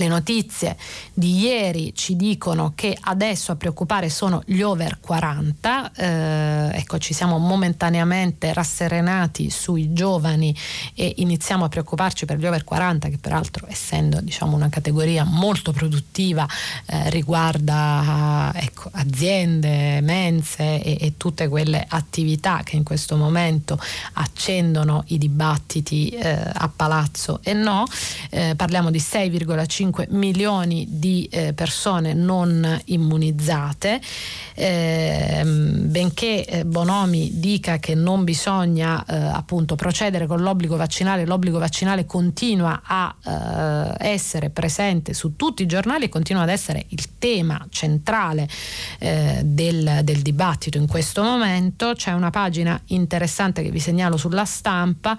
le 0.00 0.08
notizie 0.08 0.76
di 1.12 1.38
ieri 1.40 1.92
ci 1.94 2.16
dicono 2.16 2.72
che 2.74 2.96
adesso 2.98 3.52
a 3.52 3.56
preoccupare 3.56 4.08
sono 4.08 4.42
gli 4.46 4.62
over 4.62 4.98
40, 4.98 5.92
eh, 5.92 6.70
ecco 6.72 6.98
ci 6.98 7.12
siamo 7.12 7.36
momentaneamente 7.36 8.54
rasserenati 8.54 9.50
sui 9.50 9.92
giovani 9.92 10.56
e 10.94 11.14
iniziamo 11.18 11.64
a 11.64 11.68
preoccuparci 11.68 12.24
per 12.24 12.38
gli 12.38 12.46
over 12.46 12.64
40 12.64 13.08
che 13.08 13.18
peraltro 13.18 13.66
essendo 13.68 14.20
diciamo, 14.22 14.56
una 14.56 14.70
categoria 14.70 15.24
molto 15.24 15.72
produttiva 15.72 16.48
eh, 16.86 17.10
riguarda 17.10 18.52
ecco, 18.54 18.88
aziende, 18.92 20.00
mense 20.00 20.82
e, 20.82 20.96
e, 20.98 21.14
tutte 21.18 21.48
quelle 21.48 21.84
attività 21.86 22.62
che 22.64 22.76
in 22.76 22.84
questo 22.84 23.16
momento 23.16 23.78
accendono 24.14 25.04
i 25.08 25.18
dibattiti 25.18 26.08
eh, 26.08 26.50
a 26.52 26.70
palazzo. 26.74 27.40
E 27.42 27.52
no, 27.52 27.84
eh, 28.30 28.54
parliamo 28.56 28.90
di 28.90 28.98
6,5 28.98 29.89
milioni 30.10 30.86
di 30.88 31.28
eh, 31.30 31.52
persone 31.52 32.14
non 32.14 32.80
immunizzate, 32.86 34.00
eh, 34.54 35.42
benché 35.44 36.62
Bonomi 36.66 37.30
dica 37.34 37.78
che 37.78 37.94
non 37.94 38.24
bisogna 38.24 39.04
eh, 39.04 39.16
appunto 39.16 39.74
procedere 39.74 40.26
con 40.26 40.40
l'obbligo 40.40 40.76
vaccinale, 40.76 41.24
l'obbligo 41.26 41.58
vaccinale 41.58 42.06
continua 42.06 42.82
a 42.84 43.14
eh, 43.98 44.08
essere 44.10 44.50
presente 44.50 45.14
su 45.14 45.36
tutti 45.36 45.62
i 45.62 45.66
giornali 45.66 46.04
e 46.04 46.08
continua 46.08 46.42
ad 46.42 46.48
essere 46.48 46.86
il 46.88 47.18
tema 47.18 47.66
centrale 47.70 48.48
eh, 48.98 49.40
del, 49.44 50.00
del 50.02 50.22
dibattito 50.22 50.78
in 50.78 50.86
questo 50.86 51.22
momento. 51.22 51.92
C'è 51.94 52.12
una 52.12 52.30
pagina 52.30 52.80
interessante 52.86 53.62
che 53.62 53.70
vi 53.70 53.80
segnalo 53.80 54.16
sulla 54.16 54.44
stampa 54.44 55.16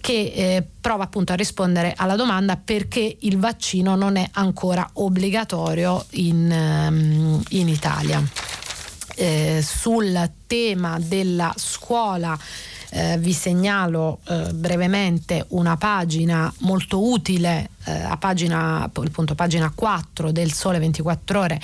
che 0.00 0.32
eh, 0.34 0.66
prova 0.80 1.04
appunto 1.04 1.32
a 1.32 1.36
rispondere 1.36 1.92
alla 1.96 2.16
domanda 2.16 2.56
perché 2.56 3.16
il 3.20 3.38
vaccino 3.38 3.94
non 3.94 4.16
è 4.16 4.28
ancora 4.32 4.88
obbligatorio 4.94 6.04
in, 6.10 6.50
um, 6.50 7.42
in 7.50 7.68
Italia. 7.68 8.22
Eh, 9.14 9.60
sul 9.64 10.30
tema 10.46 10.98
della 11.00 11.52
scuola 11.56 12.38
eh, 12.90 13.18
vi 13.18 13.32
segnalo 13.32 14.20
eh, 14.28 14.52
brevemente 14.54 15.44
una 15.48 15.76
pagina 15.76 16.52
molto 16.58 17.10
utile 17.10 17.70
eh, 17.84 17.92
a 17.92 18.16
pagina, 18.16 18.82
appunto, 18.82 19.34
pagina 19.34 19.70
4 19.74 20.32
del 20.32 20.52
Sole 20.52 20.78
24 20.78 21.40
Ore 21.40 21.60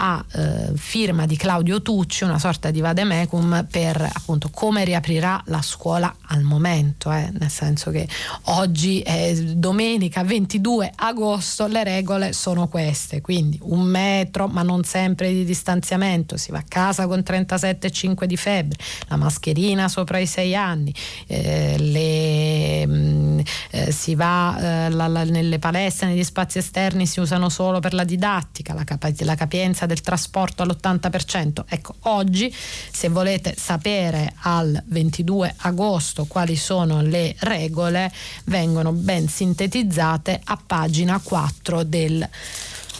a 0.00 0.24
eh, 0.32 0.72
firma 0.76 1.26
di 1.26 1.36
Claudio 1.36 1.82
Tucci, 1.82 2.22
una 2.24 2.38
sorta 2.38 2.70
di 2.70 2.80
vademecum 2.80 3.66
per 3.68 4.00
appunto 4.00 4.48
come 4.50 4.84
riaprirà 4.84 5.42
la 5.46 5.60
scuola 5.60 6.14
al 6.26 6.42
momento, 6.42 7.10
eh, 7.10 7.30
nel 7.36 7.50
senso 7.50 7.90
che 7.90 8.08
oggi 8.44 9.00
è 9.00 9.34
domenica 9.34 10.22
22 10.22 10.92
agosto, 10.94 11.66
le 11.66 11.82
regole 11.82 12.32
sono 12.32 12.68
queste, 12.68 13.20
quindi 13.20 13.58
un 13.62 13.82
metro 13.82 14.46
ma 14.46 14.62
non 14.62 14.84
sempre 14.84 15.32
di 15.32 15.44
distanziamento, 15.44 16.36
si 16.36 16.52
va 16.52 16.58
a 16.58 16.64
casa 16.66 17.06
con 17.08 17.18
37,5 17.18 18.24
di 18.24 18.36
febbre, 18.36 18.78
la 19.08 19.16
mascherina 19.16 19.88
sopra 19.88 20.18
i 20.18 20.26
6 20.26 20.54
anni, 20.54 20.94
eh, 21.26 21.76
le, 21.76 22.86
mh, 22.86 22.92
mm, 22.92 23.40
eh, 23.70 23.90
si 23.90 24.14
va 24.14 24.86
eh, 24.86 24.90
la, 24.90 25.08
la, 25.08 25.24
nelle 25.24 25.58
palestre, 25.58 26.06
negli 26.06 26.24
spazi 26.24 26.58
esterni 26.58 27.04
si 27.06 27.18
usano 27.18 27.48
solo 27.48 27.80
per 27.80 27.94
la 27.94 28.04
didattica, 28.04 28.74
la, 28.74 28.84
capa- 28.84 29.12
la 29.18 29.34
capienza 29.34 29.86
del 29.88 30.00
trasporto 30.00 30.62
all'80%. 30.62 31.64
Ecco, 31.66 31.96
oggi 32.02 32.54
se 32.92 33.08
volete 33.08 33.56
sapere 33.58 34.34
al 34.42 34.80
22 34.86 35.54
agosto 35.56 36.26
quali 36.26 36.54
sono 36.54 37.02
le 37.02 37.34
regole, 37.40 38.12
vengono 38.44 38.92
ben 38.92 39.28
sintetizzate 39.28 40.40
a 40.44 40.56
pagina 40.64 41.18
4 41.20 41.82
del 41.82 42.28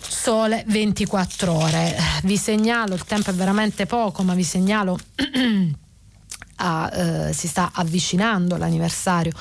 Sole 0.00 0.64
24 0.66 1.52
ore. 1.52 1.96
Vi 2.24 2.36
segnalo, 2.36 2.94
il 2.94 3.04
tempo 3.04 3.30
è 3.30 3.34
veramente 3.34 3.86
poco, 3.86 4.22
ma 4.24 4.34
vi 4.34 4.42
segnalo 4.42 4.98
a, 6.58 6.90
eh, 7.28 7.32
si 7.32 7.46
sta 7.46 7.70
avvicinando 7.72 8.56
l'anniversario 8.56 9.32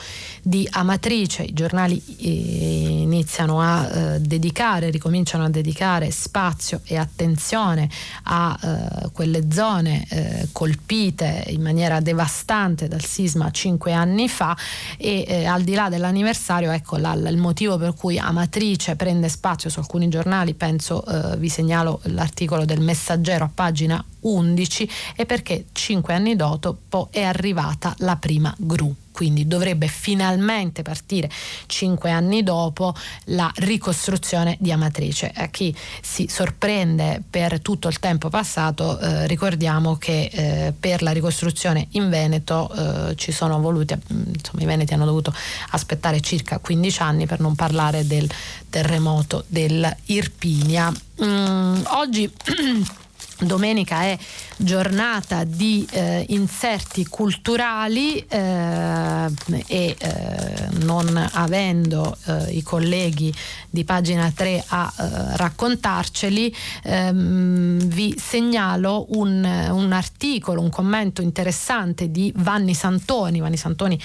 di 0.42 0.68
Amatrice, 0.70 1.44
i 1.44 1.54
giornali 1.54 2.02
eh, 2.20 3.02
iniziano 3.02 3.62
a 3.62 3.88
eh, 3.88 4.20
dedicare, 4.20 4.90
ricominciano 4.90 5.44
a 5.44 5.50
dedicare 5.50 6.12
spazio 6.12 6.82
e 6.86 6.98
attenzione 6.98 7.90
a 8.24 8.58
eh, 8.62 9.10
quelle 9.12 9.52
zone 9.52 10.06
eh, 10.10 10.48
colpite 10.52 11.46
in 11.50 11.62
maniera 11.62 12.00
devastante 12.00 12.88
dal 12.88 13.04
sisma 13.04 13.52
cinque 13.52 13.94
anni 13.94 14.30
fa 14.30 14.56
e 14.98 15.46
al 15.46 15.64
di 15.64 15.74
là 15.74 15.90
dell'anniversario 15.90 16.72
ecco 16.72 16.98
la, 16.98 17.14
il 17.14 17.38
motivo 17.38 17.78
per 17.78 17.94
cui 17.94 18.18
Amatrice 18.18 18.96
prende 18.96 19.30
spazio 19.30 19.70
su 19.70 19.80
alcuni 19.80 20.08
giornali, 20.10 20.54
penso 20.54 21.04
vi 21.38 21.50
segnalo 21.50 22.00
l'articolo 22.04 22.66
del 22.66 22.80
Messaggero 22.80 23.46
a 23.46 23.52
pagina 23.54 24.04
11 24.20 24.90
e 25.16 25.26
perché 25.26 25.66
cinque 25.72 26.14
anni 26.14 26.36
dopo 26.36 27.07
è 27.12 27.24
arrivata 27.24 27.94
la 28.00 28.16
prima 28.16 28.54
gru 28.58 28.96
quindi 29.18 29.48
dovrebbe 29.48 29.88
finalmente 29.88 30.84
partire 30.84 31.28
cinque 31.66 32.12
anni 32.12 32.44
dopo 32.44 32.94
la 33.26 33.52
ricostruzione 33.56 34.58
di 34.60 34.72
Amatrice. 34.72 35.32
A 35.36 35.48
chi 35.48 35.76
si 36.04 36.28
sorprende 36.30 37.24
per 37.28 37.60
tutto 37.62 37.88
il 37.88 37.98
tempo 37.98 38.30
passato, 38.30 39.00
eh, 39.00 39.26
ricordiamo 39.26 39.96
che 39.96 40.30
eh, 40.32 40.74
per 40.80 41.02
la 41.02 41.10
ricostruzione 41.14 41.88
in 41.94 42.12
Veneto 42.12 42.72
eh, 43.10 43.16
ci 43.16 43.32
sono 43.32 43.60
voluti, 43.60 43.96
insomma 44.10 44.62
i 44.62 44.66
veneti 44.66 44.94
hanno 44.94 45.06
dovuto 45.06 45.34
aspettare 45.72 46.22
circa 46.22 46.60
15 46.60 47.02
anni 47.02 47.26
per 47.26 47.40
non 47.40 47.56
parlare 47.56 48.06
del 48.06 48.30
terremoto 48.70 49.46
dell'Irpinia. 49.48 50.94
Mm, 51.24 51.82
oggi 51.88 52.32
Domenica 53.40 54.02
è 54.02 54.18
giornata 54.56 55.44
di 55.44 55.88
eh, 55.92 56.26
inserti 56.30 57.06
culturali 57.06 58.18
eh, 58.28 59.32
e 59.68 59.96
eh, 59.98 60.68
non 60.84 61.30
avendo 61.34 62.18
eh, 62.26 62.52
i 62.54 62.64
colleghi 62.64 63.32
di 63.70 63.84
pagina 63.84 64.32
3 64.36 64.64
a 64.68 64.92
eh, 64.98 65.38
raccontarceli, 65.38 66.56
ehm, 66.84 67.80
vi 67.84 68.16
segnalo 68.18 69.06
un, 69.10 69.44
un 69.72 69.92
articolo, 69.92 70.62
un 70.62 70.70
commento 70.70 71.22
interessante 71.22 72.10
di 72.10 72.34
Vanni 72.38 72.74
Santoni. 72.74 73.40
Vanni 73.40 73.58
Santoni 73.58 74.00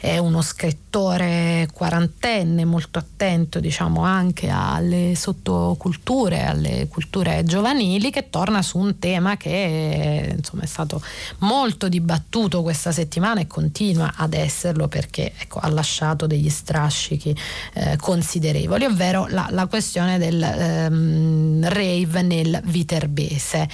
è 0.00 0.16
uno 0.18 0.42
scrittore 0.42 1.68
quarantenne 1.72 2.64
molto 2.64 3.00
attento 3.00 3.58
diciamo 3.58 4.04
anche 4.04 4.48
alle 4.48 5.14
sottoculture, 5.16 6.44
alle 6.44 6.86
culture 6.88 7.42
giovanili 7.44 8.10
che 8.10 8.30
torna 8.30 8.62
su 8.62 8.78
un 8.78 9.00
tema 9.00 9.36
che 9.36 10.34
insomma, 10.36 10.62
è 10.62 10.66
stato 10.66 11.02
molto 11.38 11.88
dibattuto 11.88 12.62
questa 12.62 12.92
settimana 12.92 13.40
e 13.40 13.48
continua 13.48 14.12
ad 14.14 14.34
esserlo 14.34 14.86
perché 14.86 15.32
ecco, 15.36 15.58
ha 15.58 15.68
lasciato 15.68 16.28
degli 16.28 16.48
strascichi 16.48 17.36
eh, 17.74 17.96
considerevoli, 17.96 18.84
ovvero 18.84 19.26
la, 19.28 19.48
la 19.50 19.66
questione 19.66 20.16
del 20.18 20.40
ehm, 20.40 21.68
rave 21.68 22.22
nel 22.22 22.60
Viterbese. 22.64 23.68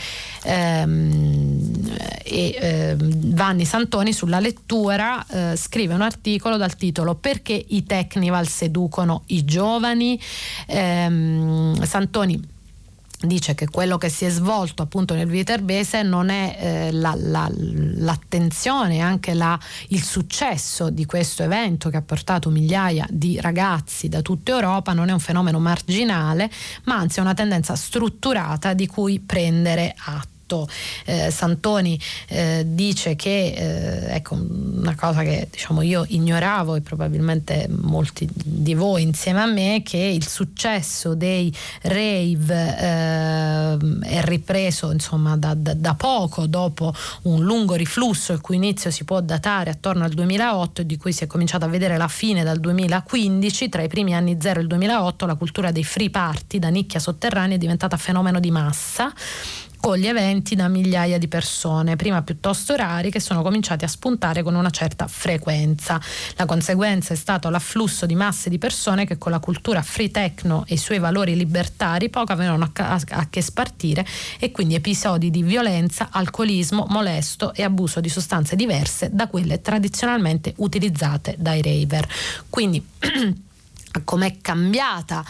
Ehm, 0.44 1.92
e 2.22 2.56
ehm, 2.58 3.34
Vanni 3.34 3.66
Santoni 3.66 4.12
sulla 4.14 4.40
lettura 4.40 5.24
eh, 5.26 5.56
scrive 5.56 5.92
un 5.92 6.00
articolo 6.00 6.12
articolo 6.14 6.56
dal 6.56 6.76
titolo 6.76 7.14
Perché 7.16 7.64
i 7.68 7.84
Technival 7.84 8.46
seducono 8.46 9.22
i 9.26 9.44
giovani? 9.44 10.18
Ehm, 10.66 11.82
Santoni 11.82 12.52
dice 13.20 13.54
che 13.54 13.68
quello 13.68 13.96
che 13.96 14.10
si 14.10 14.26
è 14.26 14.28
svolto 14.28 14.82
appunto 14.82 15.14
nel 15.14 15.26
Viterbese 15.26 16.02
non 16.02 16.28
è 16.28 16.56
eh, 16.58 16.92
la, 16.92 17.14
la, 17.16 17.50
l'attenzione, 17.54 19.00
anche 19.00 19.32
la, 19.32 19.58
il 19.88 20.02
successo 20.02 20.90
di 20.90 21.06
questo 21.06 21.42
evento 21.42 21.88
che 21.88 21.96
ha 21.96 22.02
portato 22.02 22.50
migliaia 22.50 23.06
di 23.08 23.40
ragazzi 23.40 24.08
da 24.08 24.20
tutta 24.20 24.52
Europa, 24.52 24.92
non 24.92 25.08
è 25.08 25.12
un 25.12 25.20
fenomeno 25.20 25.58
marginale, 25.58 26.50
ma 26.84 26.96
anzi 26.96 27.18
è 27.18 27.22
una 27.22 27.34
tendenza 27.34 27.74
strutturata 27.76 28.74
di 28.74 28.86
cui 28.86 29.20
prendere 29.20 29.94
atto 29.96 30.33
tutto. 30.44 30.68
Eh, 31.06 31.30
Santoni 31.30 31.98
eh, 32.28 32.64
dice 32.66 33.16
che 33.16 33.52
eh, 33.56 34.14
ecco 34.14 34.34
una 34.34 34.94
cosa 34.94 35.22
che 35.22 35.48
diciamo 35.50 35.82
io 35.82 36.04
ignoravo 36.06 36.76
e 36.76 36.80
probabilmente 36.82 37.66
molti 37.68 38.28
di 38.32 38.74
voi 38.74 39.02
insieme 39.02 39.40
a 39.40 39.46
me 39.46 39.82
che 39.82 39.98
il 39.98 40.26
successo 40.26 41.14
dei 41.14 41.52
rave 41.82 42.76
eh, 42.78 43.78
è 44.02 44.22
ripreso 44.24 44.90
insomma 44.92 45.36
da, 45.36 45.54
da, 45.54 45.74
da, 45.74 45.94
poco 45.94 46.46
dopo 46.46 46.92
un 47.22 47.42
lungo 47.42 47.74
riflusso 47.74 48.32
il 48.32 48.40
cui 48.40 48.56
inizio 48.56 48.90
si 48.90 49.04
può 49.04 49.20
datare 49.20 49.70
attorno 49.70 50.04
al 50.04 50.10
2008 50.10 50.82
e 50.82 50.86
di 50.86 50.96
cui 50.96 51.12
si 51.12 51.24
è 51.24 51.26
cominciato 51.26 51.64
a 51.64 51.68
vedere 51.68 51.96
la 51.96 52.08
fine 52.08 52.44
dal 52.44 52.60
2015 52.60 53.68
tra 53.68 53.82
i 53.82 53.88
primi 53.88 54.14
anni 54.14 54.36
0 54.40 54.58
e 54.58 54.62
il 54.62 54.68
2008 54.68 55.26
la 55.26 55.34
cultura 55.34 55.70
dei 55.70 55.84
free 55.84 56.10
party 56.10 56.58
da 56.58 56.68
nicchia 56.68 57.00
sotterranea 57.00 57.56
è 57.56 57.58
diventata 57.58 57.96
fenomeno 57.96 58.40
di 58.40 58.50
massa 58.50 59.12
con 59.84 59.98
gli 59.98 60.06
eventi 60.06 60.54
da 60.54 60.68
migliaia 60.68 61.18
di 61.18 61.28
persone, 61.28 61.94
prima 61.94 62.22
piuttosto 62.22 62.74
rari, 62.74 63.10
che 63.10 63.20
sono 63.20 63.42
cominciati 63.42 63.84
a 63.84 63.86
spuntare 63.86 64.42
con 64.42 64.54
una 64.54 64.70
certa 64.70 65.06
frequenza. 65.08 66.00
La 66.36 66.46
conseguenza 66.46 67.12
è 67.12 67.16
stato 67.18 67.50
l'afflusso 67.50 68.06
di 68.06 68.14
masse 68.14 68.48
di 68.48 68.56
persone 68.56 69.04
che 69.04 69.18
con 69.18 69.30
la 69.30 69.40
cultura 69.40 69.82
free 69.82 70.10
techno 70.10 70.64
e 70.66 70.74
i 70.74 70.78
suoi 70.78 70.98
valori 70.98 71.36
libertari 71.36 72.08
poco 72.08 72.32
avevano 72.32 72.72
a, 72.72 73.26
che 73.28 73.42
spartire 73.42 74.06
e 74.38 74.52
quindi 74.52 74.74
episodi 74.74 75.30
di 75.30 75.42
violenza, 75.42 76.08
alcolismo, 76.10 76.86
molesto 76.88 77.52
e 77.52 77.62
abuso 77.62 78.00
di 78.00 78.08
sostanze 78.08 78.56
diverse 78.56 79.10
da 79.12 79.28
quelle 79.28 79.60
tradizionalmente 79.60 80.54
utilizzate 80.56 81.36
dai 81.38 81.60
raver. 81.60 82.08
Quindi 82.48 82.82
com'è 84.02 84.38
cambiata 84.40 85.22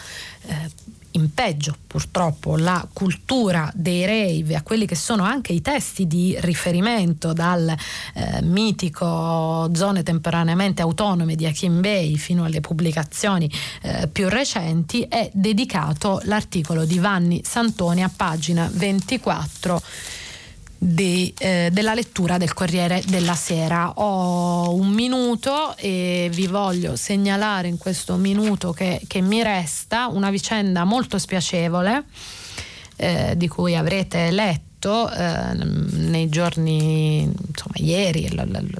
eh, 0.43 0.93
in 1.15 1.33
peggio 1.33 1.75
purtroppo 1.87 2.57
la 2.57 2.87
cultura 2.91 3.71
dei 3.73 4.05
rave 4.05 4.55
a 4.55 4.61
quelli 4.61 4.85
che 4.85 4.95
sono 4.95 5.23
anche 5.23 5.53
i 5.53 5.61
testi 5.61 6.07
di 6.07 6.35
riferimento 6.39 7.33
dal 7.33 7.73
eh, 8.13 8.41
mitico 8.41 9.69
Zone 9.73 10.03
temporaneamente 10.03 10.81
autonome 10.81 11.35
di 11.35 11.45
Akin 11.45 11.81
Bey 11.81 12.15
fino 12.15 12.43
alle 12.43 12.61
pubblicazioni 12.61 13.49
eh, 13.81 14.07
più 14.07 14.29
recenti 14.29 15.03
è 15.03 15.29
dedicato 15.33 16.21
l'articolo 16.25 16.85
di 16.85 16.99
Vanni 16.99 17.41
Santoni 17.43 18.03
a 18.03 18.11
pagina 18.13 18.69
24 18.71 19.81
di, 20.85 21.33
eh, 21.39 21.69
della 21.71 21.95
lettura 21.95 22.37
del 22.37 22.53
Corriere 22.53 23.01
della 23.07 23.33
Sera. 23.33 23.91
Ho 23.95 24.73
un 24.75 24.89
minuto 24.89 25.75
e 25.77 26.29
vi 26.31 26.45
voglio 26.45 26.95
segnalare 26.95 27.67
in 27.67 27.77
questo 27.77 28.15
minuto 28.15 28.71
che, 28.71 29.01
che 29.07 29.21
mi 29.21 29.41
resta 29.41 30.07
una 30.07 30.29
vicenda 30.29 30.83
molto 30.83 31.17
spiacevole 31.17 32.03
eh, 32.97 33.33
di 33.35 33.47
cui 33.47 33.75
avrete 33.75 34.29
letto 34.29 35.09
eh, 35.09 35.53
nei 35.55 36.29
giorni, 36.29 37.23
insomma 37.23 37.75
ieri, 37.77 38.29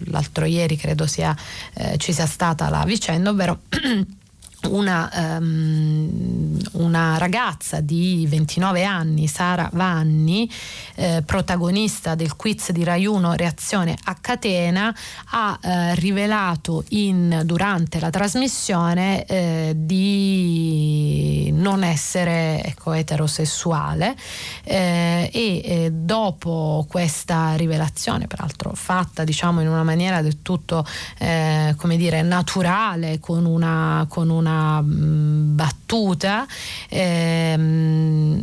l'altro 0.06 0.46
ieri 0.46 0.78
credo 0.78 1.08
sia, 1.08 1.36
eh, 1.74 1.98
ci 1.98 2.14
sia 2.14 2.28
stata 2.28 2.70
la 2.70 2.84
vicenda, 2.86 3.32
ovvero 3.32 3.62
una, 4.70 5.38
um, 5.38 6.58
una, 6.74 7.18
ragazza 7.18 7.82
di 7.82 8.26
29 8.28 8.84
anni, 8.84 9.28
Sara 9.28 9.70
Vanni, 9.74 10.50
eh, 10.96 11.24
protagonista 11.26 12.16
del 12.16 12.36
quiz 12.36 12.72
di 12.72 12.84
Rai 12.84 13.06
1 13.06 13.34
Reazione 13.34 13.96
a 14.06 14.16
catena, 14.16 14.96
ha 15.32 15.60
eh, 15.62 15.96
rivelato 15.96 16.84
in, 16.90 17.42
durante 17.46 18.00
la 18.00 18.10
trasmissione 18.10 19.26
eh, 19.26 19.74
di 19.76 21.52
non 21.54 21.84
essere 21.84 22.64
ecco, 22.64 22.94
eterosessuale 22.94 24.16
eh, 24.64 25.30
e 25.32 25.62
eh, 25.64 25.92
dopo 25.92 26.86
questa 26.90 27.56
rivelazione, 27.56 28.28
peraltro 28.28 28.72
fatta 28.74 29.24
diciamo 29.24 29.62
in 29.62 29.68
una 29.68 29.84
maniera 29.84 30.22
del 30.22 30.42
tutto 30.42 30.86
eh, 31.18 31.74
come 31.78 31.98
dire, 31.98 32.22
naturale, 32.22 33.20
con 33.20 33.46
una, 33.46 34.06
con 34.10 34.30
una 34.30 34.45
Mm, 34.52 35.56
battuta 35.56 36.46
ehm, 36.90 38.42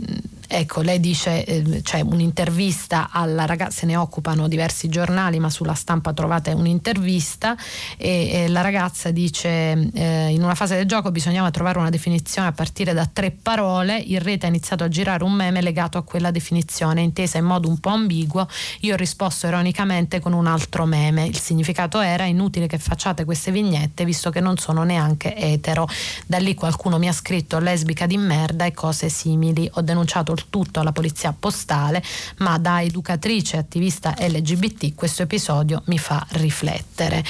Ecco, 0.55 0.83
lei 0.83 1.01
dice, 1.01 1.47
eh, 1.47 1.81
c'è 1.83 2.01
un'intervista 2.01 3.09
alla 3.11 3.47
ragazza, 3.47 3.71
se 3.71 3.87
ne 3.87 3.97
occupano 3.97 4.49
diversi 4.49 4.91
giornali, 4.91 5.39
ma 5.39 5.49
sulla 5.49 5.73
stampa 5.73 6.13
trovate 6.13 6.53
un'intervista 6.53 7.57
e, 7.97 8.29
e 8.31 8.49
la 8.49 8.61
ragazza 8.61 9.11
dice 9.11 9.49
eh, 9.95 10.29
in 10.29 10.43
una 10.43 10.55
fase 10.55 10.77
del 10.77 10.85
gioco 10.85 11.11
bisognava 11.11 11.51
trovare 11.51 11.79
una 11.79 11.89
definizione 11.89 12.49
a 12.49 12.53
partire 12.53 12.93
da 12.93 13.09
tre 13.11 13.31
parole, 13.31 13.97
in 13.97 14.19
rete 14.19 14.45
ha 14.45 14.51
iniziato 14.51 14.85
a 14.85 14.89
girare 14.89 15.25
un 15.25 15.33
meme 15.33 15.63
legato 15.63 15.97
a 15.97 16.03
quella 16.03 16.31
definizione, 16.31 17.01
intesa 17.01 17.39
in 17.39 17.47
modo 17.47 17.71
un 17.71 17.79
po' 17.79 17.89
ambiguo, 17.89 18.47
io 18.81 18.93
ho 18.93 18.99
risposto 18.99 19.47
ironicamente 19.47 20.21
con 20.21 20.35
un 20.35 20.47
altro 20.47 20.85
meme, 20.85 21.25
il 21.25 21.39
significato 21.39 21.99
era 21.99 22.25
inutile 22.25 22.67
che 22.67 22.77
facciate 22.77 23.25
queste 23.25 23.51
vignette 23.53 24.05
visto 24.05 24.29
che 24.29 24.41
non 24.41 24.59
sono 24.59 24.83
neanche 24.83 25.35
etero, 25.35 25.89
da 26.27 26.37
lì 26.37 26.53
qualcuno 26.53 26.99
mi 26.99 27.09
ha 27.09 27.13
scritto 27.13 27.59
lesbica 27.59 28.05
di 28.05 28.19
merda 28.19 28.67
e 28.67 28.73
cose 28.73 29.09
simili, 29.09 29.67
ho 29.73 29.81
denunciato 29.81 30.33
il 30.33 30.41
tutto 30.49 30.81
alla 30.81 30.93
polizia 30.93 31.35
postale, 31.39 32.03
ma 32.39 32.59
da 32.59 32.83
educatrice 32.83 33.57
e 33.57 33.61
attivista 33.61 34.15
LGBT 34.19 34.95
questo 34.95 35.23
episodio 35.23 35.83
mi 35.87 35.99
fa 35.99 36.27
riflettere. 36.31 37.25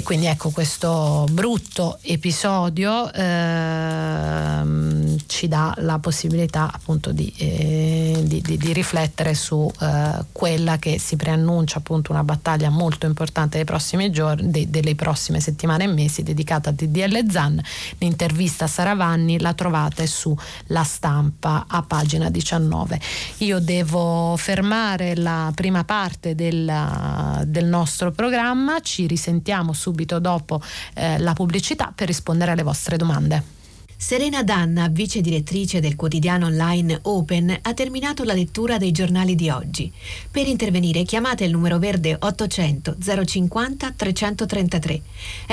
E 0.00 0.02
quindi 0.02 0.24
ecco 0.24 0.48
questo 0.48 1.26
brutto 1.30 1.98
episodio 2.00 3.12
ehm, 3.12 4.90
ci 5.26 5.46
dà 5.46 5.74
la 5.80 5.98
possibilità 5.98 6.70
appunto 6.72 7.12
di, 7.12 7.30
eh, 7.36 8.22
di, 8.24 8.40
di, 8.40 8.56
di 8.56 8.72
riflettere 8.72 9.34
su 9.34 9.70
eh, 9.78 10.24
quella 10.32 10.78
che 10.78 10.98
si 10.98 11.16
preannuncia 11.16 11.76
appunto 11.78 12.12
una 12.12 12.24
battaglia 12.24 12.70
molto 12.70 13.04
importante 13.04 13.56
dei 13.56 13.66
prossimi 13.66 14.10
giorni, 14.10 14.50
de, 14.50 14.70
delle 14.70 14.94
prossime 14.94 15.38
settimane 15.38 15.84
e 15.84 15.88
mesi 15.88 16.22
dedicata 16.22 16.70
a 16.70 16.72
DDL 16.72 17.30
Zan. 17.30 17.60
L'intervista 17.98 18.64
a 18.64 18.68
Saravanni 18.68 19.38
la 19.38 19.52
trovate 19.52 20.06
su 20.06 20.34
La 20.68 20.82
Stampa 20.82 21.66
a 21.68 21.82
pagina 21.82 22.30
19. 22.30 22.98
Io 23.38 23.58
devo 23.58 24.34
fermare 24.38 25.14
la 25.14 25.52
prima 25.54 25.84
parte 25.84 26.34
del, 26.34 27.44
del 27.44 27.66
nostro 27.66 28.12
programma, 28.12 28.80
ci 28.80 29.06
risentiamo 29.06 29.74
subito 29.90 30.20
dopo 30.20 30.62
eh, 30.94 31.18
la 31.18 31.32
pubblicità 31.32 31.92
per 31.94 32.06
rispondere 32.06 32.52
alle 32.52 32.62
vostre 32.62 32.96
domande. 32.96 33.58
Serena 33.96 34.42
Danna, 34.42 34.88
vice 34.88 35.20
direttrice 35.20 35.78
del 35.78 35.94
quotidiano 35.94 36.46
online 36.46 37.00
Open, 37.02 37.58
ha 37.60 37.74
terminato 37.74 38.24
la 38.24 38.32
lettura 38.32 38.78
dei 38.78 38.92
giornali 38.92 39.34
di 39.34 39.50
oggi. 39.50 39.92
Per 40.30 40.46
intervenire 40.46 41.02
chiamate 41.02 41.44
il 41.44 41.50
numero 41.50 41.78
verde 41.78 42.16
800 42.18 42.96
050 43.26 43.92
333. 43.94 45.02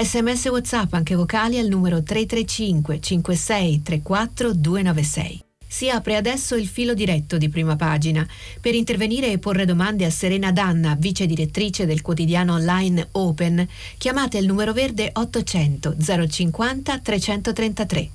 Sms 0.01 0.45
WhatsApp 0.45 0.93
anche 0.93 1.15
vocali 1.15 1.59
al 1.59 1.67
numero 1.67 2.01
335 2.01 3.01
56 3.01 3.81
34 3.81 4.53
296. 4.53 5.46
Si 5.69 5.89
apre 5.89 6.15
adesso 6.15 6.55
il 6.55 6.67
filo 6.67 6.93
diretto 6.93 7.37
di 7.37 7.49
prima 7.49 7.75
pagina. 7.75 8.25
Per 8.61 8.73
intervenire 8.73 9.31
e 9.31 9.37
porre 9.37 9.65
domande 9.65 10.05
a 10.05 10.09
Serena 10.09 10.51
Danna, 10.51 10.95
vice 10.97 11.25
direttrice 11.25 11.85
del 11.85 12.01
quotidiano 12.01 12.53
online 12.53 13.09
Open, 13.11 13.67
chiamate 13.97 14.37
il 14.37 14.45
numero 14.45 14.71
verde 14.71 15.09
800 15.11 15.95
050 16.29 16.99
333. 16.99 18.09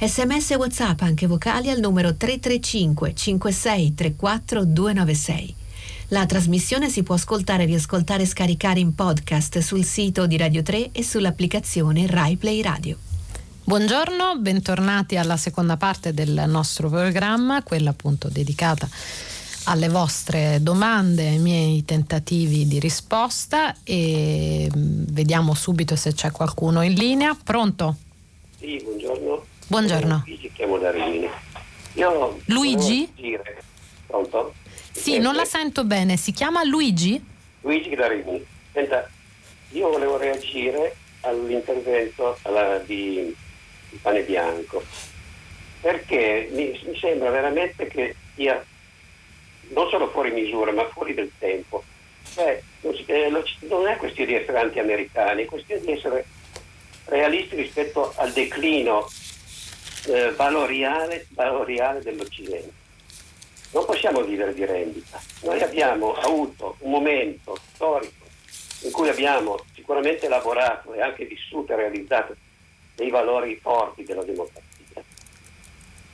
Sms 0.00 0.50
WhatsApp 0.50 1.00
anche 1.00 1.26
vocali 1.26 1.70
al 1.70 1.80
numero 1.80 2.14
335 2.14 3.14
56 3.14 3.94
34 3.94 4.64
296. 4.64 5.54
La 6.08 6.26
trasmissione 6.26 6.88
si 6.88 7.02
può 7.02 7.14
ascoltare, 7.14 7.64
riascoltare 7.64 8.22
e 8.22 8.26
scaricare 8.26 8.80
in 8.80 8.94
podcast 8.94 9.58
sul 9.58 9.84
sito 9.84 10.26
di 10.26 10.36
Radio 10.36 10.62
3 10.62 10.90
e 10.92 11.02
sull'applicazione 11.02 12.06
RaiPlay 12.06 12.62
Radio. 12.62 13.07
Buongiorno, 13.68 14.38
bentornati 14.38 15.18
alla 15.18 15.36
seconda 15.36 15.76
parte 15.76 16.14
del 16.14 16.44
nostro 16.46 16.88
programma, 16.88 17.62
quella 17.62 17.90
appunto 17.90 18.30
dedicata 18.30 18.88
alle 19.64 19.90
vostre 19.90 20.62
domande, 20.62 21.28
ai 21.28 21.38
miei 21.38 21.84
tentativi 21.84 22.66
di 22.66 22.78
risposta 22.78 23.76
e 23.84 24.70
mm, 24.74 25.04
vediamo 25.10 25.52
subito 25.52 25.96
se 25.96 26.14
c'è 26.14 26.30
qualcuno 26.30 26.80
in 26.80 26.94
linea. 26.94 27.36
Pronto? 27.44 27.96
Sì, 28.58 28.80
buongiorno. 28.82 29.44
Buongiorno. 29.66 30.22
Luigi, 30.24 30.50
chiamo 30.54 30.78
da 30.78 30.90
Rimini. 30.90 31.28
Io 31.92 32.40
Luigi? 32.46 33.12
Dire... 33.16 33.62
Pronto? 34.06 34.54
Sì, 34.92 35.18
non 35.18 35.34
la 35.34 35.44
sento 35.44 35.84
bene. 35.84 36.16
Si 36.16 36.32
chiama 36.32 36.64
Luigi? 36.64 37.22
Luigi 37.60 37.94
da 37.94 38.08
Rimini. 38.08 38.42
Senta, 38.72 39.06
io 39.72 39.90
volevo 39.90 40.16
reagire 40.16 40.96
all'intervento 41.20 42.38
alla, 42.44 42.78
di 42.78 43.36
il 43.98 44.00
pane 44.00 44.22
bianco, 44.22 44.82
perché 45.80 46.48
mi, 46.52 46.80
mi 46.84 46.98
sembra 46.98 47.30
veramente 47.30 47.86
che 47.88 48.14
sia 48.34 48.64
non 49.70 49.88
solo 49.90 50.08
fuori 50.08 50.30
misura, 50.30 50.72
ma 50.72 50.88
fuori 50.88 51.14
del 51.14 51.30
tempo. 51.38 51.82
Cioè, 52.34 52.62
non 52.80 53.86
è 53.86 53.96
questione 53.96 54.30
di 54.30 54.36
essere 54.36 54.58
anti-americani, 54.58 55.42
è 55.42 55.46
questione 55.46 55.80
di 55.80 55.92
essere 55.92 56.24
realisti 57.06 57.56
rispetto 57.56 58.12
al 58.16 58.32
declino 58.32 59.08
eh, 60.06 60.32
valoriale, 60.32 61.26
valoriale 61.30 62.00
dell'Occidente. 62.00 62.86
Non 63.72 63.84
possiamo 63.84 64.22
vivere 64.22 64.54
di 64.54 64.64
rendita. 64.64 65.20
Noi 65.42 65.60
abbiamo 65.60 66.14
avuto 66.14 66.76
un 66.80 66.90
momento 66.90 67.58
storico 67.74 68.26
in 68.82 68.92
cui 68.92 69.08
abbiamo 69.08 69.58
sicuramente 69.74 70.28
lavorato 70.28 70.94
e 70.94 71.02
anche 71.02 71.24
vissuto 71.24 71.72
e 71.72 71.76
realizzato 71.76 72.36
dei 72.98 73.10
valori 73.10 73.56
forti 73.62 74.02
della 74.02 74.24
democrazia. 74.24 75.02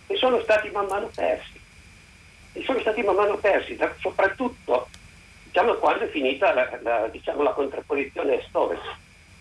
E 0.06 0.16
sono 0.16 0.38
stati 0.42 0.68
man 0.68 0.84
mano 0.84 1.10
persi. 1.14 1.58
E 2.52 2.62
sono 2.62 2.78
stati 2.80 3.02
man 3.02 3.14
mano 3.14 3.38
persi 3.38 3.74
da, 3.74 3.90
soprattutto 4.00 4.88
diciamo, 5.44 5.74
quando 5.76 6.04
è 6.04 6.08
finita 6.08 6.52
la, 6.52 6.78
la, 6.82 7.08
diciamo, 7.08 7.42
la 7.42 7.52
contrapposizione 7.52 8.38
est-ovest 8.38 8.82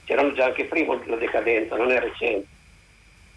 c'erano 0.06 0.32
già 0.34 0.46
anche 0.46 0.66
prima 0.66 0.98
la 1.06 1.18
decadenza 1.18 1.76
non 1.76 1.92
è 1.92 2.00
recente. 2.00 2.48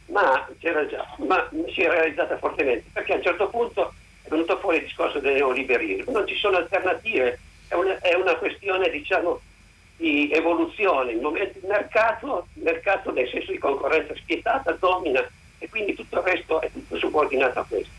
Ma, 0.07 0.49
già, 0.61 1.17
ma 1.27 1.51
si 1.73 1.83
è 1.83 1.89
realizzata 1.89 2.39
fortemente 2.39 2.89
perché 2.93 3.15
a 3.15 3.17
un 3.17 3.23
certo 3.23 3.49
punto 3.49 3.93
è 4.23 4.29
venuto 4.29 4.57
fuori 4.59 4.77
il 4.77 4.85
discorso 4.85 5.19
del 5.19 5.35
neoliberismo. 5.35 6.13
Non 6.13 6.29
ci 6.29 6.37
sono 6.37 6.59
alternative 6.59 7.41
è 7.67 7.75
una, 7.75 7.99
è 7.99 8.15
una 8.15 8.37
questione 8.37 8.89
diciamo 8.89 9.41
di 9.97 10.31
evoluzione, 10.31 11.13
il, 11.13 11.21
momento, 11.21 11.59
il 11.59 11.67
mercato, 11.67 12.47
il 12.55 12.63
mercato 12.63 13.13
nel 13.13 13.29
senso 13.29 13.51
di 13.51 13.59
concorrenza 13.59 14.15
spietata 14.15 14.73
domina 14.73 15.27
e 15.59 15.69
quindi 15.69 15.95
tutto 15.95 16.19
il 16.19 16.25
resto 16.25 16.61
è 16.61 16.71
tutto 16.71 16.99
subordinato 16.99 17.61
a 17.61 17.65
questo. 17.65 17.91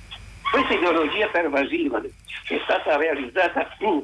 Questa 0.51 0.73
ideologia 0.73 1.27
pervasiva 1.27 1.99
che 2.45 2.55
è 2.55 2.59
stata 2.63 2.95
realizzata 2.95 3.67
in, 3.79 4.03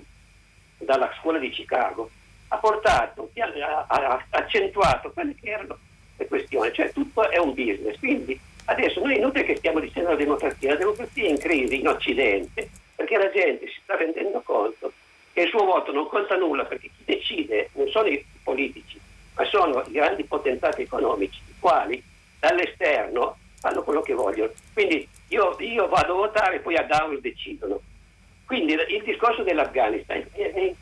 dalla 0.78 1.14
scuola 1.20 1.38
di 1.38 1.50
Chicago 1.50 2.10
ha 2.50 2.58
portato, 2.58 3.30
ha, 3.38 3.86
ha 3.88 4.26
accentuato 4.32 5.12
quelle 5.12 5.36
che 5.40 5.50
erano 5.50 5.78
le 6.18 6.28
questioni, 6.28 6.74
cioè 6.74 6.92
tutto 6.92 7.30
è 7.30 7.38
un 7.38 7.54
business. 7.54 7.98
Quindi 8.00 8.40
adesso 8.66 9.00
noi 9.00 9.18
inutile 9.18 9.44
che 9.44 9.56
stiamo 9.56 9.80
dicendo 9.80 10.10
la 10.10 10.16
democrazia, 10.16 10.74
la 10.74 10.80
democrazia 10.80 11.26
è 11.26 11.30
in 11.30 11.38
crisi 11.38 11.80
in 11.80 11.88
Occidente 11.88 12.70
perché 12.96 13.18
la 13.18 13.32
gente 13.32 13.68
si 13.68 13.80
sta 13.84 13.96
rendendo 13.96 14.42
conto 14.42 14.92
che 15.34 15.42
il 15.42 15.50
suo 15.50 15.66
voto 15.66 15.92
non 15.92 16.08
conta 16.08 16.36
nulla 16.38 16.64
perché 16.64 16.90
chi 16.96 17.04
decide 17.04 17.70
non 17.74 17.88
sono 17.90 18.08
i 18.08 18.24
politici, 18.44 19.00
ma 19.36 19.44
sono 19.46 19.84
i 19.88 19.92
grandi 19.92 20.24
potentati 20.24 20.84
economici, 20.84 21.42
i 21.48 21.54
quali 21.60 22.02
dall'esterno 22.40 23.38
fanno 23.60 23.82
quello 23.82 24.02
che 24.02 24.14
vogliono. 24.14 24.52
Quindi 24.74 25.08
io, 25.30 25.56
io 25.60 25.88
vado 25.88 26.14
a 26.14 26.18
votare 26.18 26.58
e 26.58 26.60
poi 26.60 26.76
a 26.76 26.84
Davos 26.84 27.20
decidono. 27.20 27.82
Quindi 28.46 28.74
il 28.74 29.02
discorso 29.04 29.42
dell'Afghanistan 29.42 30.24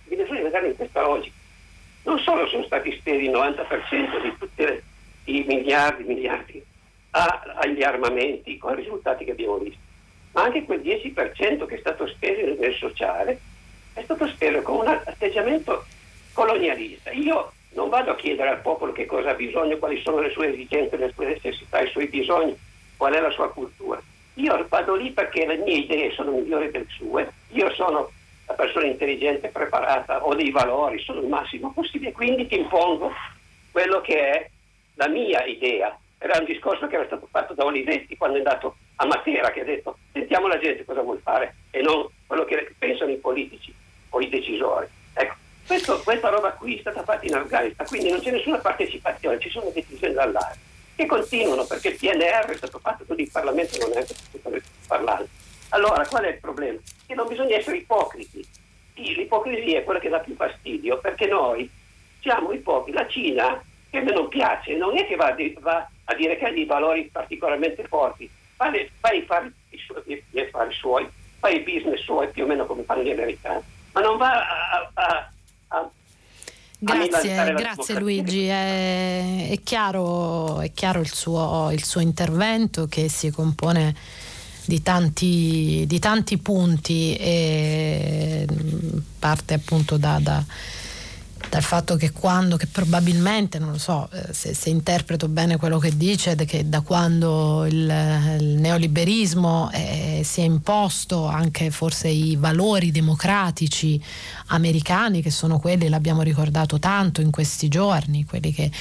bisogna 0.04 0.42
vedere 0.42 0.68
in 0.68 0.76
questa 0.76 1.02
logica. 1.02 1.36
Non 2.04 2.20
solo 2.20 2.48
sono 2.48 2.64
stati 2.64 2.92
spesi 2.98 3.26
il 3.26 3.32
90% 3.32 4.22
di 4.22 4.36
tutti 4.38 4.82
i 5.26 5.44
miliardi, 5.48 6.04
miliardi 6.04 6.66
agli 7.12 7.84
armamenti 7.84 8.58
con 8.58 8.74
i 8.74 8.78
risultati 8.78 9.24
che 9.24 9.32
abbiamo 9.32 9.58
visto, 9.58 9.80
ma 10.32 10.44
anche 10.44 10.64
quel 10.64 10.82
10% 10.82 11.66
che 11.66 11.76
è 11.76 11.80
stato 11.80 12.08
speso 12.08 12.60
nel 12.60 12.74
sociale 12.74 13.40
è 13.94 14.02
stato 14.04 14.28
speso 14.28 14.62
con 14.62 14.78
un 14.78 14.88
atteggiamento 14.88 15.86
colonialista. 16.34 17.12
Io 17.12 17.52
non 17.74 17.90
vado 17.90 18.12
a 18.12 18.16
chiedere 18.16 18.50
al 18.50 18.62
popolo 18.62 18.92
che 18.92 19.06
cosa 19.06 19.32
ha 19.32 19.36
bisogno, 19.36 19.78
quali 19.78 20.02
sono 20.02 20.20
le 20.20 20.32
sue 20.32 20.52
esigenze, 20.52 20.98
le 20.98 21.12
sue 21.14 21.26
necessità, 21.28 21.82
i 21.82 21.90
suoi 21.90 22.08
bisogni, 22.08 22.58
qual 22.98 23.14
è 23.14 23.20
la 23.20 23.32
sua 23.32 23.52
cultura. 23.52 24.02
Io 24.36 24.66
vado 24.70 24.96
lì 24.96 25.12
perché 25.12 25.46
le 25.46 25.58
mie 25.58 25.80
idee 25.80 26.12
sono 26.12 26.32
migliori 26.32 26.72
delle 26.72 26.88
sue, 26.90 27.32
io 27.50 27.74
sono 27.74 28.10
la 28.48 28.54
persona 28.54 28.86
intelligente, 28.86 29.50
preparata, 29.50 30.26
ho 30.26 30.34
dei 30.36 30.52
valori, 30.52 31.00
sono 31.00 31.22
il 31.22 31.28
massimo 31.28 31.72
possibile, 31.72 32.12
quindi 32.12 32.48
ti 32.48 32.58
impongo 32.58 33.12
quello 33.72 34.02
che 34.02 34.30
è 34.30 34.50
la 34.96 35.08
mia 35.08 35.44
idea. 35.46 35.98
Era 36.18 36.38
un 36.38 36.46
discorso 36.46 36.88
che 36.88 36.96
era 36.96 37.06
stato 37.06 37.28
fatto 37.32 37.54
da 37.54 37.66
Olivetti 37.66 38.16
quando 38.18 38.38
è 38.38 38.40
andato 38.40 38.76
a 38.98 39.06
Matera, 39.06 39.52
che 39.52 39.62
ha 39.62 39.66
detto 39.66 39.98
sentiamo 40.12 40.48
la 40.48 40.60
gente 40.60 40.86
cosa 40.86 41.02
vuol 41.02 41.20
fare 41.24 41.56
e 41.72 41.82
non 41.82 42.08
quello 42.28 42.46
che 42.46 42.74
pensano 42.78 43.12
i 43.12 43.18
politici 43.18 43.74
o 44.12 44.22
i 44.22 44.30
decisori. 44.30 44.88
Ecco, 45.14 45.36
questo, 45.68 46.02
questa 46.02 46.30
roba 46.30 46.52
qui 46.52 46.78
è 46.78 46.80
stata 46.80 47.04
fatta 47.04 47.26
in 47.26 47.36
Afghanistan, 47.36 47.86
quindi 47.88 48.10
non 48.10 48.22
c'è 48.22 48.32
nessuna 48.32 48.58
partecipazione, 48.58 49.40
ci 49.40 49.50
sono 49.50 49.70
decisioni 49.74 50.14
dall'aria 50.14 50.70
che 51.02 51.06
continuano 51.06 51.66
perché 51.66 51.90
il 51.90 51.98
PNR 51.98 52.46
è 52.46 52.58
stato 52.58 52.80
fatto, 52.80 53.04
quindi 53.06 53.24
il 53.24 53.32
Parlamento 53.32 53.78
non 53.80 53.98
è 53.98 54.06
parlare. 54.88 55.28
Allora, 55.70 56.06
qual 56.06 56.24
è 56.24 56.30
il 56.30 56.40
problema? 56.40 56.80
Che 57.06 57.16
non 57.16 57.28
bisogna 57.28 57.56
essere 57.56 57.78
ipocriti. 57.78 58.46
L'ipocrisia 58.94 59.80
è 59.80 59.84
quella 59.84 60.00
che 60.00 60.10
dà 60.10 60.20
più 60.20 60.36
fastidio, 60.36 61.00
perché 61.00 61.28
noi 61.28 61.70
siamo 62.22 62.52
ipocriti. 62.52 62.98
La 62.98 63.08
Cina, 63.08 63.64
che 63.90 63.98
a 63.98 64.02
me 64.02 64.12
non 64.12 64.28
piace, 64.28 64.76
non 64.76 64.98
è 64.98 65.08
che 65.08 65.16
va, 65.16 65.36
va 65.60 65.90
a 66.06 66.14
dire 66.14 66.38
che 66.38 66.46
ha 66.46 66.52
dei 66.52 66.66
valori 66.66 67.10
particolarmente 67.12 67.84
forti, 67.86 68.30
fa, 68.56 68.70
le, 68.70 68.92
fa 69.00 69.12
i, 69.12 69.24
fari, 69.24 69.52
i, 69.70 69.80
suoi, 70.70 71.10
fa 71.40 71.50
i 71.50 71.60
business 71.62 72.02
suoi 72.02 72.30
più 72.30 72.44
o 72.44 72.48
meno 72.48 72.66
come 72.66 72.84
fanno 72.84 73.02
gli 73.02 73.10
americani, 73.10 73.64
ma 73.94 74.02
non 74.02 74.18
va 74.18 74.32
a, 74.32 74.92
a, 74.94 75.32
a 75.68 75.90
Grazie, 76.84 77.54
grazie 77.54 78.00
Luigi. 78.00 78.48
È, 78.50 79.50
è, 79.52 79.60
chiaro, 79.64 80.62
è 80.62 80.72
chiaro 80.72 81.00
il, 81.00 81.14
suo, 81.14 81.70
il, 81.72 81.84
suo, 81.84 82.02
intervento 82.02 82.88
che 82.88 83.08
si 83.08 83.30
compone 83.30 83.96
di 84.66 84.82
tanti, 84.82 85.84
di 85.86 86.00
tanti 86.00 86.40
punti 86.40 87.16
e 87.16 88.48
parte 89.20 89.54
appunto 89.54 89.98
da, 89.98 90.18
da 90.20 90.44
dal 91.52 91.64
fatto 91.64 91.98
che 91.98 92.14
quando, 92.14 92.56
che 92.56 92.66
probabilmente, 92.66 93.60
non 93.60 93.72
lo 93.72 93.78
so 93.78 94.08
eh, 94.14 94.34
se, 94.34 94.54
se, 94.54 94.70
interpreto 94.70 95.28
bene 95.28 95.58
quello 95.58 95.80
che 95.80 95.98
dice, 95.98 96.34
che 96.36 96.70
da 96.70 96.80
quando 96.80 97.66
il, 97.66 97.94
il 98.40 98.56
neoliberismo 98.58 99.70
eh, 99.74 100.22
si 100.24 100.40
è 100.40 100.46
imposto 100.46 101.26
anche 101.26 101.70
forse 101.70 102.08
i 102.08 102.38
valori 102.38 102.92
democratici 102.92 104.02
americani, 104.48 105.22
che 105.22 105.30
sono 105.30 105.60
quelli, 105.60 105.90
l'abbiamo 105.90 106.22
ricordato 106.22 106.80
tanto 106.80 107.20
in 107.20 107.32
questi 107.32 107.68
giorni, 107.68 108.24
quelli 108.24 108.54
che 108.54 108.72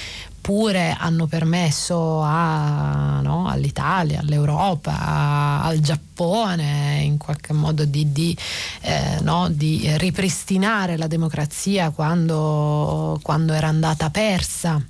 pure 0.41 0.97
hanno 0.99 1.27
permesso 1.27 2.21
a, 2.21 3.21
no, 3.23 3.49
all'Italia, 3.49 4.21
all'Europa, 4.21 4.99
a, 4.99 5.63
al 5.63 5.81
Giappone 5.81 7.01
in 7.03 7.17
qualche 7.19 7.53
modo 7.53 7.85
di, 7.85 8.13
di, 8.13 8.37
eh, 8.83 9.19
no, 9.23 9.49
di 9.51 9.89
ripristinare 9.97 10.97
la 10.97 11.07
democrazia 11.07 11.91
quando, 11.91 13.19
quando 13.23 13.53
era 13.53 13.69
andata 13.69 14.11
persa. 14.11 14.83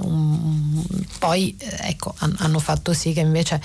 Un, 0.00 0.82
poi 1.18 1.54
eh, 1.58 1.88
ecco, 1.88 2.14
hanno 2.18 2.58
fatto 2.58 2.92
sì 2.94 3.12
che 3.12 3.20
invece 3.20 3.60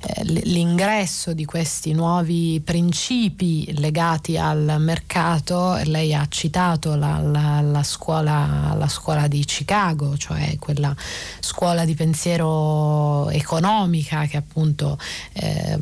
eh, 0.00 0.24
l'ingresso 0.24 1.32
di 1.32 1.44
questi 1.44 1.92
nuovi 1.92 2.60
principi 2.64 3.72
legati 3.78 4.36
al 4.36 4.76
mercato, 4.78 5.78
lei 5.84 6.14
ha 6.14 6.26
citato 6.28 6.96
la, 6.96 7.18
la, 7.18 7.60
la, 7.60 7.82
scuola, 7.82 8.74
la 8.76 8.88
scuola 8.88 9.28
di 9.28 9.44
Chicago, 9.44 10.16
cioè 10.16 10.56
quella 10.58 10.94
scuola 11.40 11.84
di 11.84 11.94
pensiero 11.94 13.30
economica 13.30 14.26
che 14.26 14.36
appunto 14.36 14.98
eh, 15.32 15.78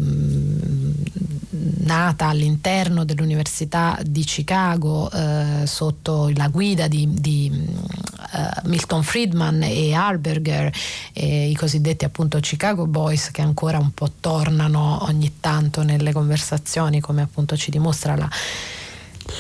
nata 1.85 2.27
all'interno 2.27 3.05
dell'Università 3.05 3.99
di 4.03 4.25
Chicago 4.25 5.11
eh, 5.11 5.67
sotto 5.67 6.31
la 6.35 6.49
guida 6.49 6.89
di, 6.89 7.09
di 7.13 7.51
uh, 8.35 8.69
Milton 8.69 9.03
Friedman 9.03 9.54
e. 9.63 9.95
Harberger, 9.95 10.73
eh, 11.13 11.49
i 11.49 11.55
cosiddetti 11.55 12.05
appunto 12.05 12.39
Chicago 12.41 12.87
Boys 12.87 13.31
che 13.31 13.43
ancora 13.43 13.79
un 13.79 13.93
po' 13.93 14.11
tornano 14.21 15.05
ogni 15.05 15.35
tanto 15.41 15.83
nelle 15.83 16.13
conversazioni 16.13 17.01
come 17.01 17.23
appunto 17.23 17.57
ci 17.57 17.71
dimostra 17.71 18.17
la 18.17 18.29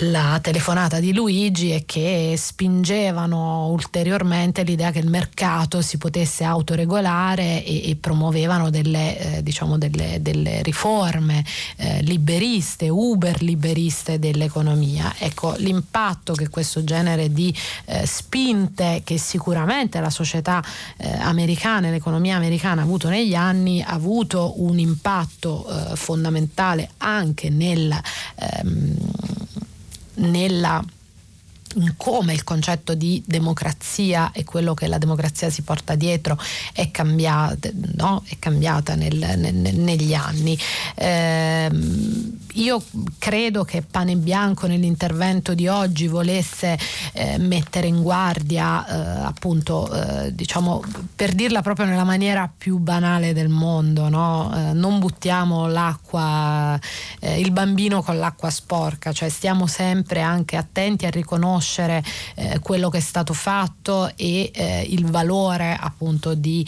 la 0.00 0.38
telefonata 0.42 0.98
di 0.98 1.12
Luigi 1.12 1.72
e 1.72 1.84
che 1.86 2.34
spingevano 2.36 3.68
ulteriormente 3.68 4.64
l'idea 4.64 4.90
che 4.90 4.98
il 4.98 5.08
mercato 5.08 5.82
si 5.82 5.98
potesse 5.98 6.42
autoregolare 6.42 7.64
e, 7.64 7.90
e 7.90 7.96
promuovevano 7.96 8.70
delle, 8.70 9.36
eh, 9.36 9.42
diciamo 9.42 9.78
delle, 9.78 10.18
delle 10.20 10.62
riforme 10.62 11.44
eh, 11.76 12.02
liberiste, 12.02 12.88
uber 12.88 13.40
liberiste 13.42 14.18
dell'economia. 14.18 15.14
Ecco, 15.18 15.54
l'impatto 15.58 16.34
che 16.34 16.48
questo 16.48 16.82
genere 16.82 17.32
di 17.32 17.54
eh, 17.84 18.04
spinte 18.06 19.02
che 19.04 19.16
sicuramente 19.16 20.00
la 20.00 20.10
società 20.10 20.62
eh, 20.96 21.08
americana 21.20 21.88
e 21.88 21.90
l'economia 21.92 22.36
americana 22.36 22.80
ha 22.80 22.84
avuto 22.84 23.08
negli 23.08 23.34
anni 23.34 23.80
ha 23.80 23.90
avuto 23.90 24.54
un 24.62 24.78
impatto 24.78 25.66
eh, 25.66 25.96
fondamentale 25.96 26.90
anche 26.98 27.48
nel 27.48 27.96
ehm, 28.36 28.96
nella 30.14 30.84
in 31.76 31.94
come 31.96 32.32
il 32.32 32.44
concetto 32.44 32.94
di 32.94 33.22
democrazia 33.26 34.30
e 34.32 34.44
quello 34.44 34.74
che 34.74 34.86
la 34.86 34.98
democrazia 34.98 35.50
si 35.50 35.62
porta 35.62 35.94
dietro 35.94 36.38
è, 36.72 36.90
cambiata, 36.90 37.68
no? 37.94 38.22
è 38.28 38.36
cambiata 38.38 38.94
nel, 38.94 39.16
nel, 39.36 39.74
negli 39.74 40.14
anni. 40.14 40.58
Eh, 40.94 41.70
io 42.54 42.82
credo 43.18 43.64
che 43.64 43.82
Pane 43.82 44.16
Bianco 44.16 44.66
nell'intervento 44.66 45.54
di 45.54 45.66
oggi 45.66 46.06
volesse 46.06 46.78
eh, 47.12 47.38
mettere 47.38 47.86
in 47.86 48.02
guardia 48.02 48.86
eh, 48.86 49.24
appunto 49.24 49.90
eh, 49.92 50.34
diciamo 50.34 50.82
per 51.16 51.32
dirla 51.32 51.62
proprio 51.62 51.86
nella 51.86 52.04
maniera 52.04 52.52
più 52.56 52.78
banale 52.78 53.32
del 53.32 53.48
mondo 53.48 54.08
no? 54.08 54.52
Eh, 54.54 54.72
non 54.72 54.98
buttiamo 54.98 55.66
l'acqua 55.66 56.78
eh, 57.20 57.40
il 57.40 57.50
bambino 57.50 58.02
con 58.02 58.18
l'acqua 58.18 58.50
sporca 58.50 59.12
cioè 59.12 59.28
stiamo 59.28 59.66
sempre 59.66 60.20
anche 60.20 60.56
attenti 60.56 61.06
a 61.06 61.10
riconoscere 61.10 62.04
eh, 62.36 62.58
quello 62.60 62.88
che 62.88 62.98
è 62.98 63.00
stato 63.00 63.32
fatto 63.32 64.12
e 64.16 64.86
il 64.88 65.06
valore 65.06 65.76
appunto 65.78 66.34
di, 66.34 66.66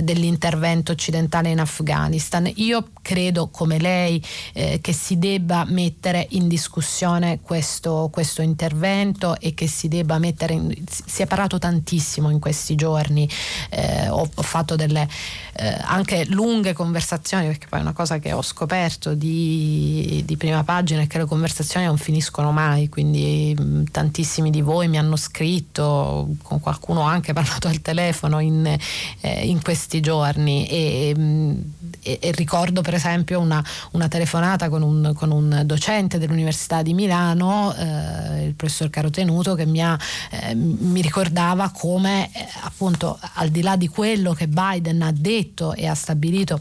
dell'intervento 0.00 0.92
occidentale 0.92 1.50
in 1.50 1.60
Afghanistan 1.60 2.50
io 2.56 2.88
credo 3.02 3.48
come 3.48 3.78
lei 3.78 4.22
che 4.52 4.92
si 4.92 5.18
deve 5.18 5.27
debba 5.28 5.64
mettere 5.68 6.26
in 6.30 6.48
discussione 6.48 7.40
questo, 7.42 8.08
questo 8.10 8.40
intervento 8.40 9.38
e 9.38 9.52
che 9.52 9.66
si 9.66 9.88
debba 9.88 10.18
mettere 10.18 10.54
in, 10.54 10.74
si 10.86 11.22
è 11.22 11.26
parlato 11.26 11.58
tantissimo 11.58 12.30
in 12.30 12.38
questi 12.38 12.74
giorni 12.74 13.28
eh, 13.70 14.08
ho, 14.08 14.28
ho, 14.32 14.42
fatto 14.42 14.74
delle 14.74 15.06
eh, 15.56 15.76
anche 15.82 16.24
lunghe 16.26 16.72
conversazioni 16.72 17.46
perché 17.46 17.66
poi 17.68 17.80
è 17.80 17.82
una 17.82 17.92
cosa 17.92 18.18
che 18.18 18.32
ho 18.32 18.42
scoperto 18.42 19.14
di, 19.14 20.22
di 20.24 20.36
prima 20.36 20.64
pagina 20.64 21.02
è 21.02 21.06
che 21.06 21.18
le 21.18 21.26
conversazioni 21.26 21.86
non 21.86 21.98
finiscono 21.98 22.50
mai 22.50 22.88
quindi 22.88 23.54
mm, 23.58 23.84
tantissimi 23.90 24.50
di 24.50 24.62
voi 24.62 24.88
mi 24.88 24.98
hanno 24.98 25.16
scritto 25.16 26.28
con 26.42 26.60
qualcuno 26.60 27.00
ho 27.00 27.06
anche 27.06 27.32
parlato 27.32 27.68
al 27.68 27.80
telefono 27.82 28.40
in, 28.40 28.66
eh, 29.20 29.46
in 29.46 29.62
questi 29.62 30.00
giorni 30.00 30.66
e, 30.68 31.14
mm, 31.16 31.58
e, 32.00 32.18
e, 32.20 32.32
ricordo 32.32 32.80
per 32.80 32.94
esempio 32.94 33.40
una, 33.40 33.62
una 33.92 34.08
telefonata 34.08 34.68
con 34.68 34.82
un, 34.82 35.12
con 35.18 35.32
un 35.32 35.62
docente 35.66 36.16
dell'Università 36.18 36.80
di 36.80 36.94
Milano, 36.94 37.74
eh, 37.74 38.46
il 38.46 38.54
professor 38.54 38.88
Carotenuto, 38.88 39.56
che 39.56 39.66
mi, 39.66 39.82
ha, 39.82 39.98
eh, 40.30 40.54
mi 40.54 41.02
ricordava 41.02 41.70
come 41.70 42.30
eh, 42.32 42.46
appunto 42.62 43.18
al 43.34 43.48
di 43.48 43.60
là 43.60 43.76
di 43.76 43.88
quello 43.88 44.32
che 44.32 44.46
Biden 44.46 45.02
ha 45.02 45.12
detto 45.12 45.74
e 45.74 45.88
ha 45.88 45.94
stabilito 45.94 46.60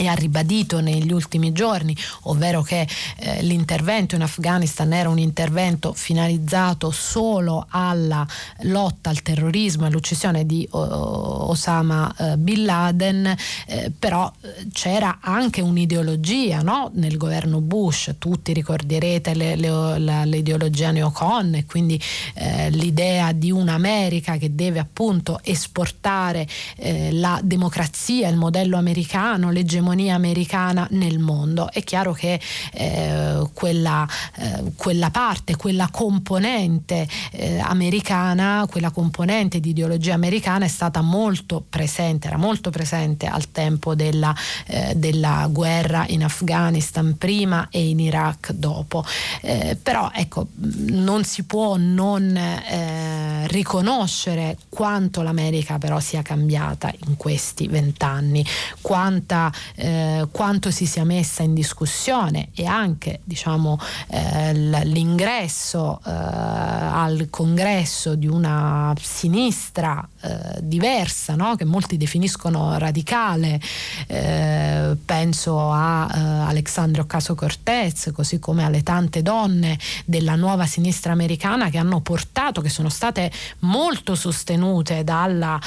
e 0.00 0.08
ha 0.08 0.14
ribadito 0.14 0.80
negli 0.80 1.12
ultimi 1.12 1.52
giorni, 1.52 1.94
ovvero 2.22 2.62
che 2.62 2.88
eh, 3.18 3.42
l'intervento 3.42 4.14
in 4.14 4.22
Afghanistan 4.22 4.90
era 4.94 5.10
un 5.10 5.18
intervento 5.18 5.92
finalizzato 5.92 6.90
solo 6.90 7.66
alla 7.68 8.26
lotta 8.62 9.10
al 9.10 9.20
terrorismo 9.20 9.84
e 9.84 9.88
all'uccisione 9.88 10.46
di 10.46 10.66
uh, 10.70 10.78
Osama 10.78 12.14
uh, 12.16 12.36
Bin 12.38 12.64
Laden, 12.64 13.36
eh, 13.66 13.92
però 13.98 14.32
eh, 14.40 14.68
c'era 14.72 15.18
anche 15.20 15.60
un'ideologia 15.60 16.62
no? 16.62 16.90
nel 16.94 17.18
governo 17.18 17.60
Bush, 17.60 18.14
tutti 18.16 18.54
ricorderete 18.54 19.34
le, 19.34 19.54
le, 19.56 19.98
la, 19.98 20.24
l'ideologia 20.24 20.92
neocon 20.92 21.56
e 21.56 21.66
quindi 21.66 22.00
eh, 22.36 22.70
l'idea 22.70 23.32
di 23.32 23.50
un'America 23.50 24.38
che 24.38 24.54
deve 24.54 24.78
appunto 24.78 25.40
esportare 25.42 26.48
eh, 26.76 27.12
la 27.12 27.38
democrazia, 27.42 28.28
il 28.28 28.36
modello 28.36 28.78
americano, 28.78 29.50
l'egemonia 29.50 29.88
l'egemonia 29.90 30.14
americana 30.14 30.86
nel 30.90 31.18
mondo. 31.18 31.70
È 31.70 31.82
chiaro 31.82 32.12
che 32.12 32.40
eh, 32.72 33.42
quella, 33.52 34.06
eh, 34.36 34.72
quella, 34.76 35.10
parte, 35.10 35.56
quella 35.56 35.88
componente 35.90 37.08
eh, 37.32 37.58
americana, 37.58 38.66
quella 38.70 38.90
componente 38.90 39.60
di 39.60 39.70
ideologia 39.70 40.14
americana 40.14 40.64
è 40.64 40.68
stata 40.68 41.00
molto 41.00 41.64
presente, 41.68 42.28
era 42.28 42.36
molto 42.36 42.70
presente 42.70 43.26
al 43.26 43.50
tempo 43.50 43.94
della, 43.94 44.34
eh, 44.66 44.94
della 44.96 45.48
guerra 45.50 46.04
in 46.08 46.24
Afghanistan 46.24 47.16
prima 47.16 47.68
e 47.70 47.88
in 47.88 48.00
Iraq 48.00 48.52
dopo. 48.52 49.04
Eh, 49.40 49.76
però 49.80 50.10
ecco, 50.14 50.48
non 50.54 51.24
si 51.24 51.44
può 51.44 51.76
non 51.76 52.36
eh, 52.36 53.46
riconoscere 53.48 54.56
quanto 54.68 55.22
l'America 55.22 55.78
però 55.78 55.98
sia 56.00 56.22
cambiata 56.22 56.92
in 57.06 57.16
questi 57.16 57.66
vent'anni, 57.68 58.44
quanta 58.80 59.50
eh, 59.80 60.28
quanto 60.30 60.70
si 60.70 60.84
sia 60.84 61.04
messa 61.04 61.42
in 61.42 61.54
discussione 61.54 62.50
e 62.54 62.66
anche 62.66 63.20
diciamo, 63.24 63.78
eh, 64.08 64.52
l'ingresso 64.52 66.00
eh, 66.04 66.10
al 66.10 67.28
congresso 67.30 68.14
di 68.14 68.26
una 68.26 68.92
sinistra 69.00 70.06
eh, 70.20 70.58
diversa, 70.60 71.34
no? 71.34 71.56
che 71.56 71.64
molti 71.64 71.96
definiscono 71.96 72.76
radicale, 72.76 73.58
eh, 74.06 74.96
penso 75.02 75.72
a 75.72 76.06
Alexandria 76.46 77.02
Ocasio 77.02 77.34
Cortez, 77.34 78.10
così 78.12 78.38
come 78.38 78.64
alle 78.64 78.82
tante 78.82 79.22
donne 79.22 79.78
della 80.04 80.34
nuova 80.34 80.66
sinistra 80.66 81.12
americana 81.12 81.70
che 81.70 81.78
hanno 81.78 82.00
portato, 82.00 82.60
che 82.60 82.68
sono 82.68 82.88
state 82.90 83.30
molto 83.60 84.14
sostenute 84.14 85.04
dalla, 85.04 85.58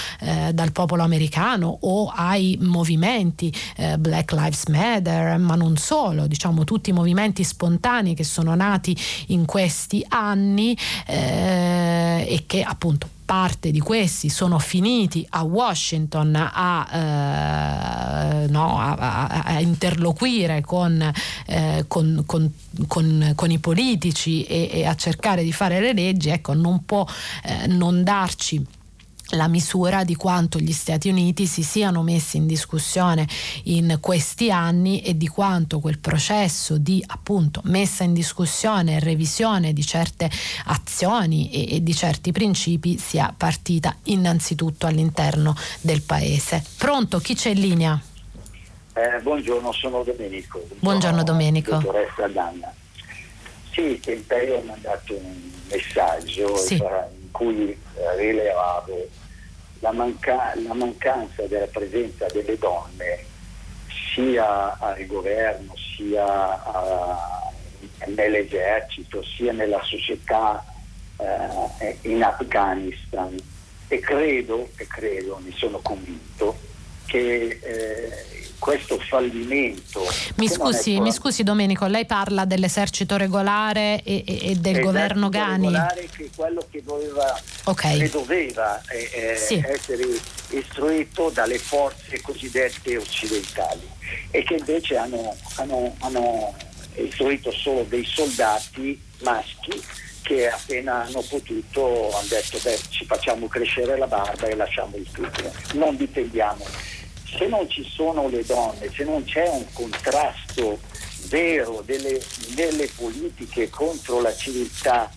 dal 0.53 0.71
popolo 0.71 1.03
americano 1.03 1.77
o 1.81 2.11
ai 2.13 2.57
movimenti 2.61 3.51
eh, 3.77 3.97
Black 4.03 4.33
Lives 4.33 4.65
Matter, 4.67 5.37
ma 5.39 5.55
non 5.55 5.77
solo, 5.77 6.27
diciamo 6.27 6.65
tutti 6.65 6.89
i 6.89 6.93
movimenti 6.93 7.43
spontanei 7.45 8.13
che 8.13 8.25
sono 8.25 8.53
nati 8.53 8.95
in 9.27 9.45
questi 9.45 10.05
anni 10.09 10.77
eh, 11.07 12.25
e 12.27 12.43
che 12.45 12.61
appunto 12.61 13.07
parte 13.25 13.71
di 13.71 13.79
questi 13.79 14.27
sono 14.27 14.59
finiti 14.59 15.25
a 15.29 15.43
Washington 15.43 16.35
a, 16.35 16.87
eh, 18.43 18.47
no, 18.47 18.77
a, 18.77 19.27
a 19.27 19.59
interloquire 19.61 20.59
con, 20.61 21.11
eh, 21.45 21.85
con, 21.87 22.23
con, 22.25 22.51
con, 23.35 23.51
i 23.51 23.59
politici 23.59 24.43
e, 24.43 24.69
e, 24.71 24.85
a 24.85 24.95
cercare 24.95 25.43
di 25.43 25.53
fare 25.53 25.79
le 25.79 25.93
leggi, 25.93 26.29
ecco, 26.29 26.53
non 26.53 26.83
può 26.83 27.07
eh, 27.43 27.67
non 27.67 28.03
darci 28.03 28.63
la 29.33 29.47
misura 29.47 30.03
di 30.03 30.15
quanto 30.15 30.59
gli 30.59 30.71
Stati 30.71 31.09
Uniti 31.09 31.45
si 31.45 31.63
siano 31.63 32.01
messi 32.03 32.37
in 32.37 32.47
discussione 32.47 33.27
in 33.63 33.97
questi 33.99 34.51
anni 34.51 35.01
e 35.01 35.17
di 35.17 35.27
quanto 35.27 35.79
quel 35.79 35.99
processo 35.99 36.77
di 36.77 37.03
appunto 37.07 37.61
messa 37.65 38.03
in 38.03 38.13
discussione 38.13 38.95
e 38.95 38.99
revisione 38.99 39.73
di 39.73 39.85
certe 39.85 40.29
azioni 40.65 41.51
e, 41.51 41.75
e 41.75 41.83
di 41.83 41.93
certi 41.93 42.31
principi 42.31 42.97
sia 42.97 43.33
partita 43.35 43.95
innanzitutto 44.03 44.85
all'interno 44.85 45.55
del 45.81 46.01
paese. 46.01 46.63
Pronto, 46.77 47.19
chi 47.19 47.35
c'è 47.35 47.49
in 47.49 47.59
linea? 47.59 48.01
Eh, 48.95 49.19
buongiorno, 49.21 49.71
sono 49.71 50.03
Domenico. 50.03 50.59
Buongiorno, 50.59 50.79
buongiorno 50.79 51.23
Domenico. 51.23 51.71
Dottoressa 51.77 52.27
Danna. 52.27 52.73
Sì, 53.71 53.99
Tempeio 53.99 54.59
ha 54.59 54.63
mandato 54.63 55.15
un 55.15 55.51
messaggio 55.67 56.55
sì. 56.57 56.75
in 56.75 57.31
cui 57.31 57.69
eh, 57.69 58.15
rilevavo 58.17 59.21
la, 59.83 59.91
manca- 59.91 60.53
la 60.55 60.73
mancanza 60.73 61.45
della 61.45 61.67
presenza 61.67 62.25
delle 62.27 62.57
donne 62.57 63.25
sia 64.13 64.77
al 64.79 65.05
governo 65.05 65.75
sia 65.75 66.25
a, 66.25 67.51
nell'esercito 68.07 69.21
sia 69.23 69.51
nella 69.51 69.81
società 69.83 70.63
eh, 71.17 71.97
in 72.03 72.23
Afghanistan. 72.23 73.35
E 73.89 73.99
credo, 73.99 74.69
e 74.77 74.87
credo, 74.87 75.39
ne 75.43 75.51
sono 75.51 75.79
convinto, 75.79 76.57
che 77.05 77.59
eh, 77.61 78.33
questo 78.63 78.97
fallimento. 78.97 80.01
Mi 80.35 80.47
scusi, 80.47 81.01
mi 81.01 81.11
scusi, 81.11 81.43
Domenico, 81.43 81.85
lei 81.85 82.05
parla 82.05 82.45
dell'esercito 82.45 83.17
regolare 83.17 84.01
e, 84.03 84.23
e, 84.25 84.55
del 84.55 84.79
governo 84.79 85.27
Gani. 85.27 85.65
regolare 85.67 86.07
che 86.15 86.23
è 86.23 86.29
quello 86.33 86.65
che 86.71 86.81
doveva, 86.81 87.41
okay. 87.65 87.99
che 87.99 88.09
doveva 88.09 88.81
eh, 88.87 89.09
eh, 89.11 89.35
sì. 89.35 89.61
essere 89.65 90.05
istruito 90.51 91.29
dalle 91.33 91.57
forze 91.57 92.21
cosiddette 92.21 92.95
occidentali 92.95 93.85
e 94.31 94.43
che 94.43 94.55
invece 94.55 94.95
hanno, 94.95 95.35
hanno, 95.55 95.95
hanno 95.99 96.55
istruito 96.95 97.51
solo 97.51 97.83
dei 97.83 98.05
soldati 98.05 98.97
maschi 99.23 99.83
che 100.23 100.49
appena 100.49 101.03
hanno 101.03 101.21
potuto 101.21 102.15
hanno 102.15 102.27
detto 102.27 102.57
beh 102.63 102.79
ci 102.89 103.05
facciamo 103.05 103.47
crescere 103.47 103.97
la 103.97 104.07
barba 104.07 104.47
e 104.47 104.55
lasciamo 104.55 104.95
il 104.95 105.07
tutto, 105.11 105.51
non 105.73 105.95
dipendiamo 105.95 106.65
se 107.37 107.47
non 107.47 107.67
ci 107.69 107.83
sono 107.83 108.27
le 108.29 108.43
donne, 108.45 108.89
se 108.93 109.03
non 109.03 109.23
c'è 109.23 109.47
un 109.47 109.65
contrasto 109.73 110.79
vero 111.27 111.81
delle, 111.85 112.21
delle 112.49 112.87
politiche 112.95 113.69
contro 113.69 114.21
la 114.21 114.35
civiltà, 114.35 115.11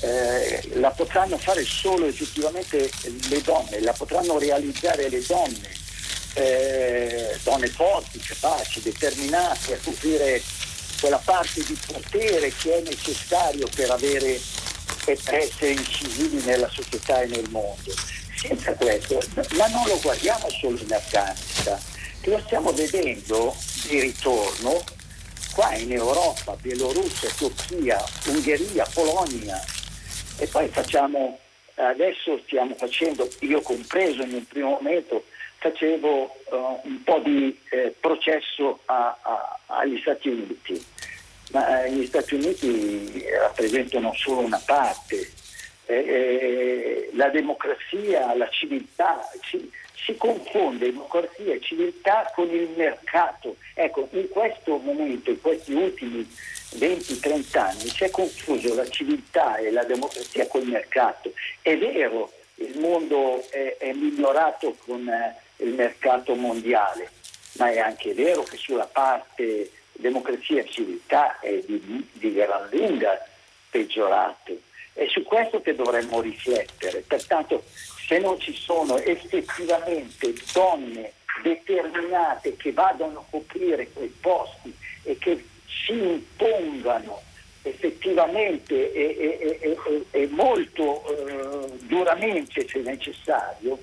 eh, 0.00 0.70
la 0.74 0.90
potranno 0.90 1.38
fare 1.38 1.64
solo 1.64 2.06
effettivamente 2.06 2.90
le 3.28 3.42
donne, 3.42 3.80
la 3.80 3.92
potranno 3.92 4.38
realizzare 4.38 5.08
le 5.08 5.24
donne, 5.24 5.70
eh, 6.34 7.38
donne 7.44 7.68
forti, 7.68 8.18
capaci, 8.18 8.80
determinate 8.80 9.74
a 9.74 9.78
coprire 9.82 10.42
quella 11.02 11.18
parte 11.18 11.64
di 11.64 11.76
potere 11.84 12.52
che 12.54 12.76
è 12.76 12.80
necessario 12.82 13.66
per 13.74 13.90
avere 13.90 14.40
per 15.04 15.18
essere 15.34 15.72
incisivi 15.72 16.40
nella 16.44 16.68
società 16.68 17.22
e 17.22 17.26
nel 17.26 17.48
mondo. 17.50 17.92
Senza 18.36 18.72
questo, 18.74 19.20
ma 19.56 19.66
non 19.66 19.84
lo 19.88 19.98
guardiamo 20.00 20.48
solo 20.48 20.78
in 20.78 20.92
Afghanistan, 20.92 21.76
lo 22.22 22.40
stiamo 22.46 22.72
vedendo 22.72 23.52
di 23.88 23.98
ritorno 23.98 24.80
qua 25.52 25.74
in 25.74 25.90
Europa, 25.90 26.56
Bielorussia, 26.60 27.30
Turchia, 27.36 28.00
Ungheria, 28.26 28.86
Polonia. 28.94 29.60
E 30.38 30.46
poi 30.46 30.68
facciamo, 30.68 31.36
adesso 31.74 32.40
stiamo 32.46 32.76
facendo, 32.76 33.28
io 33.40 33.60
compreso 33.60 34.22
in 34.22 34.34
un 34.34 34.46
primo 34.46 34.70
momento, 34.70 35.24
facevo 35.62 36.22
uh, 36.50 36.80
un 36.82 37.02
po' 37.04 37.20
di 37.20 37.56
eh, 37.70 37.94
processo 38.00 38.80
a, 38.86 39.16
a, 39.22 39.58
agli 39.66 39.96
Stati 40.00 40.28
Uniti, 40.28 40.84
ma 41.52 41.84
eh, 41.84 41.92
gli 41.92 42.04
Stati 42.04 42.34
Uniti 42.34 43.24
rappresentano 43.38 44.12
solo 44.14 44.40
una 44.40 44.60
parte 44.66 45.30
eh, 45.86 45.94
eh, 45.94 47.10
la 47.14 47.28
democrazia, 47.28 48.34
la 48.34 48.48
civiltà, 48.48 49.28
si, 49.42 49.70
si, 49.94 50.16
confonde 50.16 50.86
democrazia 50.86 51.54
e 51.54 51.60
civiltà 51.60 52.30
con 52.34 52.48
il 52.50 52.68
mercato. 52.76 53.56
Ecco, 53.74 54.08
in 54.12 54.28
questo 54.30 54.78
momento, 54.78 55.30
in 55.30 55.40
questi 55.40 55.72
ultimi 55.72 56.26
20-30 56.76 57.58
anni, 57.58 57.88
si 57.88 58.04
è 58.04 58.10
confuso 58.10 58.74
la 58.74 58.88
civiltà 58.88 59.56
e 59.56 59.70
la 59.70 59.84
democrazia 59.84 60.46
col 60.46 60.66
mercato. 60.66 61.32
È 61.60 61.76
vero, 61.76 62.32
il 62.56 62.78
mondo 62.78 63.44
è, 63.50 63.76
è 63.78 63.92
migliorato 63.92 64.76
con 64.84 65.08
eh, 65.08 65.36
il 65.62 65.74
mercato 65.74 66.34
mondiale, 66.34 67.10
ma 67.52 67.70
è 67.70 67.78
anche 67.78 68.14
vero 68.14 68.42
che 68.42 68.56
sulla 68.56 68.86
parte 68.86 69.70
democrazia 69.92 70.60
e 70.60 70.68
civiltà 70.68 71.38
è 71.40 71.62
di, 71.66 72.08
di 72.12 72.32
gran 72.32 72.68
lunga 72.70 73.26
peggiorato. 73.70 74.58
È 74.92 75.06
su 75.08 75.22
questo 75.22 75.62
che 75.62 75.74
dovremmo 75.74 76.20
riflettere. 76.20 77.02
Pertanto 77.06 77.64
se 78.06 78.18
non 78.18 78.38
ci 78.38 78.54
sono 78.54 78.98
effettivamente 78.98 80.34
donne 80.52 81.12
determinate 81.42 82.56
che 82.56 82.72
vadano 82.72 83.20
a 83.20 83.24
coprire 83.30 83.88
quei 83.92 84.14
posti 84.20 84.74
e 85.04 85.16
che 85.18 85.44
si 85.66 85.92
impongano 85.92 87.22
effettivamente 87.62 88.92
e, 88.92 89.48
e, 89.60 89.76
e, 89.80 90.04
e 90.10 90.26
molto 90.28 91.04
eh, 91.06 91.72
duramente 91.82 92.66
se 92.68 92.80
necessario, 92.80 93.78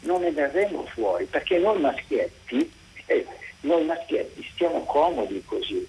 non 0.00 0.22
ne 0.22 0.30
verremo 0.30 0.84
fuori, 0.86 1.24
perché 1.24 1.58
noi 1.58 1.80
maschietti, 1.80 2.70
eh, 3.06 3.26
noi 3.60 3.84
maschietti 3.84 4.46
stiamo 4.52 4.84
comodi 4.84 5.42
così, 5.44 5.86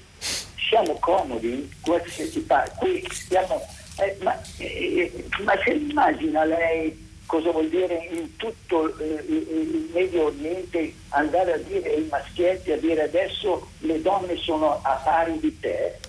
siamo 0.69 0.97
comodi 0.99 1.49
in 1.49 1.69
qualsiasi 1.81 2.41
parte, 2.41 2.75
qui 2.77 3.07
stiamo 3.11 3.61
eh, 3.99 4.17
ma, 4.21 4.41
eh, 4.57 5.25
ma, 5.43 5.53
se 5.61 5.71
immagina 5.71 6.45
lei 6.45 7.07
cosa 7.25 7.51
vuol 7.51 7.67
dire 7.67 8.07
in 8.11 8.35
tutto 8.37 8.97
eh, 8.97 9.23
il 9.27 9.89
Medio 9.93 10.25
Oriente 10.25 10.93
andare 11.09 11.53
a 11.53 11.57
dire 11.57 11.95
ai 11.95 12.07
maschietti, 12.09 12.71
a 12.71 12.77
dire 12.77 13.03
adesso 13.03 13.69
le 13.79 14.01
donne 14.01 14.37
sono 14.37 14.79
a 14.81 14.93
pari 15.03 15.37
di 15.39 15.59
te, 15.59 15.99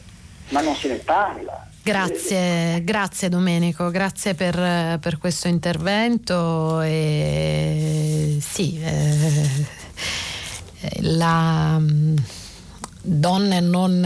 ma 0.50 0.60
non 0.60 0.74
se 0.76 0.88
ne 0.88 0.96
parla. 0.96 1.68
Grazie, 1.90 2.84
grazie 2.84 3.28
Domenico, 3.28 3.90
grazie 3.90 4.36
per, 4.36 5.00
per 5.00 5.18
questo 5.18 5.48
intervento. 5.48 6.80
E, 6.82 8.38
sì, 8.40 8.80
eh, 8.80 9.66
la 11.00 11.82
donne 13.02 13.58
non, 13.58 13.98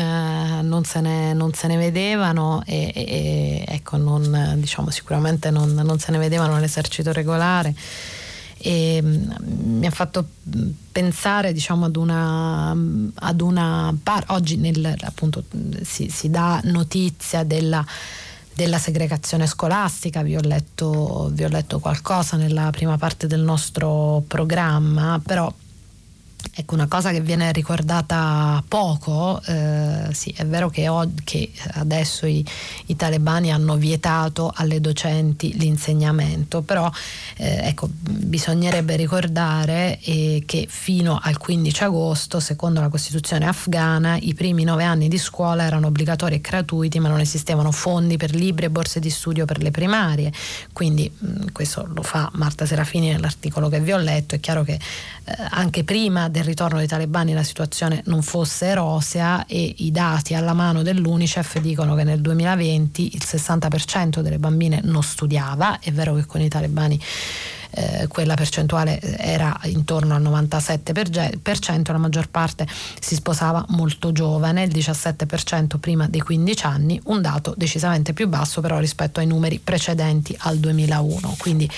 non, 0.63 0.85
se 0.85 1.01
ne, 1.03 1.35
non, 1.35 1.53
se 1.53 1.67
ne, 1.67 1.77
vedevano 1.77 2.63
e, 2.65 2.91
e 2.95 3.65
ecco, 3.69 3.99
non, 3.99 4.55
diciamo, 4.57 4.89
sicuramente 4.89 5.51
non, 5.51 5.99
se 5.99 6.11
ne 6.11 6.17
vedevano 6.17 6.55
nell'esercito 6.55 7.13
regolare 7.13 7.75
e 8.67 9.03
mm, 9.03 9.79
mi 9.79 9.87
ha 9.87 9.91
fatto 9.91 10.27
pensare 10.91 11.53
diciamo, 11.53 11.85
ad 11.85 11.97
una, 11.97 12.75
ad 13.15 13.41
una 13.43 13.95
par- 14.03 14.25
oggi 14.29 14.57
nel, 14.57 14.97
appunto, 15.03 15.45
si, 15.83 16.09
si, 16.09 16.31
dà 16.31 16.63
notizia 16.65 17.45
della, 17.45 17.85
della 18.55 18.79
segregazione 18.79 19.47
scolastica, 19.47 20.23
vi 20.23 20.35
ho, 20.35 20.41
letto, 20.41 21.29
vi 21.35 21.45
ho 21.45 21.49
letto 21.49 21.79
qualcosa 21.79 22.39
nella 22.39 22.71
prima 22.71 22.97
parte 22.97 23.27
del 23.27 23.43
nostro 23.43 24.25
programma, 24.27 25.21
però 25.23 25.53
Ecco, 26.53 26.75
una 26.75 26.87
cosa 26.87 27.11
che 27.11 27.21
viene 27.21 27.51
ricordata 27.53 28.63
poco, 28.69 29.41
eh, 29.47 30.09
sì, 30.13 30.33
è 30.37 30.45
vero 30.47 30.69
che, 30.69 30.89
ho, 30.89 31.11
che 31.25 31.51
adesso 31.73 32.27
i, 32.27 32.45
i, 32.87 32.97
talebani 32.97 33.53
hanno 33.53 33.77
vietato 33.77 34.53
alle 34.55 34.81
docenti 34.81 35.57
l'insegnamento, 35.57 36.63
però 36.63 36.91
eh, 37.37 37.67
ecco, 37.69 37.89
bisognerebbe 37.91 38.95
ricordare 38.97 39.99
eh, 40.03 40.43
che 40.47 40.67
fino 40.69 41.19
al 41.21 41.39
15 41.39 41.85
agosto, 41.85 42.41
secondo 42.41 42.81
la 42.81 42.89
Costituzione 42.89 43.47
afghana, 43.47 44.17
i 44.21 44.35
primi 44.35 44.65
nove 44.65 44.85
anni 44.85 45.09
di 45.09 45.19
scuola 45.19 45.65
erano 45.65 45.89
obbligatori 45.89 46.37
e 46.37 46.41
gratuiti, 46.41 47.01
ma 47.01 47.09
non 47.09 47.21
esistevano 47.21 47.73
fondi 47.73 48.17
per 48.17 48.35
libri 48.35 48.67
e 48.67 48.71
borse 48.71 49.01
di 49.01 49.11
studio 49.11 49.45
per 49.45 49.61
le 49.63 49.71
primarie. 49.71 50.33
Quindi 50.73 51.11
mh, 51.17 51.53
questo 51.53 51.85
lo 51.87 52.03
fa 52.03 52.31
Marta 52.35 52.67
Serafini 52.67 53.11
nell'articolo 53.11 53.69
che 53.69 53.81
vi 53.81 53.93
ho 53.93 53.99
letto. 53.99 54.35
È 54.35 54.41
chiaro 54.41 54.63
che 54.63 54.75
eh, 54.75 55.35
anche 55.51 55.85
prima 55.85 56.29
del 56.35 56.43
ritorno 56.43 56.79
dei 56.79 56.89
talebani 56.89 57.33
la 57.33 57.45
situazione 57.45 58.03
non 58.07 58.21
fosse 58.21 58.75
rosea 58.75 59.47
e 59.47 59.73
i 59.79 59.93
dati 59.93 60.35
alla 60.35 60.53
mano 60.53 60.83
dell'UNICEF 60.83 61.61
dicono 61.61 61.95
che 61.95 62.03
nel 62.03 62.21
2020 62.21 63.15
il 63.15 63.23
60% 63.25 64.19
delle 64.19 64.41
bambine 64.41 64.81
non 64.83 65.05
studiava, 65.05 65.79
è 65.79 65.93
vero 65.93 66.15
che 66.15 66.27
con 66.27 66.41
i 66.41 66.49
talebani 66.49 67.01
eh, 67.71 68.09
quella 68.09 68.35
percentuale 68.35 69.01
era 69.01 69.57
intorno 69.67 70.17
al 70.17 70.23
97%, 70.23 71.93
la 71.93 71.99
maggior 71.99 72.29
parte 72.29 72.67
si 72.99 73.15
sposava 73.15 73.65
molto 73.69 74.11
giovane, 74.11 74.65
il 74.65 74.73
17% 74.73 75.79
prima 75.79 76.09
dei 76.09 76.21
15 76.21 76.67
anni, 76.67 77.01
un 77.05 77.23
dato 77.23 77.55
decisamente 77.57 78.13
più 78.13 78.27
basso 78.27 78.61
però 78.61 78.81
rispetto 78.81 79.21
ai 79.21 79.27
numeri 79.27 79.61
precedenti 79.61 80.35
al 80.41 80.59
2001. 80.59 81.37
Quindi 81.39 81.71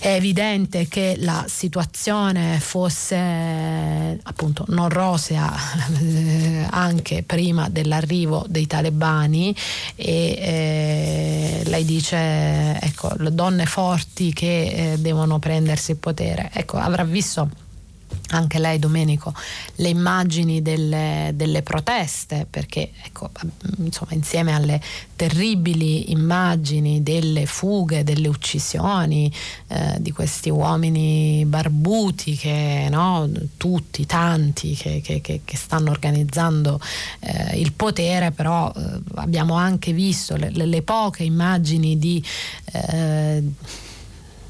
è 0.00 0.14
evidente 0.14 0.88
che 0.88 1.16
la 1.18 1.44
situazione 1.46 2.58
fosse 2.58 4.18
appunto 4.22 4.64
non 4.68 4.88
rosea 4.88 5.52
eh, 6.00 6.66
anche 6.70 7.22
prima 7.22 7.68
dell'arrivo 7.68 8.46
dei 8.48 8.66
talebani 8.66 9.54
e 9.96 10.38
eh, 10.40 11.62
lei 11.66 11.84
dice 11.84 12.80
ecco 12.80 13.12
donne 13.18 13.66
forti 13.66 14.32
che 14.32 14.92
eh, 14.92 14.98
devono 14.98 15.38
prendersi 15.38 15.90
il 15.90 15.98
potere. 15.98 16.50
Ecco 16.54 16.78
avrà 16.78 17.04
visto 17.04 17.68
anche 18.30 18.58
lei 18.58 18.78
Domenico 18.78 19.34
le 19.76 19.88
immagini 19.88 20.62
delle, 20.62 21.32
delle 21.34 21.62
proteste 21.62 22.46
perché 22.48 22.90
ecco, 23.02 23.30
insomma, 23.78 24.12
insieme 24.12 24.54
alle 24.54 24.80
terribili 25.16 26.12
immagini 26.12 27.02
delle 27.02 27.46
fughe, 27.46 28.04
delle 28.04 28.28
uccisioni 28.28 29.32
eh, 29.68 29.96
di 29.98 30.12
questi 30.12 30.48
uomini 30.48 31.44
barbuti 31.46 32.36
che 32.36 32.88
no, 32.90 33.28
tutti, 33.56 34.06
tanti 34.06 34.74
che, 34.74 35.00
che, 35.02 35.20
che, 35.20 35.56
stanno 35.56 35.90
organizzando 35.90 36.80
eh, 37.20 37.58
il 37.58 37.72
potere 37.72 38.30
però 38.30 38.72
eh, 38.74 39.00
abbiamo 39.16 39.54
anche 39.54 39.92
visto 39.92 40.36
le, 40.36 40.50
le, 40.50 40.66
le 40.66 40.82
poche 40.82 41.22
immagini 41.24 41.98
di 41.98 42.24
eh, 42.72 43.42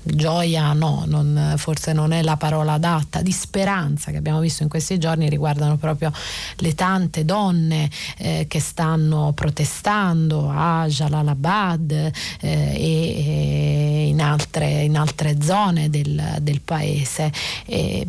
gioia 0.03 0.73
no, 0.73 1.05
non, 1.07 1.55
forse 1.57 1.93
non 1.93 2.13
è 2.13 2.23
la 2.23 2.37
parola 2.37 2.75
adatta, 2.75 3.23
di 3.23 3.33
speranza 3.33 4.11
che 4.11 4.17
abbiamo 4.17 4.41
visto 4.41 4.63
in 4.63 4.69
questi 4.69 4.99
giorni 4.99 5.29
riguardano 5.29 5.77
proprio 5.77 6.13
le 6.57 6.75
tante 6.75 7.25
donne 7.25 7.91
eh, 8.19 8.47
che 8.49 8.61
stanno 8.61 9.33
protestando 9.35 10.51
a 10.51 10.87
Jalalabad 10.87 11.91
eh, 11.93 12.11
e, 12.41 14.07
in, 14.09 14.21
altre, 14.21 14.83
in, 14.83 14.97
altre, 14.97 15.41
zone 15.43 15.91
del, 15.91 16.37
del 16.41 16.61
paese. 16.61 17.33
E, 17.67 18.07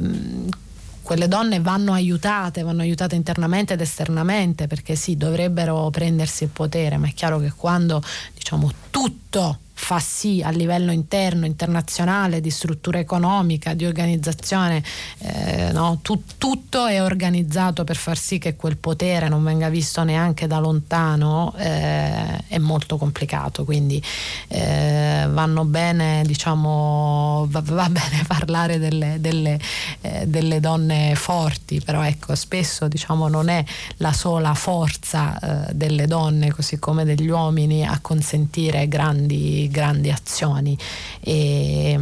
quelle 1.02 1.28
donne 1.28 1.60
vanno 1.60 1.92
aiutate, 1.92 2.62
vanno 2.62 2.84
aiutate 2.84 3.16
internamente 3.16 3.74
ed 3.74 3.82
esternamente 3.82 4.68
perché 4.68 4.96
sì, 4.96 5.18
dovrebbero 5.18 5.90
prendersi 5.90 6.44
il 6.44 6.52
potere, 6.52 6.96
ma 6.96 7.08
è 7.08 7.14
chiaro 7.14 7.40
che 7.40 7.52
quando 7.52 8.02
diciamo 8.34 8.72
tutto 8.90 9.58
fa 9.82 10.00
sì 10.00 10.44
a 10.46 10.52
livello 10.52 10.92
interno, 10.92 11.48
internazionale, 11.48 12.40
di 12.40 12.52
struttura 12.52 13.00
economica, 13.00 13.74
di 13.74 13.88
organizzazione, 13.88 14.84
eh, 15.18 15.72
no? 15.72 16.00
tu, 16.04 16.22
tutto 16.38 16.86
è 16.86 17.02
organizzato 17.02 17.84
per 17.84 17.96
far 17.96 18.16
sì 18.16 18.38
che 18.38 18.56
quel 18.56 18.78
potere 18.78 19.28
non 19.28 19.44
venga 19.44 19.70
visto 19.70 20.04
neanche 20.04 20.46
da 20.46 20.60
lontano, 20.60 21.56
eh, 21.58 22.38
è 22.48 22.60
molto 22.60 22.98
complicato, 22.98 23.66
quindi 23.66 24.02
eh, 24.50 25.26
vanno 25.28 25.66
bene, 25.66 26.22
diciamo, 26.28 27.48
va, 27.50 27.64
va 27.66 27.90
bene 27.90 28.24
parlare 28.30 28.78
delle, 28.78 29.18
delle, 29.20 29.60
eh, 30.02 30.28
delle, 30.28 30.60
donne 30.60 31.16
forti, 31.16 31.82
però 31.84 32.04
ecco, 32.04 32.36
spesso 32.36 32.88
diciamo, 32.88 33.28
non 33.28 33.50
è 33.50 33.66
la 33.98 34.14
sola 34.14 34.54
forza 34.54 35.40
eh, 35.70 35.74
delle 35.74 36.06
donne, 36.06 36.52
così 36.52 36.78
come 36.78 37.04
degli 37.04 37.30
uomini, 37.30 37.84
a 37.84 37.98
consentire 38.00 38.88
grandi 38.88 39.70
grandi 39.72 40.12
azioni. 40.12 40.78
E, 41.20 42.00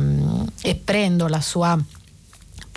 e 0.61 0.75
prendo 0.75 1.27
la 1.27 1.41
sua 1.41 1.77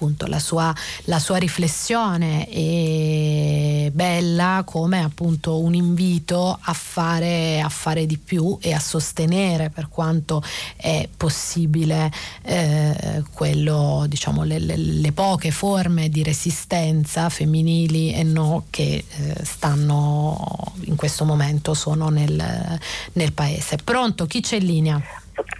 appunto 0.02 0.26
la 0.26 0.40
sua, 0.40 0.74
la 1.04 1.20
sua 1.20 1.36
riflessione 1.36 2.48
è 2.48 3.90
bella 3.92 4.64
come 4.66 5.00
appunto 5.00 5.60
un 5.60 5.74
invito 5.74 6.58
a 6.60 6.72
fare, 6.72 7.60
a 7.60 7.68
fare 7.68 8.04
di 8.04 8.18
più 8.18 8.58
e 8.60 8.72
a 8.72 8.80
sostenere 8.80 9.70
per 9.70 9.88
quanto 9.88 10.42
è 10.76 11.08
possibile 11.16 12.10
eh, 12.42 13.22
quello, 13.32 14.06
diciamo, 14.08 14.42
le, 14.42 14.58
le, 14.58 14.76
le, 14.76 15.12
poche 15.12 15.52
forme 15.52 16.08
di 16.08 16.24
resistenza 16.24 17.28
femminili 17.28 18.12
e 18.12 18.24
no 18.24 18.64
che 18.70 19.04
eh, 19.08 19.44
stanno 19.44 20.72
in 20.84 20.96
questo 20.96 21.24
momento 21.24 21.74
sono 21.74 22.08
nel, 22.08 22.80
nel 23.12 23.32
paese. 23.32 23.76
Pronto? 23.76 24.26
Chi 24.26 24.40
c'è 24.40 24.56
in 24.56 24.66
linea? 24.66 25.00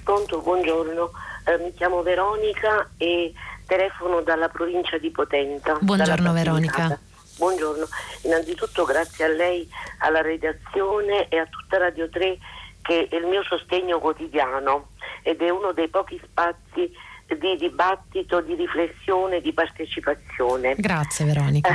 Pronto, 0.03 0.41
buongiorno. 0.41 1.11
Eh, 1.45 1.59
mi 1.63 1.75
chiamo 1.75 2.03
Veronica 2.03 2.89
e 2.97 3.33
telefono 3.73 4.21
dalla 4.21 4.51
provincia 4.51 4.99
di 4.99 5.11
Potenza. 5.11 5.79
Buongiorno 5.81 6.33
Veronica. 6.35 6.99
Buongiorno, 7.39 7.87
innanzitutto 8.25 8.85
grazie 8.85 9.25
a 9.25 9.29
lei, 9.29 9.67
alla 10.01 10.21
redazione 10.21 11.27
e 11.29 11.39
a 11.39 11.47
tutta 11.47 11.79
Radio 11.79 12.07
3 12.11 12.39
che 12.83 13.09
è 13.09 13.17
il 13.17 13.25
mio 13.25 13.43
sostegno 13.43 13.99
quotidiano 13.99 14.89
ed 15.23 15.41
è 15.41 15.49
uno 15.49 15.73
dei 15.73 15.89
pochi 15.89 16.21
spazi 16.23 16.93
di 17.27 17.57
dibattito, 17.57 18.43
di 18.43 18.55
riflessione, 18.57 19.41
di 19.41 19.55
partecipazione. 19.55 20.75
Grazie 20.77 21.25
Veronica. 21.25 21.73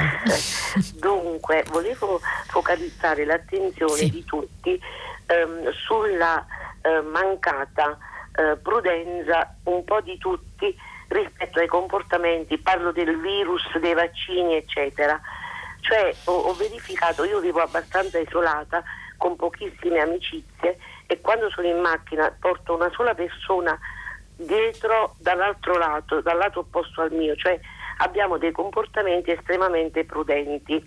Dunque, 0.99 1.63
volevo 1.69 2.19
focalizzare 2.45 3.25
l'attenzione 3.25 3.95
sì. 3.95 4.11
di 4.11 4.23
tutti 4.23 4.79
ehm, 5.25 5.71
sulla 5.71 6.45
eh, 6.83 7.01
mancata 7.01 7.97
eh, 8.35 8.55
prudenza 8.57 9.55
un 9.63 9.83
po' 9.83 10.01
di 10.01 10.15
tutti 10.19 10.75
rispetto 11.07 11.59
ai 11.59 11.67
comportamenti, 11.67 12.57
parlo 12.57 12.91
del 12.91 13.19
virus, 13.19 13.77
dei 13.77 13.93
vaccini, 13.93 14.55
eccetera. 14.55 15.19
Cioè 15.81 16.13
ho, 16.25 16.31
ho 16.31 16.53
verificato, 16.53 17.23
io 17.23 17.39
vivo 17.39 17.61
abbastanza 17.61 18.19
isolata, 18.19 18.83
con 19.17 19.35
pochissime 19.35 19.99
amicizie 19.99 20.77
e 21.07 21.19
quando 21.21 21.49
sono 21.49 21.67
in 21.67 21.79
macchina 21.79 22.33
porto 22.39 22.75
una 22.75 22.89
sola 22.91 23.13
persona 23.13 23.77
dietro 24.35 25.15
dall'altro 25.17 25.77
lato, 25.77 26.21
dal 26.21 26.37
lato 26.37 26.59
opposto 26.59 27.01
al 27.01 27.11
mio, 27.11 27.35
cioè 27.35 27.59
abbiamo 27.97 28.37
dei 28.37 28.51
comportamenti 28.51 29.31
estremamente 29.31 30.05
prudenti. 30.05 30.85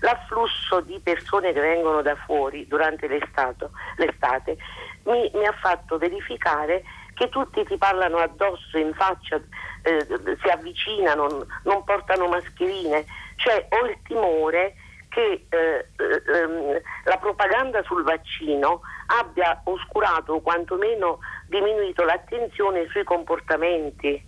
L'afflusso 0.00 0.80
di 0.80 1.00
persone 1.02 1.52
che 1.52 1.60
vengono 1.60 2.02
da 2.02 2.14
fuori 2.14 2.66
durante 2.68 3.08
l'estate, 3.08 4.56
mi, 5.04 5.28
mi 5.34 5.44
ha 5.44 5.52
fatto 5.52 5.98
verificare 5.98 6.84
che 7.18 7.28
tutti 7.30 7.64
ti 7.64 7.76
parlano 7.76 8.18
addosso, 8.18 8.78
in 8.78 8.94
faccia, 8.94 9.40
eh, 9.82 10.06
si 10.40 10.48
avvicinano, 10.48 11.44
non 11.64 11.82
portano 11.84 12.28
mascherine, 12.28 13.04
cioè 13.34 13.66
ho 13.70 13.86
il 13.86 13.98
timore 14.04 14.74
che 15.08 15.46
eh, 15.48 15.88
ehm, 15.96 16.80
la 17.04 17.16
propaganda 17.16 17.82
sul 17.82 18.04
vaccino 18.04 18.82
abbia 19.06 19.60
oscurato 19.64 20.34
o 20.34 20.40
quantomeno 20.40 21.18
diminuito 21.48 22.04
l'attenzione 22.04 22.86
sui 22.88 23.02
comportamenti 23.02 24.24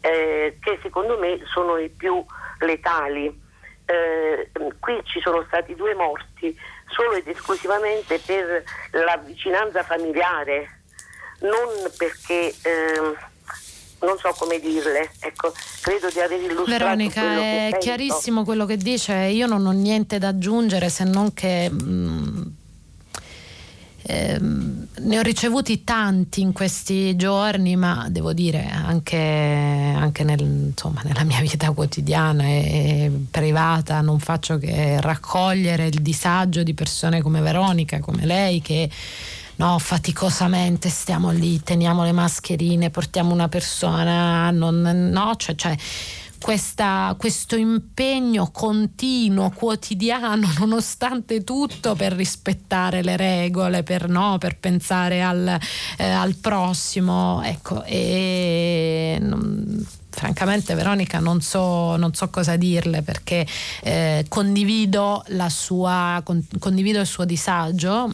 eh, 0.00 0.58
che 0.60 0.78
secondo 0.80 1.18
me 1.18 1.40
sono 1.46 1.76
i 1.76 1.88
più 1.88 2.24
letali. 2.60 3.40
Eh, 3.84 4.50
qui 4.78 5.00
ci 5.02 5.20
sono 5.20 5.42
stati 5.48 5.74
due 5.74 5.94
morti 5.94 6.56
solo 6.86 7.14
ed 7.14 7.26
esclusivamente 7.26 8.20
per 8.20 8.62
la 8.92 9.16
vicinanza 9.16 9.82
familiare 9.82 10.81
non 11.42 11.90
perché 11.96 12.54
eh, 12.62 13.16
non 14.00 14.16
so 14.18 14.34
come 14.36 14.58
dirle, 14.60 15.10
ecco, 15.20 15.52
credo 15.80 16.08
di 16.10 16.20
aver 16.20 16.40
illustrato 16.40 16.70
Veronica, 16.70 17.22
è 17.36 17.76
chiarissimo 17.78 18.44
quello 18.44 18.66
che 18.66 18.76
dice, 18.76 19.14
io 19.14 19.46
non 19.46 19.66
ho 19.66 19.70
niente 19.70 20.18
da 20.18 20.28
aggiungere 20.28 20.88
se 20.88 21.04
non 21.04 21.32
che 21.32 21.70
mh, 21.70 21.82
mm, 21.82 22.42
ehm, 24.02 24.86
ne 24.94 25.18
ho 25.18 25.22
ricevuti 25.22 25.84
tanti 25.84 26.40
in 26.40 26.52
questi 26.52 27.14
giorni, 27.16 27.76
ma 27.76 28.06
devo 28.08 28.32
dire 28.32 28.68
anche, 28.70 29.16
anche 29.16 30.24
nel, 30.24 30.40
insomma, 30.40 31.02
nella 31.04 31.24
mia 31.24 31.40
vita 31.40 31.70
quotidiana 31.70 32.44
e 32.44 33.10
privata 33.30 34.00
non 34.00 34.18
faccio 34.18 34.58
che 34.58 35.00
raccogliere 35.00 35.86
il 35.86 36.02
disagio 36.02 36.62
di 36.62 36.74
persone 36.74 37.22
come 37.22 37.40
Veronica, 37.40 38.00
come 38.00 38.26
lei, 38.26 38.60
che 38.60 38.88
no, 39.56 39.78
faticosamente 39.78 40.88
stiamo 40.88 41.30
lì, 41.30 41.62
teniamo 41.62 42.04
le 42.04 42.12
mascherine, 42.12 42.90
portiamo 42.90 43.32
una 43.32 43.48
persona, 43.48 44.50
non, 44.50 44.80
no, 44.80 45.34
cioè, 45.36 45.54
cioè 45.54 45.76
questa, 46.42 47.14
questo 47.16 47.56
impegno 47.56 48.50
continuo, 48.50 49.50
quotidiano, 49.50 50.48
nonostante 50.58 51.44
tutto, 51.44 51.94
per 51.94 52.12
rispettare 52.12 53.02
le 53.02 53.16
regole, 53.16 53.82
per, 53.82 54.08
no, 54.08 54.36
per 54.38 54.58
pensare 54.58 55.22
al, 55.22 55.58
eh, 55.96 56.04
al, 56.04 56.34
prossimo. 56.34 57.40
Ecco, 57.42 57.84
e 57.84 59.18
non, 59.20 59.86
francamente 60.12 60.74
Veronica 60.74 61.18
non 61.18 61.40
so, 61.40 61.96
non 61.96 62.14
so, 62.14 62.28
cosa 62.28 62.56
dirle 62.56 63.02
perché 63.02 63.46
eh, 63.82 64.24
condivido, 64.28 65.24
sua, 65.48 66.20
con, 66.22 66.44
condivido, 66.58 67.00
il 67.00 67.06
suo 67.06 67.24
disagio 67.24 68.12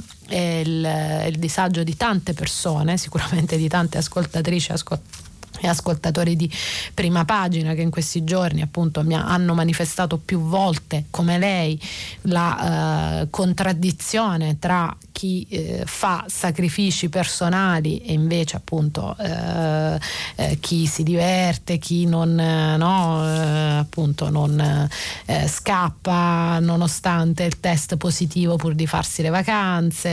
il, 0.64 1.26
il 1.28 1.38
disagio 1.38 1.82
di 1.82 1.96
tante 1.96 2.34
persone, 2.34 2.96
sicuramente 2.96 3.56
di 3.56 3.68
tante 3.68 3.98
ascoltatrici 3.98 4.70
e 4.70 4.74
ascoltatori 4.74 5.17
e 5.60 5.68
ascoltatori 5.68 6.36
di 6.36 6.50
prima 6.94 7.24
pagina 7.24 7.74
che 7.74 7.82
in 7.82 7.90
questi 7.90 8.24
giorni 8.24 8.62
appunto 8.62 9.02
mi 9.02 9.14
hanno 9.14 9.54
manifestato 9.54 10.18
più 10.18 10.40
volte 10.40 11.04
come 11.10 11.38
lei 11.38 11.80
la 12.22 13.22
eh, 13.22 13.30
contraddizione 13.30 14.58
tra 14.58 14.96
chi 15.18 15.44
eh, 15.50 15.82
fa 15.84 16.24
sacrifici 16.28 17.08
personali 17.08 17.98
e 18.02 18.12
invece 18.12 18.56
appunto 18.56 19.16
eh, 19.18 19.98
eh 20.36 20.58
chi 20.60 20.86
si 20.86 21.02
diverte, 21.02 21.78
chi 21.78 22.06
non, 22.06 22.38
eh, 22.38 22.76
no, 22.76 23.24
eh, 23.24 23.78
appunto 23.78 24.30
non 24.30 24.88
scappa 25.46 26.60
nonostante 26.60 27.42
il 27.42 27.58
test 27.58 27.96
positivo 27.96 28.54
pur 28.54 28.74
di 28.74 28.86
farsi 28.86 29.22
le 29.22 29.30
vacanze 29.30 30.08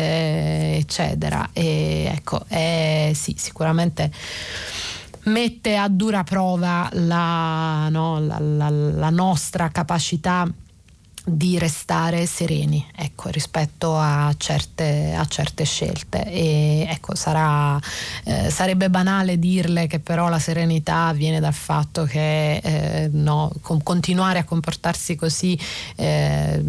eccetera. 0.76 1.50
E 1.54 2.12
ecco 2.12 2.44
sì 2.48 3.36
sicuramente 3.38 4.12
mette 5.26 5.76
a 5.76 5.88
dura 5.88 6.24
prova 6.24 6.90
la, 6.94 7.88
no, 7.90 8.20
la, 8.20 8.40
la, 8.40 8.70
la 8.70 9.10
nostra 9.10 9.70
capacità 9.70 10.48
di 11.28 11.58
restare 11.58 12.28
sereni 12.28 12.86
ecco, 12.96 13.30
rispetto 13.30 13.98
a 13.98 14.32
certe, 14.38 15.16
a 15.18 15.26
certe, 15.26 15.64
scelte 15.64 16.24
e 16.24 16.86
ecco, 16.88 17.16
sarà, 17.16 17.80
eh, 18.26 18.52
sarebbe 18.52 18.92
banale 18.92 19.40
dirle 19.40 19.88
che 19.88 20.00
però 20.00 20.30
la 20.30 20.38
serenità 20.38 21.12
viene 21.14 21.40
dal 21.40 21.54
fatto 21.54 22.04
che 22.04 22.58
eh, 22.58 23.10
no, 23.12 23.52
con, 23.62 23.82
continuare 23.82 24.38
a 24.38 24.44
comportarsi 24.44 25.16
così 25.16 25.60
eh, 25.96 26.64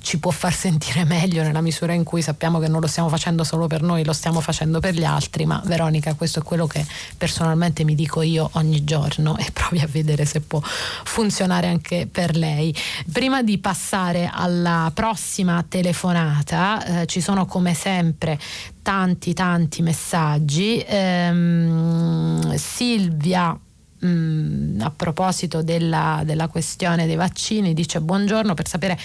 ci 0.00 0.18
può 0.18 0.30
far 0.30 0.54
sentire 0.54 1.02
meglio 1.04 1.42
nella 1.42 1.60
misura 1.60 1.92
in 1.92 2.04
cui 2.04 2.22
sappiamo 2.22 2.60
che 2.60 2.68
non 2.68 2.80
lo 2.80 2.86
stiamo 2.86 3.08
facendo 3.08 3.42
solo 3.42 3.66
per 3.66 3.82
noi, 3.82 4.04
lo 4.04 4.12
stiamo 4.12 4.40
facendo 4.40 4.78
per 4.78 4.94
gli 4.94 5.04
altri, 5.04 5.44
ma 5.44 5.60
Veronica 5.64 6.14
questo 6.14 6.38
è 6.38 6.42
quello 6.42 6.68
che 6.68 6.86
personalmente 7.16 7.82
mi 7.82 7.96
dico 7.96 8.22
io 8.22 8.48
ogni 8.52 8.84
giorno 8.84 9.36
e 9.38 9.50
provi 9.52 9.80
a 9.80 9.88
vedere 9.90 10.24
se 10.24 10.40
può 10.40 10.62
funzionare 10.62 11.66
anche 11.66 12.06
per 12.10 12.36
lei. 12.36 12.72
Prima 13.10 13.42
di 13.42 13.58
passare 13.58 13.86
passare 13.88 14.28
alla 14.30 14.90
prossima 14.92 15.64
telefonata, 15.66 17.00
eh, 17.00 17.06
ci 17.06 17.22
sono 17.22 17.46
come 17.46 17.72
sempre 17.72 18.38
tanti 18.82 19.32
tanti 19.32 19.80
messaggi. 19.80 20.84
Ehm, 20.86 22.54
Silvia 22.56 23.58
Mm, 24.04 24.80
a 24.80 24.92
proposito 24.94 25.60
della, 25.60 26.22
della, 26.24 26.46
questione 26.46 27.04
dei 27.04 27.16
vaccini, 27.16 27.74
dice 27.74 28.00
buongiorno 28.00 28.54
per 28.54 28.68
sapere 28.68 28.96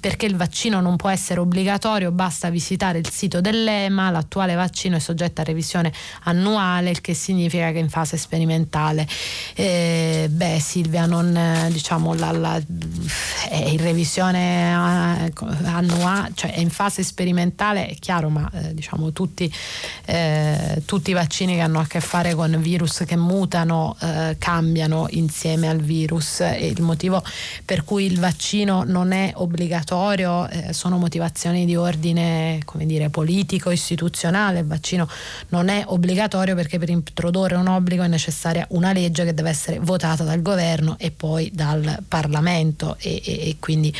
perché 0.00 0.24
il 0.24 0.34
vaccino 0.34 0.80
non 0.80 0.96
può 0.96 1.10
essere 1.10 1.40
obbligatorio, 1.40 2.10
basta 2.10 2.48
visitare 2.48 2.98
il 2.98 3.10
sito 3.10 3.42
dell'EMA, 3.42 4.10
l'attuale 4.10 4.54
vaccino 4.54 4.96
è 4.96 4.98
soggetto 4.98 5.42
a 5.42 5.44
revisione 5.44 5.92
annuale, 6.22 6.88
il 6.88 7.02
che 7.02 7.12
significa 7.12 7.70
che 7.70 7.78
in 7.78 7.90
fase 7.90 8.16
sperimentale. 8.16 9.06
Eh, 9.54 10.28
beh 10.30 10.58
Silvia, 10.58 11.04
non 11.04 11.68
diciamo 11.70 12.14
la, 12.14 12.32
la, 12.32 12.60
è 13.48 13.56
in 13.56 13.76
revisione 13.76 14.72
eh, 14.72 15.32
annuale, 15.64 16.32
cioè 16.34 16.54
è 16.54 16.60
in 16.60 16.70
fase 16.70 17.02
sperimentale, 17.02 17.86
è 17.86 17.94
chiaro, 17.96 18.30
ma 18.30 18.50
eh, 18.54 18.74
diciamo 18.74 19.12
tutti, 19.12 19.52
eh, 20.06 20.82
tutti, 20.86 21.10
i 21.10 21.14
vaccini 21.14 21.56
che 21.56 21.60
hanno 21.60 21.80
a 21.80 21.86
che 21.86 22.00
fare 22.00 22.34
con 22.34 22.56
virus 22.58 23.02
che 23.06 23.16
mutano 23.16 23.96
eh, 24.00 24.36
cambiano 24.38 25.08
insieme 25.10 25.68
al 25.68 25.80
virus 25.80 26.40
e 26.40 26.68
il 26.68 26.80
motivo 26.80 27.22
per 27.66 27.84
cui 27.84 28.06
il 28.06 28.18
vaccino 28.18 28.84
non 28.84 29.12
è 29.12 29.32
obbligatorio 29.34 29.88
eh, 29.90 30.72
sono 30.72 30.98
motivazioni 30.98 31.64
di 31.64 31.74
ordine 31.74 32.60
dire, 32.74 33.08
politico, 33.10 33.70
istituzionale. 33.70 34.60
Il 34.60 34.66
vaccino 34.66 35.08
non 35.48 35.68
è 35.68 35.82
obbligatorio 35.86 36.54
perché 36.54 36.78
per 36.78 36.90
introdurre 36.90 37.56
un 37.56 37.66
obbligo 37.66 38.02
è 38.02 38.08
necessaria 38.08 38.64
una 38.70 38.92
legge 38.92 39.24
che 39.24 39.34
deve 39.34 39.50
essere 39.50 39.78
votata 39.80 40.22
dal 40.22 40.42
governo 40.42 40.96
e 40.98 41.10
poi 41.10 41.50
dal 41.52 41.98
Parlamento 42.06 42.96
e, 43.00 43.20
e, 43.24 43.48
e 43.48 43.56
quindi 43.58 43.94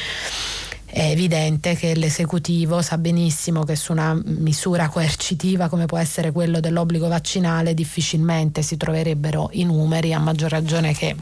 è 0.92 1.10
evidente 1.10 1.76
che 1.76 1.94
l'esecutivo 1.94 2.82
sa 2.82 2.98
benissimo 2.98 3.62
che 3.62 3.76
su 3.76 3.92
una 3.92 4.20
misura 4.24 4.88
coercitiva 4.88 5.68
come 5.68 5.86
può 5.86 5.98
essere 5.98 6.32
quello 6.32 6.58
dell'obbligo 6.58 7.06
vaccinale 7.06 7.74
difficilmente 7.74 8.62
si 8.62 8.76
troverebbero 8.76 9.50
i 9.52 9.64
numeri, 9.64 10.12
a 10.12 10.18
maggior 10.18 10.50
ragione 10.50 10.92
che 10.92 11.14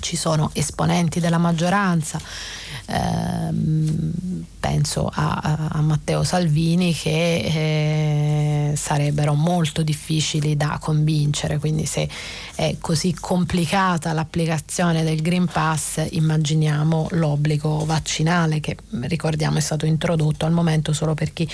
ci 0.00 0.16
sono 0.16 0.50
esponenti 0.54 1.20
della 1.20 1.38
maggioranza 1.38 2.20
ehm, 2.86 4.44
penso 4.58 5.10
a, 5.12 5.68
a, 5.70 5.80
Matteo 5.80 6.24
Salvini 6.24 6.92
che 6.92 8.70
eh, 8.70 8.76
sarebbero 8.76 9.34
molto 9.34 9.82
difficili 9.82 10.56
da 10.56 10.78
convincere, 10.80 11.58
quindi 11.58 11.86
se 11.86 12.08
è 12.54 12.76
così 12.80 13.14
complicata 13.14 14.12
l'applicazione 14.12 15.04
del 15.04 15.22
Green 15.22 15.46
Pass 15.46 16.04
immaginiamo 16.10 17.08
l'obbligo 17.12 17.84
vaccinale 17.84 18.60
che 18.60 18.76
ricordiamo 19.02 19.58
è 19.58 19.60
stato 19.60 19.86
introdotto 19.86 20.46
al 20.46 20.52
momento 20.52 20.92
solo 20.92 21.14
per 21.14 21.32
chi 21.32 21.48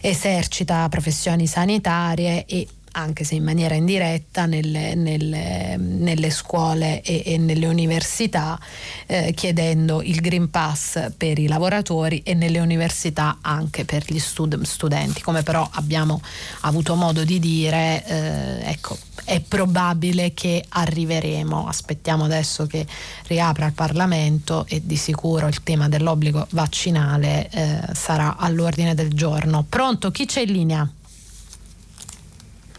esercita 0.00 0.88
professioni 0.88 1.46
sanitarie 1.46 2.46
e 2.46 2.66
anche 2.92 3.24
se 3.24 3.34
in 3.34 3.44
maniera 3.44 3.74
indiretta, 3.74 4.46
nelle, 4.46 4.94
nelle, 4.94 5.76
nelle 5.76 6.30
scuole 6.30 7.02
e, 7.02 7.22
e, 7.24 7.38
nelle 7.38 7.66
università, 7.66 8.58
eh, 9.06 9.32
chiedendo 9.34 10.02
il 10.02 10.20
Green 10.20 10.50
Pass 10.50 11.12
per 11.16 11.38
i 11.38 11.46
lavoratori 11.46 12.22
e 12.24 12.34
nelle 12.34 12.58
università 12.60 13.38
anche 13.40 13.84
per 13.84 14.04
gli 14.06 14.18
stud- 14.18 14.60
studenti. 14.62 15.22
Come 15.22 15.42
però 15.42 15.68
abbiamo 15.72 16.20
avuto 16.60 16.94
modo 16.94 17.24
di 17.24 17.38
dire, 17.38 18.04
eh, 18.06 18.70
ecco, 18.70 18.96
è 19.24 19.40
probabile 19.40 20.34
che 20.34 20.64
arriveremo. 20.68 21.66
Aspettiamo 21.68 22.24
adesso 22.24 22.66
che 22.66 22.86
riapra 23.26 23.66
il 23.66 23.72
Parlamento 23.72 24.66
e 24.68 24.82
di 24.84 24.96
sicuro 24.96 25.46
il 25.46 25.62
tema 25.62 25.88
dell'obbligo 25.88 26.46
vaccinale 26.50 27.48
eh, 27.50 27.80
sarà 27.94 28.36
all'ordine 28.36 28.94
del 28.94 29.12
giorno. 29.12 29.64
Pronto? 29.68 30.10
Chi 30.10 30.26
c'è 30.26 30.40
in 30.40 30.52
linea? 30.52 30.90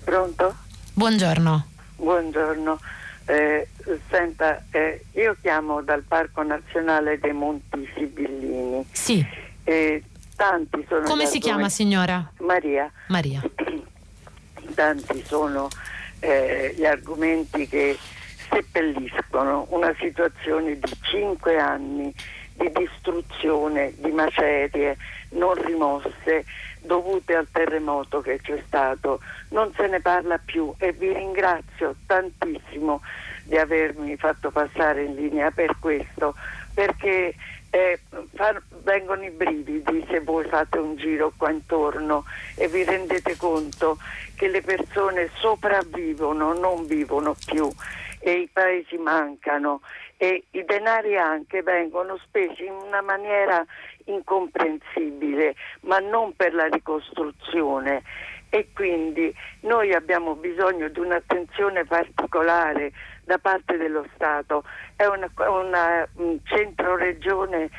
Pronto? 0.04 0.56
Buongiorno. 0.94 1.66
Buongiorno. 1.98 2.80
Eh, 3.26 3.68
senta, 4.10 4.64
eh, 4.72 5.06
io 5.14 5.38
chiamo 5.42 5.82
dal 5.82 6.02
Parco 6.02 6.42
Nazionale 6.44 7.20
dei 7.20 7.34
Monti 7.34 7.88
Sibillini. 7.96 8.86
Sì. 8.92 9.26
Eh, 9.64 10.04
tanti 10.36 10.84
sono 10.90 11.04
Come 11.04 11.26
si 11.28 11.40
chiama 11.40 11.70
signora? 11.70 12.30
Maria. 12.40 12.92
Maria. 13.08 13.42
Tanti 14.74 15.24
sono 15.26 15.68
eh, 16.20 16.74
gli 16.76 16.86
argomenti 16.86 17.68
che 17.68 17.98
seppelliscono 18.50 19.68
una 19.70 19.94
situazione 20.00 20.78
di 20.80 20.94
cinque 21.02 21.58
anni 21.58 22.14
di 22.54 22.72
distruzione, 22.72 23.94
di 23.98 24.12
macerie 24.12 24.98
non 25.30 25.54
rimosse 25.54 26.46
dovute 26.82 27.36
al 27.36 27.48
terremoto 27.52 28.22
che 28.22 28.40
c'è 28.42 28.62
stato. 28.66 29.20
Non 29.50 29.72
se 29.76 29.88
ne 29.88 30.00
parla 30.02 30.40
più 30.44 30.74
e 30.78 30.92
vi 30.92 31.14
ringrazio 31.14 31.96
tantissimo 32.06 33.02
di 33.44 33.58
avermi 33.58 34.16
fatto 34.18 34.52
passare 34.52 35.04
in 35.04 35.16
linea 35.16 35.52
per 35.52 35.78
questo, 35.80 36.36
perché 36.74 37.34
eh, 37.70 38.00
far, 38.36 38.62
vengono 38.84 39.24
i 39.24 39.30
brividi 39.30 40.06
se 40.10 40.20
voi 40.20 40.46
fate 40.46 40.78
un 40.78 40.96
giro 40.98 41.32
qua 41.38 41.52
intorno 41.52 42.26
e 42.56 42.68
vi 42.68 42.84
rendete 42.84 43.38
conto 43.38 43.98
che 44.36 44.48
le 44.50 44.62
persone 44.62 45.30
sopravvivono, 45.36 46.54
non 46.54 46.86
vivono 46.86 47.36
più 47.46 47.70
e 48.20 48.34
i 48.34 48.50
paesi 48.52 48.98
mancano 48.98 49.82
e 50.22 50.44
i 50.52 50.64
denari 50.66 51.18
anche 51.18 51.64
vengono 51.64 52.16
spesi 52.18 52.64
in 52.64 52.74
una 52.74 53.02
maniera 53.02 53.66
incomprensibile, 54.06 55.56
ma 55.80 55.98
non 55.98 56.36
per 56.36 56.54
la 56.54 56.68
ricostruzione. 56.68 58.04
e 58.54 58.68
quindi 58.74 59.34
noi 59.62 59.94
abbiamo 59.94 60.36
bisogno 60.36 60.90
di 60.90 61.00
un'attenzione 61.00 61.86
particolare 61.86 62.92
da 63.24 63.38
parte 63.38 63.78
dello 63.78 64.06
Stato. 64.14 64.66
È 64.98 65.06
una, 65.06 65.32
una 65.48 66.06
un 66.16 66.38
centro 66.44 66.98
regione, 66.98 67.70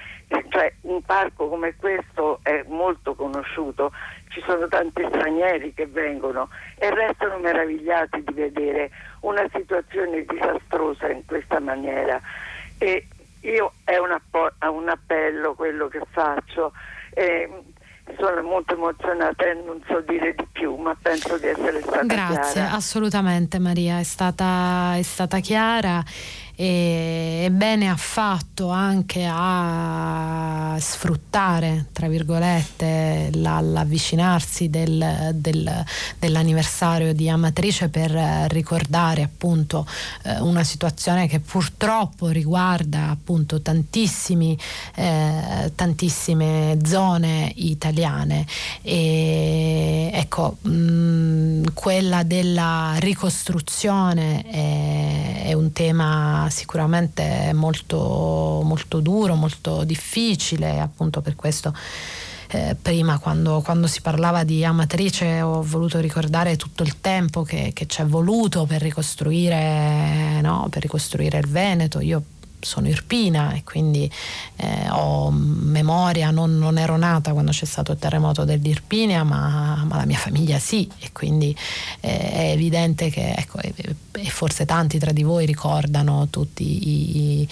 cioè 0.49 0.73
un 0.83 1.03
parco 1.03 1.51
come 1.51 1.77
questo 1.77 2.41
è 2.43 2.65
molto 2.69 3.15
conosciuto, 3.15 3.93
ci 4.33 4.43
sono 4.47 4.67
tanti 4.69 5.05
stranieri 5.09 5.75
che 5.75 5.87
vengono 5.87 6.49
e 6.77 6.91
restano 6.91 7.39
meravigliati 7.39 8.23
di 8.25 8.33
vedere 8.33 8.91
una 9.21 9.47
situazione 9.53 10.25
disastrosa 10.25 11.11
in 11.11 11.25
questa 11.27 11.61
maniera. 11.61 12.21
E 12.79 13.07
io 13.41 13.73
è 13.85 13.97
un, 13.99 14.11
appo- 14.11 14.53
un 14.61 14.89
appello 14.89 15.55
quello 15.55 15.89
che 15.89 16.01
faccio. 16.11 16.73
Eh, 17.15 17.49
sono 18.19 18.43
molto 18.43 18.75
emozionata 18.75 19.45
e 19.45 19.55
non 19.55 19.81
so 19.87 20.01
dire 20.01 20.35
di 20.35 20.47
più, 20.51 20.75
ma 20.75 20.97
penso 21.01 21.39
di 21.39 21.47
essere 21.47 21.81
stata 21.83 22.03
Grazie, 22.05 22.63
chiara. 22.63 22.73
assolutamente 22.73 23.59
Maria, 23.61 24.01
è 24.01 24.03
stata, 24.03 24.95
è 24.97 25.03
stata 25.03 25.39
chiara 25.39 26.03
e 26.65 27.49
bene 27.51 27.89
ha 27.89 27.97
fatto 27.97 28.69
anche 28.69 29.29
a 29.29 30.77
sfruttare, 30.79 31.87
tra 31.91 32.07
virgolette, 32.07 33.31
l'avvicinarsi 33.33 34.71
del, 34.71 35.33
del, 35.35 35.85
dell'anniversario 36.21 37.15
di 37.15 37.29
Amatrice 37.29 37.89
per 37.89 38.13
ricordare 38.51 39.25
appunto 39.25 39.85
eh, 40.23 40.39
una 40.39 40.63
situazione 40.63 41.27
che 41.27 41.41
purtroppo 41.41 42.29
riguarda 42.29 43.11
appunto 43.11 43.61
tantissimi, 43.61 44.57
eh, 44.95 45.73
tantissime 45.75 46.79
zone 46.85 47.51
italiane. 47.57 48.47
E 48.83 50.11
ecco 50.13 50.59
mh, 50.61 50.71
mm, 50.71 51.65
quella 51.75 52.23
della 52.23 52.95
ricostruzione 52.99 54.45
è, 54.45 55.47
è 55.47 55.53
un 55.55 55.73
tema 55.73 56.51
sicuramente 56.53 57.53
molto, 57.55 58.61
molto 58.63 59.01
duro, 59.01 59.35
molto 59.35 59.83
difficile, 59.85 60.79
appunto 60.79 61.21
per 61.21 61.35
questo. 61.35 61.75
Eh, 62.55 62.77
prima 62.81 63.19
quando, 63.19 63.63
quando, 63.63 63.87
si 63.87 64.03
parlava 64.03 64.45
di 64.45 64.63
Amatrice 64.63 65.41
ho 65.41 65.63
voluto 65.63 66.01
ricordare 66.01 66.57
tutto 66.57 66.83
il 66.83 67.01
tempo 67.01 67.45
che, 67.45 67.71
che 67.73 67.87
ci 67.87 68.03
è 68.03 68.05
voluto 68.05 68.67
per 68.67 68.83
ricostruire, 68.83 70.39
no, 70.43 70.67
per 70.71 70.83
ricostruire 70.83 71.39
il 71.39 71.49
Veneto. 71.49 72.01
Io 72.01 72.23
sono 72.65 72.89
irpina 72.89 73.53
e 73.53 73.65
quindi 73.65 74.11
eh, 74.57 74.89
ho 74.91 75.31
memoria, 75.31 76.31
non, 76.31 76.59
non, 76.59 76.79
ero 76.79 76.97
nata 76.97 77.33
quando 77.33 77.51
c'è 77.51 77.65
stato 77.65 77.93
il 77.93 77.99
terremoto 77.99 78.45
dell'Irpinia, 78.45 79.25
ma, 79.25 79.83
ma 79.85 79.97
la 79.97 80.05
mia 80.05 80.19
famiglia 80.19 80.59
sì 80.59 80.89
e 81.01 81.11
quindi 81.13 81.57
eh, 82.01 82.33
è 82.33 82.51
evidente 82.51 83.11
che, 83.11 83.33
ecco, 83.33 83.59
e, 84.13 84.29
forse 84.29 84.67
tanti 84.67 84.99
tra 84.99 85.13
di 85.13 85.23
voi 85.23 85.47
ricordano 85.47 86.29
tutti 86.31 86.63
i, 86.63 87.41
i, 87.41 87.49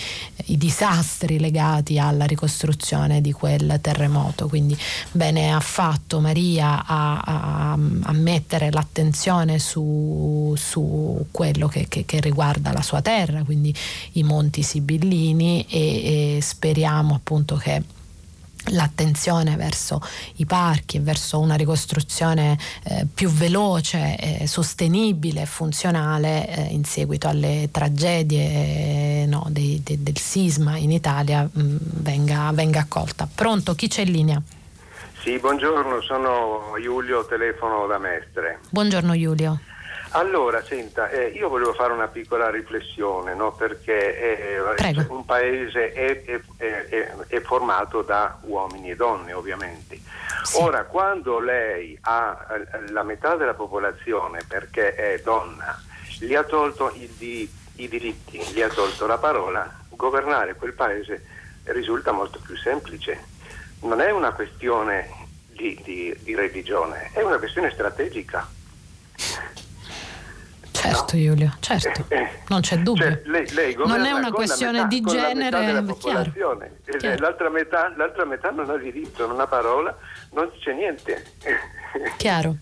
i, 0.47 0.57
disastri 0.59 1.39
legati 1.39 1.99
alla 1.99 2.25
ricostruzione 2.25 3.21
di 3.21 3.33
quel 3.33 3.79
terremoto, 3.81 4.49
quindi 4.49 4.77
bene 5.13 5.53
ha 5.53 5.61
fatto 5.61 6.21
Maria 6.21 6.85
a, 6.85 7.21
a, 7.21 7.73
a 7.73 8.13
mettere 8.13 8.71
l'attenzione 8.71 9.59
su, 9.59 10.55
su 10.57 11.27
quello 11.31 11.69
che, 11.69 11.87
che, 11.89 12.05
che 12.05 12.21
riguarda 12.21 12.73
la 12.73 12.83
sua 12.83 13.01
terra, 13.01 13.43
quindi 13.43 13.75
i 14.13 14.23
monti 14.23 14.63
sibillini 14.63 15.67
e, 15.69 16.37
e 16.37 16.41
speriamo 16.43 17.15
appunto 17.15 17.57
che 17.57 17.83
l'attenzione 18.69 19.57
verso 19.57 20.01
i 20.37 20.47
parchi 20.47 20.99
e 20.99 21.01
verso 21.01 21.39
una 21.39 21.55
ricostruzione 21.55 22.59
eh, 22.85 23.07
più 23.13 23.31
veloce, 23.31 24.17
eh, 24.17 24.47
sostenibile 24.47 25.43
e 25.43 25.47
funzionale 25.47 26.47
eh, 26.49 26.63
in 26.73 26.85
seguito 26.85 27.29
alle 27.29 27.69
tragedie 27.71 29.27
no, 29.27 29.47
dei, 29.49 29.81
de, 29.83 30.03
del 30.03 30.19
sisma 30.19 30.77
in 30.77 30.93
Italia 30.93 31.49
mh, 31.51 31.61
mm, 31.61 31.77
venga, 31.81 32.51
venga 32.53 32.81
accolta. 32.81 33.29
Pronto? 33.33 33.75
Chi 33.75 33.89
c'è 33.89 34.03
in 34.03 34.13
linea? 34.13 34.43
Sì, 35.23 35.39
buongiorno, 35.39 36.01
sono 36.01 36.75
Giulio, 36.81 37.27
telefono 37.27 37.87
da 37.87 37.99
Mestre. 37.99 38.61
Buongiorno 38.71 39.15
Giulio. 39.19 39.61
Allora, 40.13 40.61
senta, 40.65 41.09
eh, 41.09 41.29
io 41.29 41.49
volevo 41.49 41.73
fare 41.73 41.93
una 41.93 42.09
piccola 42.09 42.51
riflessione, 42.51 43.33
no? 43.35 43.53
perché 43.53 44.57
eh, 44.57 44.61
un 45.09 45.25
paese 45.25 45.93
è, 45.93 46.25
è, 46.25 46.41
è, 46.57 47.15
è, 47.29 47.41
formato 47.41 48.03
da 48.03 48.37
uomini 48.43 48.91
e 48.91 48.97
donne, 48.97 49.33
ovviamente. 49.33 50.01
Sì. 50.43 50.61
Ora, 50.61 50.83
quando 50.85 51.39
lei 51.39 51.97
ha 52.01 52.45
eh, 52.51 52.91
la 52.91 53.05
metà 53.05 53.37
della 53.37 53.55
popolazione, 53.55 54.43
perché 54.49 54.97
è 54.97 55.21
donna, 55.23 55.81
gli 56.19 56.35
ha 56.35 56.43
tolto 56.43 56.91
i, 56.93 57.09
i, 57.19 57.51
i 57.77 57.89
diritti, 57.89 58.39
gli 58.53 58.63
ha 58.63 58.69
tolto 58.69 59.07
la 59.07 59.19
parola, 59.19 59.73
governare 59.91 60.57
quel 60.57 60.73
paese 60.73 61.25
risulta 61.65 62.11
molto 62.11 62.41
più 62.45 62.57
semplice. 62.57 63.27
Non 63.83 64.01
è 64.01 64.11
una 64.11 64.33
questione 64.33 65.09
di, 65.53 65.79
di, 65.85 66.17
di 66.19 66.35
religione, 66.35 67.11
è 67.13 67.23
una 67.23 67.39
questione 67.39 67.71
strategica. 67.71 68.59
Certo 70.81 71.17
no? 71.17 71.23
Giulio, 71.23 71.57
certo, 71.61 72.05
eh, 72.09 72.17
eh. 72.17 72.29
non 72.49 72.61
c'è 72.63 72.79
dubbio. 72.79 73.05
Cioè, 73.05 73.21
lei, 73.25 73.51
lei 73.53 73.75
non 73.77 74.05
è 74.05 74.13
una 74.13 74.31
questione 74.31 74.79
metà, 74.79 74.87
di 74.87 75.01
genere, 75.03 75.85
chiaro. 75.99 76.33
chiaro. 76.33 77.19
L'altra, 77.19 77.51
metà, 77.51 77.93
l'altra 77.97 78.25
metà 78.25 78.51
non 78.51 78.71
ha 78.71 78.77
diritto, 78.79 79.27
non 79.27 79.39
ha 79.41 79.47
parola, 79.47 79.95
non 80.31 80.51
c'è 80.59 80.73
niente. 80.73 81.23
Chiaro. 82.17 82.57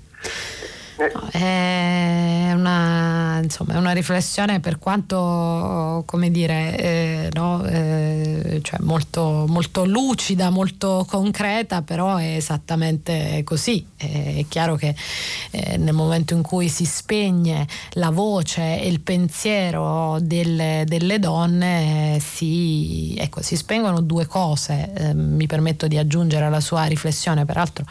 È 1.30 2.50
una, 2.52 3.38
insomma, 3.40 3.78
una, 3.78 3.92
riflessione 3.92 4.58
per 4.58 4.80
quanto, 4.80 6.02
come 6.04 6.30
dire, 6.32 6.76
eh, 6.76 7.28
no? 7.34 7.64
eh, 7.64 8.58
cioè 8.62 8.80
molto, 8.80 9.44
molto, 9.46 9.84
lucida, 9.84 10.50
molto 10.50 11.06
concreta, 11.08 11.82
però 11.82 12.16
è 12.16 12.34
esattamente 12.34 13.42
così. 13.44 13.86
È 13.96 14.44
chiaro 14.48 14.74
che 14.74 14.96
eh, 15.52 15.76
nel 15.76 15.94
momento 15.94 16.34
in 16.34 16.42
cui 16.42 16.68
si 16.68 16.84
spegne 16.84 17.66
la 17.92 18.10
voce 18.10 18.80
e 18.80 18.88
il 18.88 19.00
pensiero 19.00 20.18
delle, 20.20 20.82
delle 20.84 21.20
donne, 21.20 22.18
si, 22.20 23.14
ecco, 23.16 23.40
si, 23.42 23.54
spengono 23.54 24.00
due 24.00 24.26
cose. 24.26 24.90
Eh, 24.94 25.14
mi 25.14 25.46
permetto 25.46 25.86
di 25.86 25.96
aggiungere 25.96 26.44
alla 26.46 26.60
sua 26.60 26.86
riflessione, 26.86 27.44
peraltro 27.44 27.84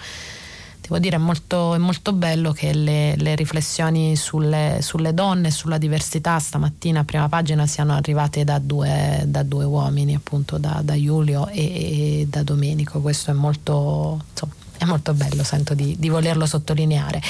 devo 0.87 0.99
dire 0.99 1.17
è 1.17 1.19
molto, 1.19 1.75
è 1.75 1.77
molto 1.77 2.13
bello 2.13 2.53
che 2.53 2.73
le, 2.73 3.15
le 3.17 3.35
riflessioni 3.35 4.15
sulle, 4.15 4.79
sulle, 4.81 5.13
donne 5.13 5.49
e 5.49 5.51
sulla 5.51 5.77
diversità 5.77 6.39
stamattina 6.39 7.01
a 7.01 7.03
prima 7.03 7.27
pagina 7.27 7.67
siano 7.67 7.93
arrivate 7.93 8.45
da 8.45 8.57
due, 8.57 9.23
da 9.27 9.43
due 9.43 9.65
uomini, 9.65 10.15
appunto 10.15 10.57
da, 10.57 10.79
da 10.81 10.95
Giulio 10.95 11.47
e, 11.49 12.21
e, 12.21 12.27
da 12.29 12.41
Domenico. 12.43 13.01
Questo 13.01 13.31
è 13.31 13.33
molto, 13.33 14.23
insomma, 14.31 14.53
è 14.77 14.85
molto 14.85 15.13
bello, 15.13 15.43
sento 15.43 15.73
di, 15.73 15.95
di 15.99 16.07
volerlo 16.07 16.45
sottolineare. 16.45 17.21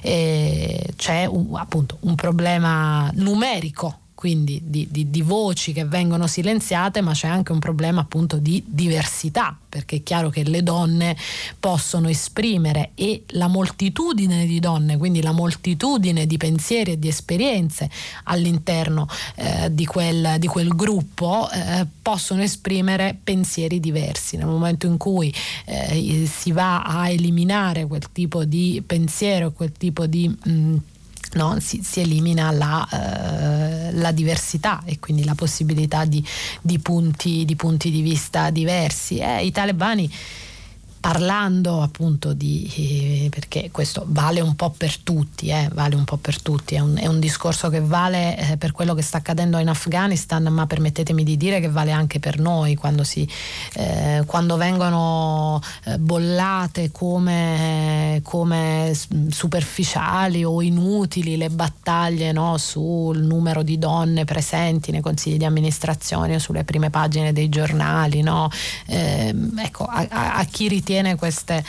E 0.00 0.94
c'è 0.96 1.26
un, 1.26 1.48
appunto 1.52 1.98
un 2.00 2.14
problema 2.14 3.10
numerico 3.14 3.98
quindi 4.22 4.62
di, 4.62 4.86
di, 4.88 5.10
di, 5.10 5.20
voci 5.20 5.72
che 5.72 5.84
vengono 5.84 6.28
silenziate, 6.28 7.00
ma 7.00 7.10
c'è 7.10 7.26
anche 7.26 7.50
un 7.50 7.58
problema 7.58 8.02
appunto 8.02 8.36
di 8.36 8.62
diversità, 8.64 9.58
perché 9.68 9.96
è 9.96 10.02
chiaro 10.04 10.30
che 10.30 10.44
le 10.44 10.62
donne 10.62 11.16
possono 11.58 12.08
esprimere 12.08 12.92
e 12.94 13.24
la 13.30 13.48
moltitudine 13.48 14.46
di 14.46 14.60
donne, 14.60 14.96
quindi 14.96 15.22
la 15.22 15.32
moltitudine 15.32 16.24
di 16.28 16.36
pensieri 16.36 16.92
e 16.92 16.98
di 17.00 17.08
esperienze 17.08 17.90
all'interno 18.22 19.08
eh, 19.34 19.74
di, 19.74 19.86
quel, 19.86 20.36
di, 20.38 20.46
quel, 20.46 20.68
gruppo 20.68 21.50
eh, 21.50 21.84
possono 22.00 22.42
esprimere 22.42 23.18
pensieri 23.24 23.80
diversi. 23.80 24.36
Nel 24.36 24.46
momento 24.46 24.86
in 24.86 24.98
cui 24.98 25.34
eh, 25.64 26.30
si 26.32 26.52
va 26.52 26.84
a 26.84 27.08
eliminare 27.08 27.88
quel 27.88 28.12
tipo 28.12 28.44
di 28.44 28.80
pensiero, 28.86 29.50
quel 29.50 29.72
tipo 29.72 30.06
di... 30.06 30.28
Mh, 30.28 30.76
No, 31.34 31.58
si, 31.60 31.80
si, 31.82 32.00
elimina 32.00 32.50
la, 32.50 32.86
eh, 32.90 33.92
la, 33.92 34.12
diversità 34.12 34.82
e 34.84 34.98
quindi 34.98 35.24
la 35.24 35.34
possibilità 35.34 36.04
di, 36.04 36.22
di, 36.60 36.78
punti, 36.78 37.46
di 37.46 37.56
punti, 37.56 37.90
di 37.90 38.02
vista 38.02 38.50
diversi. 38.50 39.16
Eh, 39.16 39.46
I 39.46 39.50
talebani 39.50 40.12
parlando 41.02 41.82
appunto 41.82 42.32
di 42.32 42.70
eh, 42.76 43.28
perché 43.28 43.70
questo 43.72 44.04
vale 44.06 44.40
un 44.40 44.54
po' 44.54 44.70
per 44.70 44.98
tutti, 44.98 45.48
eh, 45.48 45.68
vale 45.72 45.96
un 45.96 46.04
po' 46.04 46.16
per 46.16 46.40
tutti, 46.40 46.76
è 46.76 46.78
un, 46.78 46.96
è 46.96 47.08
un 47.08 47.18
discorso 47.18 47.68
che 47.70 47.80
vale 47.80 48.38
eh, 48.38 48.56
per 48.56 48.70
quello 48.70 48.94
che 48.94 49.02
sta 49.02 49.16
accadendo 49.16 49.58
in 49.58 49.66
Afghanistan, 49.66 50.44
ma 50.44 50.64
permettetemi 50.64 51.24
di 51.24 51.36
dire 51.36 51.58
che 51.58 51.68
vale 51.68 51.90
anche 51.90 52.20
per 52.20 52.38
noi 52.38 52.76
quando, 52.76 53.02
si, 53.02 53.28
eh, 53.74 54.22
quando 54.26 54.56
vengono 54.56 55.60
eh, 55.86 55.98
bollate 55.98 56.92
come, 56.92 58.20
come, 58.22 58.96
superficiali 59.28 60.44
o 60.44 60.62
inutili 60.62 61.36
le 61.36 61.50
battaglie 61.50 62.30
no, 62.30 62.56
sul 62.58 63.18
numero 63.18 63.64
di 63.64 63.76
donne 63.76 64.24
presenti 64.24 64.92
nei 64.92 65.00
consigli 65.00 65.36
di 65.36 65.44
amministrazione 65.44 66.36
o 66.36 66.38
sulle 66.38 66.62
prime 66.62 66.90
pagine 66.90 67.32
dei 67.32 67.48
giornali, 67.48 68.22
no? 68.22 68.48
Ehm, 68.86 69.58
ecco, 69.58 69.82
a, 69.82 70.06
a 70.36 70.44
chi 70.44 70.68
ritiene 70.68 70.90
ritiene 70.92 71.16
queste, 71.16 71.64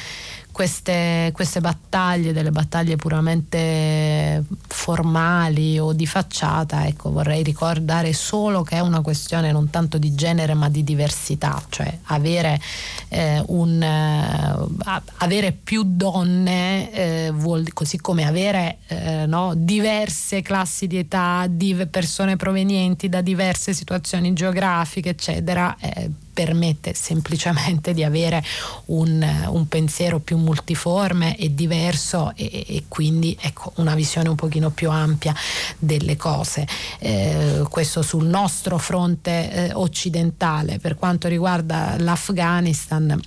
queste, 0.51 1.31
queste 1.33 1.61
battaglie, 1.61 2.33
delle 2.33 2.51
battaglie 2.51 2.97
puramente 2.97 4.43
formali 4.67 5.79
o 5.79 5.93
di 5.93 6.05
facciata, 6.05 6.85
ecco, 6.85 7.11
vorrei 7.11 7.41
ricordare 7.41 8.11
solo 8.11 8.63
che 8.63 8.75
è 8.75 8.79
una 8.81 9.01
questione 9.01 9.51
non 9.51 9.69
tanto 9.69 9.97
di 9.97 10.13
genere 10.13 10.53
ma 10.53 10.69
di 10.69 10.83
diversità, 10.83 11.61
cioè 11.69 11.97
avere, 12.07 12.59
eh, 13.07 13.41
un, 13.47 13.81
eh, 13.81 15.01
avere 15.17 15.53
più 15.53 15.83
donne 15.85 16.91
eh, 16.91 17.31
vuol, 17.33 17.71
così 17.71 17.97
come 17.97 18.27
avere 18.27 18.79
eh, 18.87 19.25
no, 19.25 19.53
diverse 19.55 20.41
classi 20.41 20.87
di 20.87 20.97
età, 20.97 21.45
di 21.49 21.73
persone 21.89 22.35
provenienti 22.35 23.07
da 23.07 23.21
diverse 23.21 23.73
situazioni 23.73 24.33
geografiche, 24.33 25.09
eccetera, 25.09 25.75
eh, 25.79 26.09
permette 26.33 26.93
semplicemente 26.93 27.93
di 27.93 28.03
avere 28.03 28.43
un, 28.85 29.25
un, 29.47 29.67
pensiero 29.67 30.19
più 30.19 30.37
multiforme 30.37 31.37
e 31.37 31.53
diverso 31.53 32.33
e, 32.35 32.65
e, 32.67 32.83
quindi 32.87 33.37
ecco, 33.39 33.71
una 33.75 33.95
visione 33.95 34.29
un 34.29 34.35
pochino 34.35 34.71
più 34.71 34.89
ampia 34.89 35.33
delle 35.77 36.17
cose. 36.17 36.67
Eh, 36.99 37.63
questo 37.69 38.01
sul 38.01 38.25
nostro 38.25 38.77
fronte 38.77 39.51
eh, 39.51 39.73
occidentale. 39.73 40.79
Per 40.79 40.95
quanto 40.95 41.27
riguarda 41.27 41.95
l'Afghanistan, 41.97 43.21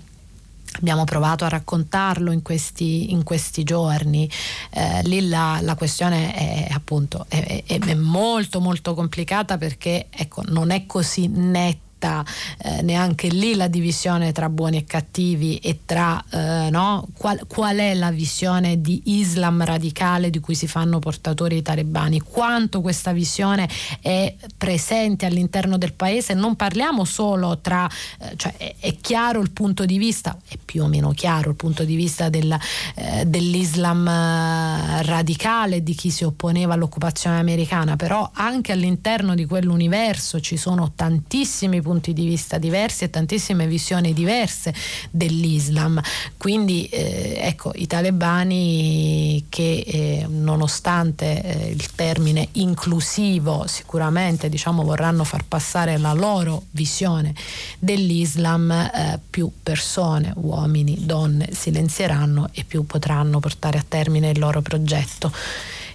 Abbiamo 0.78 1.04
provato 1.04 1.46
a 1.46 1.48
raccontarlo 1.48 2.32
in 2.32 2.42
questi, 2.42 3.10
in 3.12 3.22
questi 3.22 3.64
giorni. 3.64 4.30
Eh, 4.70 5.02
lì 5.04 5.26
la, 5.26 5.58
la, 5.62 5.74
questione 5.74 6.34
è 6.34 6.68
appunto 6.70 7.24
è, 7.28 7.62
è, 7.66 7.78
è 7.78 7.94
molto 7.94 8.60
molto 8.60 8.92
complicata 8.92 9.56
perché 9.56 10.08
ecco, 10.10 10.42
non 10.48 10.70
è 10.70 10.84
così 10.84 11.28
netta 11.28 11.85
netta 11.96 12.24
eh, 12.58 12.82
neanche 12.82 13.28
lì 13.28 13.54
la 13.54 13.68
divisione 13.68 14.32
tra 14.32 14.48
buoni 14.48 14.76
e 14.78 14.84
cattivi 14.84 15.56
e 15.56 15.80
tra 15.84 16.22
eh, 16.30 16.68
no, 16.70 17.06
qual, 17.16 17.46
qual, 17.46 17.76
è 17.76 17.94
la 17.94 18.10
visione 18.10 18.80
di 18.80 19.02
Islam 19.04 19.64
radicale 19.64 20.30
di 20.30 20.38
cui 20.40 20.54
si 20.54 20.66
fanno 20.66 20.98
portatori 20.98 21.56
i 21.56 21.62
talebani, 21.62 22.20
quanto 22.20 22.80
questa 22.80 23.12
visione 23.12 23.68
è 24.00 24.34
presente 24.56 25.26
all'interno 25.26 25.78
del 25.78 25.94
paese, 25.94 26.34
non 26.34 26.56
parliamo 26.56 27.04
solo 27.04 27.58
tra, 27.58 27.88
eh, 28.20 28.36
cioè 28.36 28.54
è, 28.56 28.74
è, 28.78 28.96
chiaro 29.00 29.40
il 29.40 29.50
punto 29.50 29.84
di 29.84 29.98
vista, 29.98 30.36
è 30.46 30.56
più 30.62 30.82
o 30.82 30.86
meno 30.86 31.10
chiaro 31.10 31.50
il 31.50 31.56
punto 31.56 31.84
di 31.84 31.96
vista 31.96 32.28
del, 32.28 32.56
eh, 32.94 33.24
dell'Islam 33.26 34.06
eh, 34.06 35.02
radicale, 35.02 35.82
di 35.82 35.94
chi 35.94 36.10
si 36.10 36.24
opponeva 36.24 36.74
all'occupazione 36.74 37.38
americana, 37.38 37.96
però 37.96 38.30
anche 38.34 38.72
all'interno 38.72 39.34
di 39.34 39.46
quell'universo 39.46 40.40
ci 40.40 40.56
sono 40.56 40.92
tantissimi 40.94 41.80
punti 41.86 42.12
di 42.12 42.26
vista 42.26 42.58
diversi 42.58 43.04
e 43.04 43.10
tantissime 43.10 43.68
visioni 43.68 44.12
diverse 44.12 44.74
dell'Islam. 45.10 46.00
Quindi 46.36 46.86
eh, 46.86 47.38
ecco, 47.40 47.70
i 47.76 47.86
talebani 47.86 49.46
che 49.48 49.84
eh, 49.86 50.26
nonostante 50.28 51.42
eh, 51.42 51.70
il 51.70 51.94
termine 51.94 52.48
inclusivo 52.52 53.66
sicuramente 53.68 54.48
diciamo, 54.48 54.82
vorranno 54.82 55.22
far 55.22 55.44
passare 55.46 55.96
la 55.96 56.12
loro 56.12 56.64
visione 56.72 57.32
dell'Islam, 57.78 58.70
eh, 58.72 59.20
più 59.30 59.48
persone, 59.62 60.32
uomini, 60.34 61.06
donne 61.06 61.50
silenzieranno 61.52 62.48
e 62.52 62.64
più 62.64 62.84
potranno 62.84 63.38
portare 63.38 63.78
a 63.78 63.84
termine 63.86 64.30
il 64.30 64.38
loro 64.40 64.60
progetto. 64.60 65.32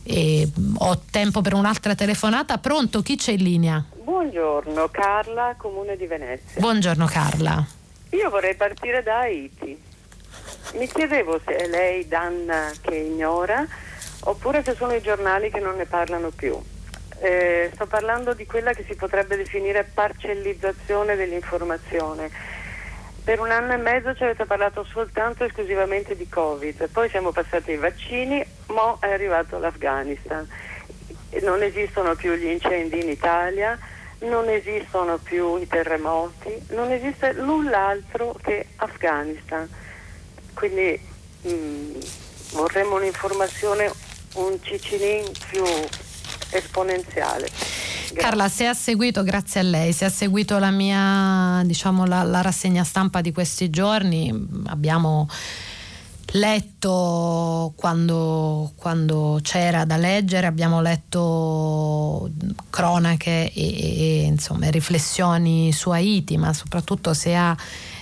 E 0.04 0.50
ho 0.78 1.02
tempo 1.12 1.42
per 1.42 1.54
un'altra 1.54 1.96
telefonata. 1.96 2.58
Pronto? 2.58 3.02
Chi 3.02 3.16
c'è 3.16 3.34
in 3.34 3.44
linea? 3.44 3.86
Buongiorno, 4.04 4.90
Carla, 4.90 5.56
Comune 5.58 5.96
di 5.96 6.08
Venezia. 6.08 6.60
Buongiorno 6.60 7.06
Carla. 7.06 7.66
Io 8.12 8.30
vorrei 8.30 8.56
partire 8.56 9.04
da 9.04 9.20
Haiti. 9.20 9.80
Mi 10.74 10.88
chiedevo 10.88 11.40
se 11.46 11.56
è 11.56 11.68
lei 11.68 12.08
Danna 12.08 12.72
che 12.82 12.96
ignora 12.96 13.66
oppure 14.22 14.64
se 14.64 14.76
sono 14.76 14.94
i 14.94 15.02
giornali 15.02 15.50
che 15.50 15.60
non 15.60 15.76
ne 15.76 15.86
parlano 15.86 16.30
più. 16.30 16.60
Eh, 17.20 17.70
sto 17.74 17.86
parlando 17.86 18.34
di 18.34 18.46
quella 18.46 18.74
che 18.74 18.84
si 18.88 18.96
potrebbe 18.96 19.38
definire 19.38 19.90
parcellizzazione 19.94 21.16
dell'informazione 21.16 22.30
per 23.24 23.40
un 23.40 23.52
anno 23.52 23.74
e 23.74 23.78
mezzo 23.78 24.16
ci 24.16 24.24
avete 24.24 24.46
parlato 24.46 24.84
soltanto 24.84 25.44
e 25.44 25.48
esclusivamente 25.48 26.16
di 26.16 26.28
Covid, 26.28 26.90
poi 26.90 27.08
siamo 27.10 27.32
passati 27.32 27.72
ai 27.72 27.78
vaccini, 27.78 28.44
mo 28.72 28.98
è 29.00 29.12
arrivato 29.12 29.60
l'Afghanistan. 29.60 30.48
Non 31.42 31.62
esistono 31.62 32.16
più 32.16 32.34
gli 32.34 32.48
incendi 32.48 33.00
in 33.00 33.10
Italia, 33.10 33.78
non 34.20 34.50
esistono 34.50 35.18
più 35.18 35.58
i 35.58 35.68
terremoti, 35.68 36.66
non 36.70 36.92
esiste 36.92 37.34
null'altro 37.34 38.36
che 38.42 38.68
Afghanistan. 38.78 39.68
Quindi 40.54 41.00
mh, 41.42 41.52
mm, 41.52 41.92
vorremmo 42.54 42.96
un'informazione 42.96 43.92
un 44.36 44.58
cicinin 44.62 45.26
più 45.50 45.64
esponenziale. 46.52 47.50
Carla, 48.14 48.50
se 48.50 48.68
ha 48.68 48.74
seguito, 48.74 49.24
grazie 49.24 49.62
a 49.62 49.64
lei, 49.64 49.94
se 49.94 50.06
ha 50.06 50.10
seguito 50.10 50.60
la 50.60 50.70
mia, 50.70 51.62
diciamo, 51.64 52.06
la, 52.06 52.24
la 52.24 52.42
rassegna 52.42 52.84
stampa 52.84 53.22
di 53.22 53.32
questi 53.32 53.70
giorni, 53.70 54.48
abbiamo 54.68 55.28
letto 56.32 57.74
quando, 57.76 58.72
quando, 58.76 59.40
c'era 59.42 59.86
da 59.86 59.98
leggere, 59.98 60.48
abbiamo 60.48 60.82
letto 60.82 62.30
cronache 62.70 63.52
e, 63.52 63.54
e 63.54 64.24
insomma, 64.24 64.70
riflessioni 64.70 65.72
su 65.74 65.90
Haiti, 65.90 66.38
ma 66.38 66.54
soprattutto 66.54 67.14
se 67.14 67.36
ha 67.36 67.56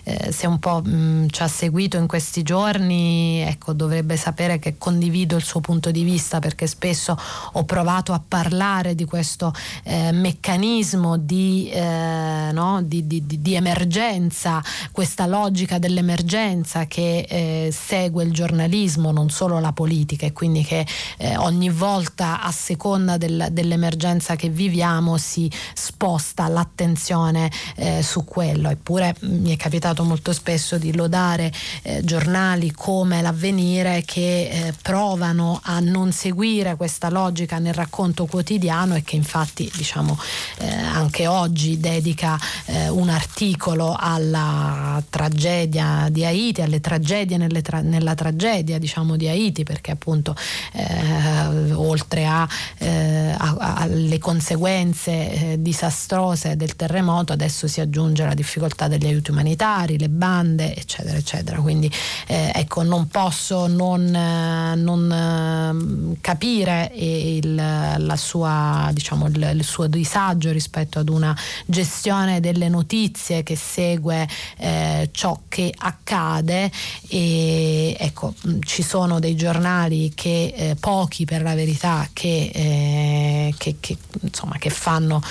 eh, 0.10 0.32
se 0.32 0.48
un 0.48 0.58
po' 0.58 0.82
mh, 0.84 0.90
mm, 0.90 1.26
ci 1.30 1.44
ha 1.44 1.48
seguito 1.48 1.98
in 1.98 2.08
questi 2.08 2.42
giorni, 2.42 3.42
ecco, 3.42 3.74
dovrebbe 3.74 4.18
sapere 4.18 4.58
che 4.58 4.78
condivido 4.78 5.36
il 5.36 5.44
suo 5.44 5.60
punto 5.60 5.92
di 5.92 6.04
vista 6.04 6.40
perché 6.40 6.66
spesso 6.66 7.18
ho 7.54 7.64
provato 7.66 8.14
a 8.14 8.22
parlare 8.26 8.96
di 8.96 9.06
questo 9.06 9.54
eh, 9.84 10.12
meccanismo 10.12 11.18
di, 11.18 11.70
eh, 11.72 12.50
no? 12.52 12.82
di, 12.82 13.06
di, 13.06 13.24
di, 13.26 13.54
emergenza, 13.54 14.64
questa 14.92 15.28
logica 15.28 15.78
dell'emergenza 15.78 16.86
che 16.88 17.26
eh, 17.30 17.70
segue 17.72 18.24
il 18.24 18.32
giornalismo, 18.32 19.12
non 19.12 19.30
solo 19.30 19.60
la 19.60 19.74
politica 19.74 20.26
e 20.26 20.34
quindi 20.34 20.64
che 20.64 20.86
eh, 21.18 21.38
ogni 21.38 21.70
volta 21.70 22.42
a 22.42 22.52
seconda 22.52 23.18
del, 23.18 23.50
dell'emergenza 23.52 24.36
che 24.36 24.50
viviamo 24.50 25.18
si 25.18 25.52
sposta 25.74 26.48
l'attenzione 26.48 27.52
eh, 27.76 28.02
su 28.02 28.26
quello. 28.26 28.70
Eppure 28.70 29.16
mi 29.22 29.54
è 29.54 29.58
capitato 29.58 29.99
capitato 30.00 30.04
molto 30.04 30.34
spesso 30.34 30.78
di 30.78 30.96
lodare 30.96 31.52
eh, 31.82 32.04
giornali 32.04 32.72
come 32.72 33.22
l'avvenire 33.22 34.04
che 34.06 34.50
eh, 34.50 34.74
provano 34.82 35.60
a 35.64 35.80
non 35.80 36.12
seguire 36.12 36.76
questa 36.76 37.10
logica 37.10 37.60
nel 37.60 37.74
racconto 37.74 38.26
quotidiano 38.26 38.96
e 38.96 39.04
che 39.04 39.16
infatti 39.16 39.70
diciamo 39.76 40.18
eh, 40.60 40.70
anche 40.70 41.28
oggi 41.28 41.80
dedica 41.80 42.40
eh, 42.66 42.90
un 42.90 43.10
articolo 43.10 43.96
alla 43.98 45.02
tragedia 45.10 46.08
di 46.10 46.26
Haiti, 46.26 46.62
alle 46.62 46.80
tragedie 46.80 47.38
tra- 47.62 47.82
nella 47.82 48.16
tragedia 48.16 48.78
diciamo 48.78 49.16
di 49.16 49.28
Haiti 49.28 49.64
perché 49.64 49.92
appunto 49.92 50.36
eh, 50.74 51.74
oltre 51.74 52.26
a, 52.26 52.48
eh, 52.78 53.36
a, 53.38 53.76
alle 53.78 54.18
conseguenze 54.18 55.56
disastrose 55.60 56.56
del 56.56 56.76
terremoto 56.76 57.34
adesso 57.34 57.68
si 57.68 57.82
aggiunge 57.82 58.26
la 58.26 58.34
difficoltà 58.34 58.88
degli 58.88 59.06
aiuti 59.06 59.32
umanitari 59.32 59.89
militari, 59.90 59.98
le 59.98 60.10
bande, 60.10 60.76
eccetera, 60.76 61.18
eccetera. 61.18 61.60
Quindi 61.60 61.92
eh, 62.28 62.52
ecco, 62.54 62.84
non 62.84 63.08
posso 63.08 63.68
non, 63.68 64.14
eh, 64.14 64.76
non 64.76 66.14
eh, 66.14 66.18
capire 66.22 66.92
il, 66.94 68.14
sua, 68.16 68.90
diciamo, 68.94 69.28
il, 69.28 69.52
il, 69.56 69.64
suo 69.64 69.88
disagio 69.88 70.52
rispetto 70.52 71.00
ad 71.00 71.10
una 71.10 71.36
gestione 71.66 72.40
delle 72.40 72.70
notizie 72.70 73.44
che 73.44 73.56
segue 73.56 74.28
eh, 74.58 75.10
ciò 75.12 75.40
che 75.48 75.74
accade 75.76 76.72
e 77.08 77.96
ecco, 77.98 78.34
ci 78.62 78.84
sono 78.84 79.20
dei 79.20 79.36
giornali 79.36 80.12
che 80.14 80.54
eh, 80.56 80.76
pochi 80.80 81.26
per 81.26 81.42
la 81.42 81.56
verità 81.56 82.08
che, 82.12 82.52
eh, 82.54 83.54
che, 83.58 83.78
che, 83.80 83.98
insomma, 84.22 84.58
che 84.58 84.70
fanno 84.70 85.22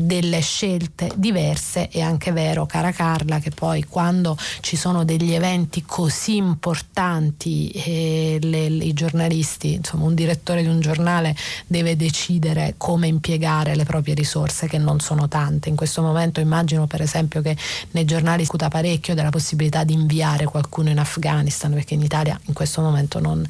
delle 0.00 0.40
scelte 0.40 1.10
diverse, 1.16 1.88
è 1.88 2.00
anche 2.00 2.32
vero 2.32 2.66
cara 2.66 2.92
Carla 2.92 3.38
che 3.38 3.50
poi 3.50 3.81
quando 3.88 4.36
ci 4.60 4.76
sono 4.76 5.04
degli 5.04 5.32
eventi 5.32 5.82
così 5.84 6.36
importanti 6.36 7.70
eh, 7.70 8.38
le, 8.40 8.68
le, 8.68 8.84
i 8.84 8.92
giornalisti, 8.92 9.74
insomma 9.74 10.04
un 10.04 10.14
direttore 10.14 10.62
di 10.62 10.68
un 10.68 10.80
giornale 10.80 11.34
deve 11.66 11.96
decidere 11.96 12.74
come 12.76 13.08
impiegare 13.08 13.74
le 13.74 13.84
proprie 13.84 14.14
risorse 14.14 14.68
che 14.68 14.78
non 14.78 15.00
sono 15.00 15.26
tante. 15.26 15.68
In 15.68 15.76
questo 15.76 16.02
momento 16.02 16.40
immagino 16.40 16.86
per 16.86 17.02
esempio 17.02 17.40
che 17.42 17.56
nei 17.90 18.04
giornali 18.04 18.44
si 18.44 18.50
discuta 18.52 18.68
parecchio 18.68 19.14
della 19.14 19.30
possibilità 19.30 19.82
di 19.82 19.94
inviare 19.94 20.44
qualcuno 20.44 20.90
in 20.90 20.98
Afghanistan 20.98 21.72
perché 21.72 21.94
in 21.94 22.02
Italia 22.02 22.38
in 22.46 22.52
questo 22.52 22.82
momento 22.82 23.18
non, 23.18 23.44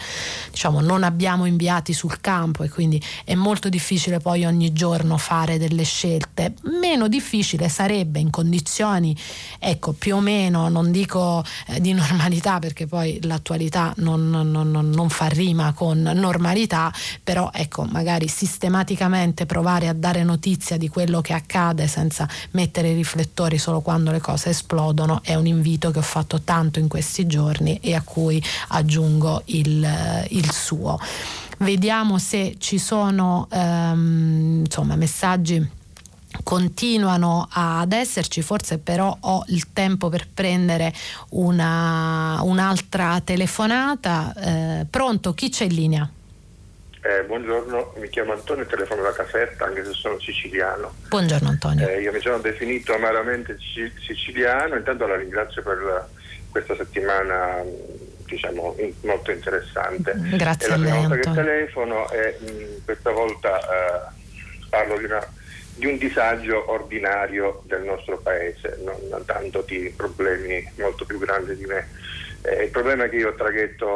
diciamo, 0.51 0.81
non 0.81 1.03
abbiamo 1.03 1.45
inviati 1.45 1.93
sul 1.93 2.21
campo 2.21 2.63
e 2.63 2.69
quindi 2.69 3.03
è 3.25 3.35
molto 3.35 3.69
difficile 3.69 4.21
poi 4.21 4.45
ogni 4.45 4.73
giorno 4.73 5.17
fare 5.17 5.59
delle 5.59 5.83
scelte. 5.83 6.55
Meno 6.81 7.09
difficile 7.09 7.69
sarebbe 7.69 8.21
in 8.21 8.31
condizioni 8.31 9.17
ecco, 9.59 9.93
più 9.93 10.17
o 10.17 10.21
meno, 10.23 10.69
non 10.69 10.91
dico 10.91 11.45
eh, 11.67 11.81
di 11.81 11.93
normalità 11.93 12.59
perché 12.59 12.87
poi 12.87 13.19
l'attualità 13.23 13.93
non, 13.99 14.31
non, 14.31 14.51
non, 14.51 14.71
non, 14.71 15.09
fa 15.11 15.27
rima 15.27 15.73
con 15.75 16.01
normalità, 16.01 16.93
però 17.23 17.51
ecco, 17.53 17.85
magari 17.85 18.29
sistematicamente 18.29 19.45
provare 19.45 19.89
a 19.89 19.93
dare 19.93 20.25
notizia 20.25 20.77
di 20.79 20.89
quello 20.89 21.21
che 21.21 21.35
accade 21.35 21.87
senza 21.87 22.27
mettere 22.53 22.91
i 22.91 22.95
riflettori 22.95 23.59
solo 23.59 23.81
quando 23.81 24.11
le 24.11 24.21
cose 24.21 24.51
esplodono 24.51 25.21
è 25.23 25.35
un 25.35 25.47
invito 25.47 25.91
che 25.91 25.99
ho 25.99 26.03
fatto 26.03 26.41
tanto 26.41 26.79
in 26.79 26.89
questi 26.89 27.27
giorni 27.27 27.79
e 27.83 27.95
a 27.95 28.03
cui 28.03 28.43
aggiungo 28.69 29.43
il, 29.47 30.27
il 30.31 30.51
suo. 30.51 30.99
Vediamo 31.59 32.19
se 32.19 32.57
ci 32.59 32.79
sono 32.79 33.47
ehm, 33.51 34.63
insomma, 34.65 34.97
messaggi 34.97 35.81
continuano 36.43 37.49
ad 37.51 37.93
esserci, 37.93 38.43
forse 38.43 38.79
però 38.79 39.17
ho 39.19 39.45
il 39.49 39.73
tempo 39.73 40.09
per 40.09 40.27
prendere 40.33 40.93
una, 41.31 42.41
un'altra 42.43 43.21
telefonata. 43.25 44.35
Eh, 44.37 44.87
pronto, 44.89 45.33
chi 45.35 45.49
c'è 45.49 45.65
in 45.65 45.75
linea? 45.75 46.11
Eh, 47.05 47.25
buongiorno, 47.25 47.95
mi 47.99 48.09
chiamo 48.09 48.33
Antonio, 48.33 48.65
telefono 48.67 49.03
da 49.03 49.13
Caserta, 49.13 49.65
anche 49.65 49.85
se 49.85 49.93
sono 49.93 50.21
siciliano. 50.21 50.95
Buongiorno 51.09 51.49
Antonio. 51.49 51.89
Eh, 51.89 52.01
io 52.01 52.13
mi 52.13 52.21
sono 52.21 52.39
definito 52.39 52.95
amaramente 52.95 53.59
siciliano, 53.59 54.77
intanto 54.77 55.07
la 55.07 55.17
ringrazio 55.17 55.63
per 55.63 56.09
questa 56.51 56.77
settimana 56.77 57.61
diciamo, 58.33 58.77
molto 59.03 59.31
interessante. 59.31 60.15
Grazie 60.37 60.67
è 60.67 60.71
la 60.71 60.77
prima 60.77 60.97
volta 60.97 61.17
che 61.17 61.31
telefono 61.33 62.11
e 62.11 62.39
mh, 62.39 62.85
questa 62.85 63.11
volta 63.11 63.59
eh, 63.59 64.01
parlo 64.69 64.99
di, 64.99 65.05
una, 65.05 65.27
di, 65.75 65.87
un 65.87 65.97
disagio 65.99 66.71
ordinario 66.71 67.63
del 67.65 67.83
nostro 67.83 68.19
paese, 68.19 68.79
non, 68.83 69.25
tanto 69.25 69.65
di 69.67 69.93
problemi 69.97 70.65
molto 70.77 71.05
più 71.05 71.19
grandi 71.19 71.57
di 71.57 71.67
me. 71.67 71.89
Eh, 72.43 72.65
il 72.65 72.71
problema 72.71 73.05
è 73.05 73.09
che 73.09 73.17
io 73.17 73.35
traghetto 73.35 73.89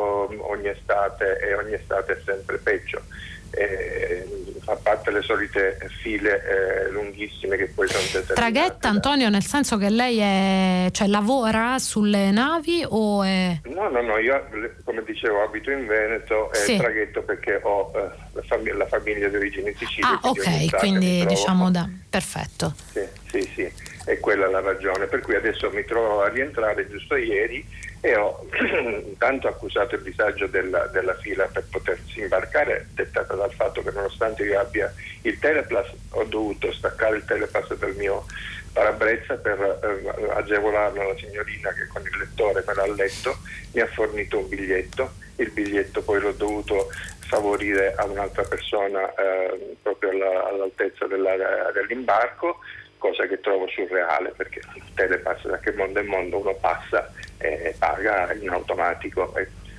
ogni 0.51 0.69
estate 0.69 1.39
e 1.41 1.55
ogni 1.55 1.75
estate 1.75 2.13
è 2.13 2.21
sempre 2.25 2.59
peggio 2.59 3.03
eh, 3.51 4.27
a 4.67 4.77
parte 4.77 5.11
le 5.11 5.23
solite 5.23 5.79
file 6.01 6.43
eh, 6.43 6.91
lunghissime 6.91 7.57
che 7.57 7.67
poi 7.69 7.87
sono 7.89 8.03
determinate. 8.03 8.35
Traghetta 8.35 8.89
Antonio 8.89 9.29
nel 9.29 9.45
senso 9.45 9.77
che 9.79 9.91
lei 9.91 10.19
è, 10.19 10.91
cioè, 10.91 11.07
lavora 11.07 11.79
sulle 11.79 12.31
navi 12.31 12.85
o 12.89 13.23
è... 13.23 13.61
No, 13.65 13.89
no, 13.89 14.01
no, 14.03 14.19
io 14.19 14.49
come 14.85 15.05
dicevo 15.05 15.43
abito 15.43 15.71
in 15.71 15.87
Veneto 15.87 16.53
e 16.53 16.57
sì. 16.57 16.77
traghetto 16.77 17.23
perché 17.23 17.61
ho 17.63 17.93
eh, 17.95 18.11
la, 18.33 18.43
fam- 18.43 18.77
la, 18.77 18.87
famiglia 18.87 19.29
di 19.29 19.37
origine 19.37 19.73
Sicilia. 19.77 20.21
Ah, 20.21 20.29
ok, 20.29 20.77
quindi 20.79 21.25
diciamo 21.27 21.71
da... 21.71 21.89
perfetto. 22.11 22.75
Sì, 22.93 23.07
sì, 23.31 23.51
sì, 23.55 23.73
è 24.05 24.19
quella 24.19 24.49
la 24.49 24.61
ragione. 24.61 25.07
Per 25.07 25.21
cui 25.21 25.37
adesso 25.37 25.71
mi 25.71 25.85
trovo 25.85 26.23
a 26.23 26.29
rientrare 26.29 26.89
giusto 26.89 27.15
ieri 27.15 27.65
e 28.07 28.15
ho 28.15 28.47
tanto 29.19 29.49
accusato 29.49 29.97
il 29.97 30.03
disagio 30.03 30.47
della, 30.47 30.87
della, 30.87 31.15
fila 31.17 31.45
per 31.47 31.65
potersi 31.69 32.21
imbarcare, 32.21 32.87
dettata 32.95 33.35
dal 33.35 33.53
fatto 33.53 33.83
che 33.83 33.91
nonostante 33.91 34.45
io 34.45 34.61
abbia 34.61 34.93
il 35.23 35.37
teleplus 35.41 35.93
ho 36.11 36.23
dovuto 36.23 36.73
staccare 36.73 37.17
il 37.17 37.25
teleplus 37.25 37.75
dal 37.75 37.97
mio 37.97 38.25
parabrezza 38.73 39.35
per 39.35 39.59
eh, 39.61 40.31
agevolarlo 40.35 41.01
alla 41.01 41.17
signorina 41.17 41.73
che 41.73 41.89
con 41.89 42.03
il 42.03 42.17
lettore 42.17 42.63
me 42.65 42.75
l'ha 42.75 42.87
letto, 42.87 43.39
mi 43.73 43.81
ha 43.81 43.87
fornito 43.89 44.39
un 44.39 44.49
biglietto, 44.49 45.11
il 45.37 45.51
biglietto 45.51 46.03
poi 46.03 46.21
l'ho 46.21 46.33
dovuto 46.33 46.89
favorire 47.27 47.93
a 47.97 48.05
un'altra 48.05 48.45
persona 48.45 49.13
eh, 49.15 49.77
proprio 49.83 50.11
alla, 50.11 50.47
all'altezza 50.47 51.07
della, 51.07 51.35
dell'imbarco 51.73 52.61
cosa 52.99 53.27
che 53.27 53.41
trovo 53.41 53.69
surreale 53.69 54.33
perché 54.37 54.61
il 54.75 54.83
telepass 54.95 55.47
da 55.47 55.59
che 55.59 55.73
mondo 55.73 56.01
è 56.01 56.03
mondo? 56.03 56.39
Uno 56.39 56.55
passa 56.55 57.13
e 57.39 57.75
paga 57.79 58.33
in 58.35 58.49
automatico 58.51 59.33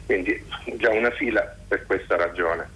quindi 0.08 0.42
già 0.78 0.90
una 0.90 1.12
fila 1.12 1.56
per 1.68 1.86
questa 1.86 2.16
ragione. 2.16 2.70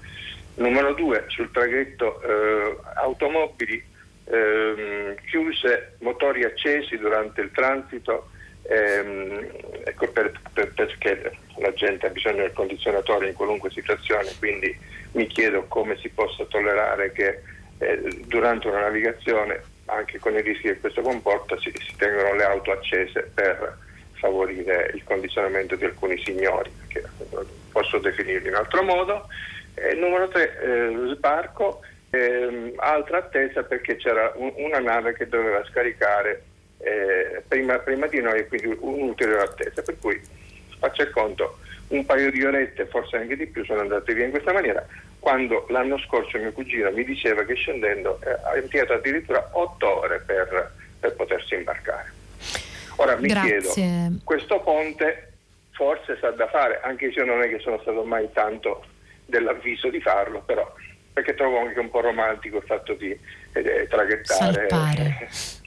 Numero 0.55 0.93
due, 0.93 1.23
sul 1.27 1.49
traghetto 1.49 2.21
eh, 2.21 2.77
automobili 2.95 3.81
eh, 4.25 5.17
chiuse, 5.29 5.95
motori 5.99 6.43
accesi 6.43 6.97
durante 6.97 7.41
il 7.41 7.51
transito 7.51 8.29
ehm, 8.63 9.47
ecco 9.85 10.07
per, 10.09 10.31
per, 10.53 10.73
perché 10.73 11.31
la 11.57 11.73
gente 11.73 12.07
ha 12.07 12.09
bisogno 12.09 12.41
del 12.41 12.53
condizionatore 12.53 13.29
in 13.29 13.33
qualunque 13.33 13.71
situazione, 13.71 14.29
quindi 14.37 14.77
mi 15.13 15.25
chiedo 15.27 15.63
come 15.67 15.97
si 15.97 16.09
possa 16.09 16.45
tollerare 16.45 17.11
che 17.13 17.41
eh, 17.79 18.23
durante 18.25 18.67
una 18.67 18.81
navigazione 18.81 19.63
anche 19.85 20.19
con 20.19 20.33
i 20.33 20.41
rischi 20.41 20.63
che 20.63 20.79
questo 20.79 21.01
comporta, 21.01 21.57
si, 21.59 21.71
si 21.75 21.95
tengono 21.97 22.35
le 22.35 22.43
auto 22.43 22.71
accese 22.71 23.29
per 23.33 23.77
favorire 24.21 24.91
il 24.93 25.03
condizionamento 25.03 25.75
di 25.75 25.83
alcuni 25.83 26.17
signori, 26.23 26.71
che 26.87 27.03
posso 27.71 27.97
definirli 27.97 28.47
in 28.47 28.55
altro 28.55 28.83
modo. 28.83 29.27
Eh, 29.73 29.95
numero 29.95 30.27
tre, 30.29 30.59
eh, 30.61 31.13
sbarco, 31.15 31.81
eh, 32.11 32.73
altra 32.77 33.17
attesa 33.17 33.63
perché 33.63 33.95
c'era 33.95 34.31
un, 34.35 34.53
una 34.55 34.79
nave 34.79 35.13
che 35.13 35.27
doveva 35.27 35.65
scaricare 35.65 36.43
eh, 36.77 37.41
prima, 37.47 37.79
prima, 37.79 38.07
di 38.07 38.21
noi, 38.21 38.47
quindi 38.47 38.77
un'ulteriore 38.79 39.43
attesa, 39.43 39.81
per 39.81 39.97
cui 39.99 40.21
faccia 40.79 41.03
il 41.03 41.09
conto, 41.09 41.57
un 41.89 42.05
paio 42.05 42.31
di 42.31 42.45
orette, 42.45 42.85
forse 42.85 43.17
anche 43.17 43.35
di 43.35 43.47
più, 43.47 43.65
sono 43.65 43.81
andate 43.81 44.13
via 44.13 44.25
in 44.25 44.31
questa 44.31 44.53
maniera 44.53 44.85
quando 45.21 45.67
l'anno 45.69 45.99
scorso 45.99 46.39
mio 46.39 46.51
cugino 46.51 46.89
mi 46.91 47.03
diceva 47.03 47.43
che 47.43 47.53
scendendo 47.53 48.19
eh, 48.23 48.31
ha 48.43 48.57
impiegato 48.57 48.93
addirittura 48.93 49.49
otto 49.51 49.99
ore 49.99 50.19
per, 50.25 50.73
per, 50.99 51.13
potersi 51.13 51.53
imbarcare. 51.53 52.11
Ora 52.97 53.15
mi 53.17 53.27
Grazie. 53.27 53.71
chiedo, 53.73 54.19
questo 54.23 54.59
ponte 54.61 55.31
forse 55.71 56.17
sa 56.19 56.29
da 56.31 56.47
fare, 56.47 56.79
anche 56.83 57.11
se 57.11 57.19
io 57.19 57.25
non 57.25 57.41
è 57.41 57.49
che 57.49 57.59
sono 57.59 57.79
stato 57.81 58.03
mai 58.03 58.29
tanto 58.33 58.85
dell'avviso 59.25 59.89
di 59.89 59.99
farlo, 59.99 60.41
però 60.41 60.71
perché 61.13 61.33
trovo 61.33 61.59
anche 61.59 61.79
un 61.79 61.89
po' 61.89 62.01
romantico 62.01 62.57
il 62.57 62.63
fatto 62.63 62.93
di 62.93 63.09
eh, 63.53 63.87
traghettare. 63.89 64.67
Salpare. 64.69 65.29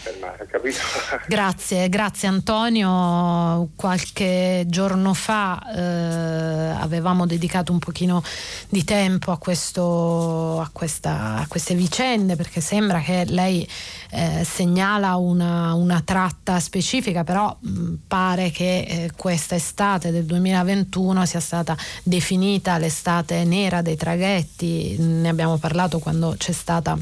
fermare, 0.00 0.46
capito? 0.46 0.78
Grazie, 1.28 1.88
grazie 1.90 2.28
Antonio. 2.28 3.68
Qualche 3.76 4.64
giorno 4.66 5.12
fa 5.12 5.60
eh, 5.74 6.80
avevamo 6.80 7.26
dedicato 7.26 7.70
un 7.70 7.78
pochino 7.78 8.22
di 8.68 8.82
tempo 8.82 9.30
a, 9.30 9.38
questo, 9.38 10.60
a, 10.60 10.70
questa, 10.72 11.36
a 11.36 11.46
queste 11.46 11.74
vicende 11.74 12.34
perché 12.36 12.60
sembra 12.60 13.00
che 13.00 13.24
lei 13.26 13.68
eh, 14.10 14.44
segnala 14.44 15.16
una, 15.16 15.74
una, 15.74 16.00
tratta 16.04 16.58
specifica, 16.60 17.24
però 17.24 17.56
mh, 17.58 17.94
pare 18.06 18.50
che 18.50 18.80
eh, 18.80 19.10
questa 19.16 19.54
estate 19.54 20.10
del 20.10 20.24
2021 20.24 21.26
sia 21.26 21.40
stata 21.40 21.76
definita 22.02 22.78
l'estate 22.78 23.44
nera 23.44 23.82
dei 23.82 23.96
traghetti. 23.96 24.96
Ne 24.98 25.28
abbiamo 25.28 25.56
parlato 25.56 25.98
quando 25.98 26.34
c'è 26.36 26.52
stata 26.52 26.98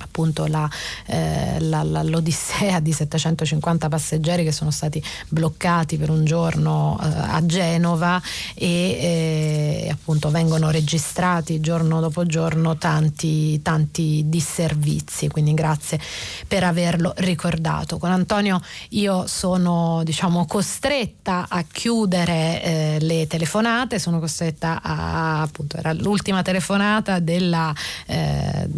appunto 0.00 0.46
la, 0.46 0.68
eh, 1.06 1.60
la, 1.60 1.82
la, 1.82 2.02
l'odissea 2.02 2.80
di 2.80 2.92
750 2.92 3.88
passeggeri 3.88 4.44
che 4.44 4.52
sono 4.52 4.70
stati 4.70 5.02
bloccati 5.28 5.96
per 5.96 6.10
un 6.10 6.24
giorno 6.24 6.98
eh, 7.02 7.06
a 7.06 7.44
Genova 7.44 8.20
e 8.54 8.66
eh, 8.66 9.88
appunto 9.90 10.30
vengono 10.30 10.70
registrati 10.70 11.60
giorno 11.60 12.00
dopo 12.00 12.26
giorno 12.26 12.76
tanti, 12.76 13.60
tanti 13.62 14.24
disservizi. 14.26 15.28
Quindi 15.28 15.54
grazie 15.54 15.98
per 16.46 16.64
averlo 16.64 17.12
ricordato. 17.18 17.98
Con 17.98 18.10
Antonio 18.10 18.60
io 18.90 19.26
sono 19.26 20.02
diciamo 20.04 20.46
costretta 20.46 21.46
a 21.48 21.64
chiudere 21.70 22.62
eh, 22.62 22.96
le 23.00 23.26
telefonate. 23.26 23.98
Sono 23.98 24.18
costretta 24.18 24.80
a 24.82 25.42
appunto 25.42 25.76
era 25.76 25.92
l'ultima 25.92 26.42
telefonata 26.42 27.18
della 27.18 27.74
eh, 28.06 28.68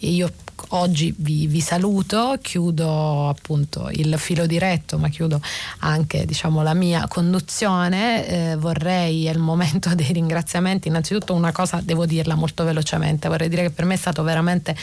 io 0.00 0.30
oggi 0.68 1.14
vi, 1.18 1.46
vi, 1.46 1.60
saluto, 1.60 2.38
chiudo 2.40 3.28
appunto 3.28 3.88
il 3.92 4.14
filo 4.18 4.46
diretto, 4.46 4.98
ma 4.98 5.08
chiudo 5.08 5.40
anche 5.80 6.24
diciamo, 6.24 6.62
la 6.62 6.74
mia 6.74 7.06
conduzione. 7.08 8.26
Eh, 8.26 8.56
vorrei, 8.56 9.26
è 9.26 9.30
il 9.30 9.38
momento 9.38 9.94
dei 9.94 10.12
ringraziamenti, 10.12 10.88
innanzitutto 10.88 11.34
una 11.34 11.52
cosa 11.52 11.80
devo 11.82 12.06
dirla 12.06 12.34
molto 12.34 12.64
velocemente, 12.64 13.28
vorrei 13.28 13.48
dire 13.48 13.62
che 13.62 13.70
per 13.70 13.84
me 13.84 13.94
è 13.94 13.98
stato 13.98 14.22
veramente 14.22 14.76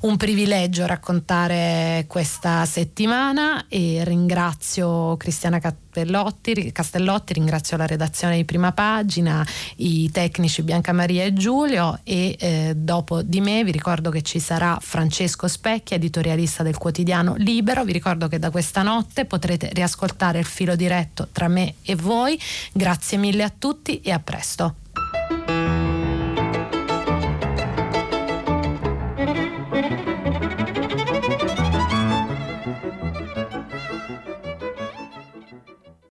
un 0.00 0.16
privilegio 0.16 0.86
raccontare 0.86 2.04
questa 2.06 2.64
settimana 2.64 3.66
e 3.68 4.02
ringrazio 4.04 5.16
Cristiana 5.16 5.58
Castellotti, 5.98 6.70
Castellotti, 6.70 7.32
ringrazio 7.32 7.76
la 7.76 7.86
redazione 7.86 8.36
di 8.36 8.44
prima 8.44 8.72
pagina, 8.72 9.44
i 9.76 10.10
tecnici 10.10 10.62
Bianca 10.62 10.92
Maria 10.92 11.24
e 11.24 11.32
Giulio 11.32 12.00
e 12.04 12.36
eh, 12.38 12.72
dopo 12.76 13.22
di 13.22 13.40
me 13.40 13.64
vi 13.64 13.72
ricordo 13.72 14.10
che 14.10 14.22
ci 14.22 14.38
sarà 14.38 14.78
Francesco 14.80 15.48
Specchia, 15.48 15.96
editorialista 15.96 16.62
del 16.62 16.76
quotidiano 16.76 17.34
Libero, 17.36 17.84
vi 17.84 17.92
ricordo 17.92 18.28
che 18.28 18.38
da 18.38 18.50
questa 18.50 18.82
notte 18.82 19.24
potrete 19.24 19.70
riascoltare 19.72 20.38
il 20.38 20.46
filo 20.46 20.76
diretto 20.76 21.28
tra 21.32 21.48
me 21.48 21.74
e 21.82 21.96
voi, 21.96 22.38
grazie 22.72 23.18
mille 23.18 23.42
a 23.42 23.52
tutti 23.56 24.00
e 24.00 24.12
a 24.12 24.20
presto. 24.20 24.74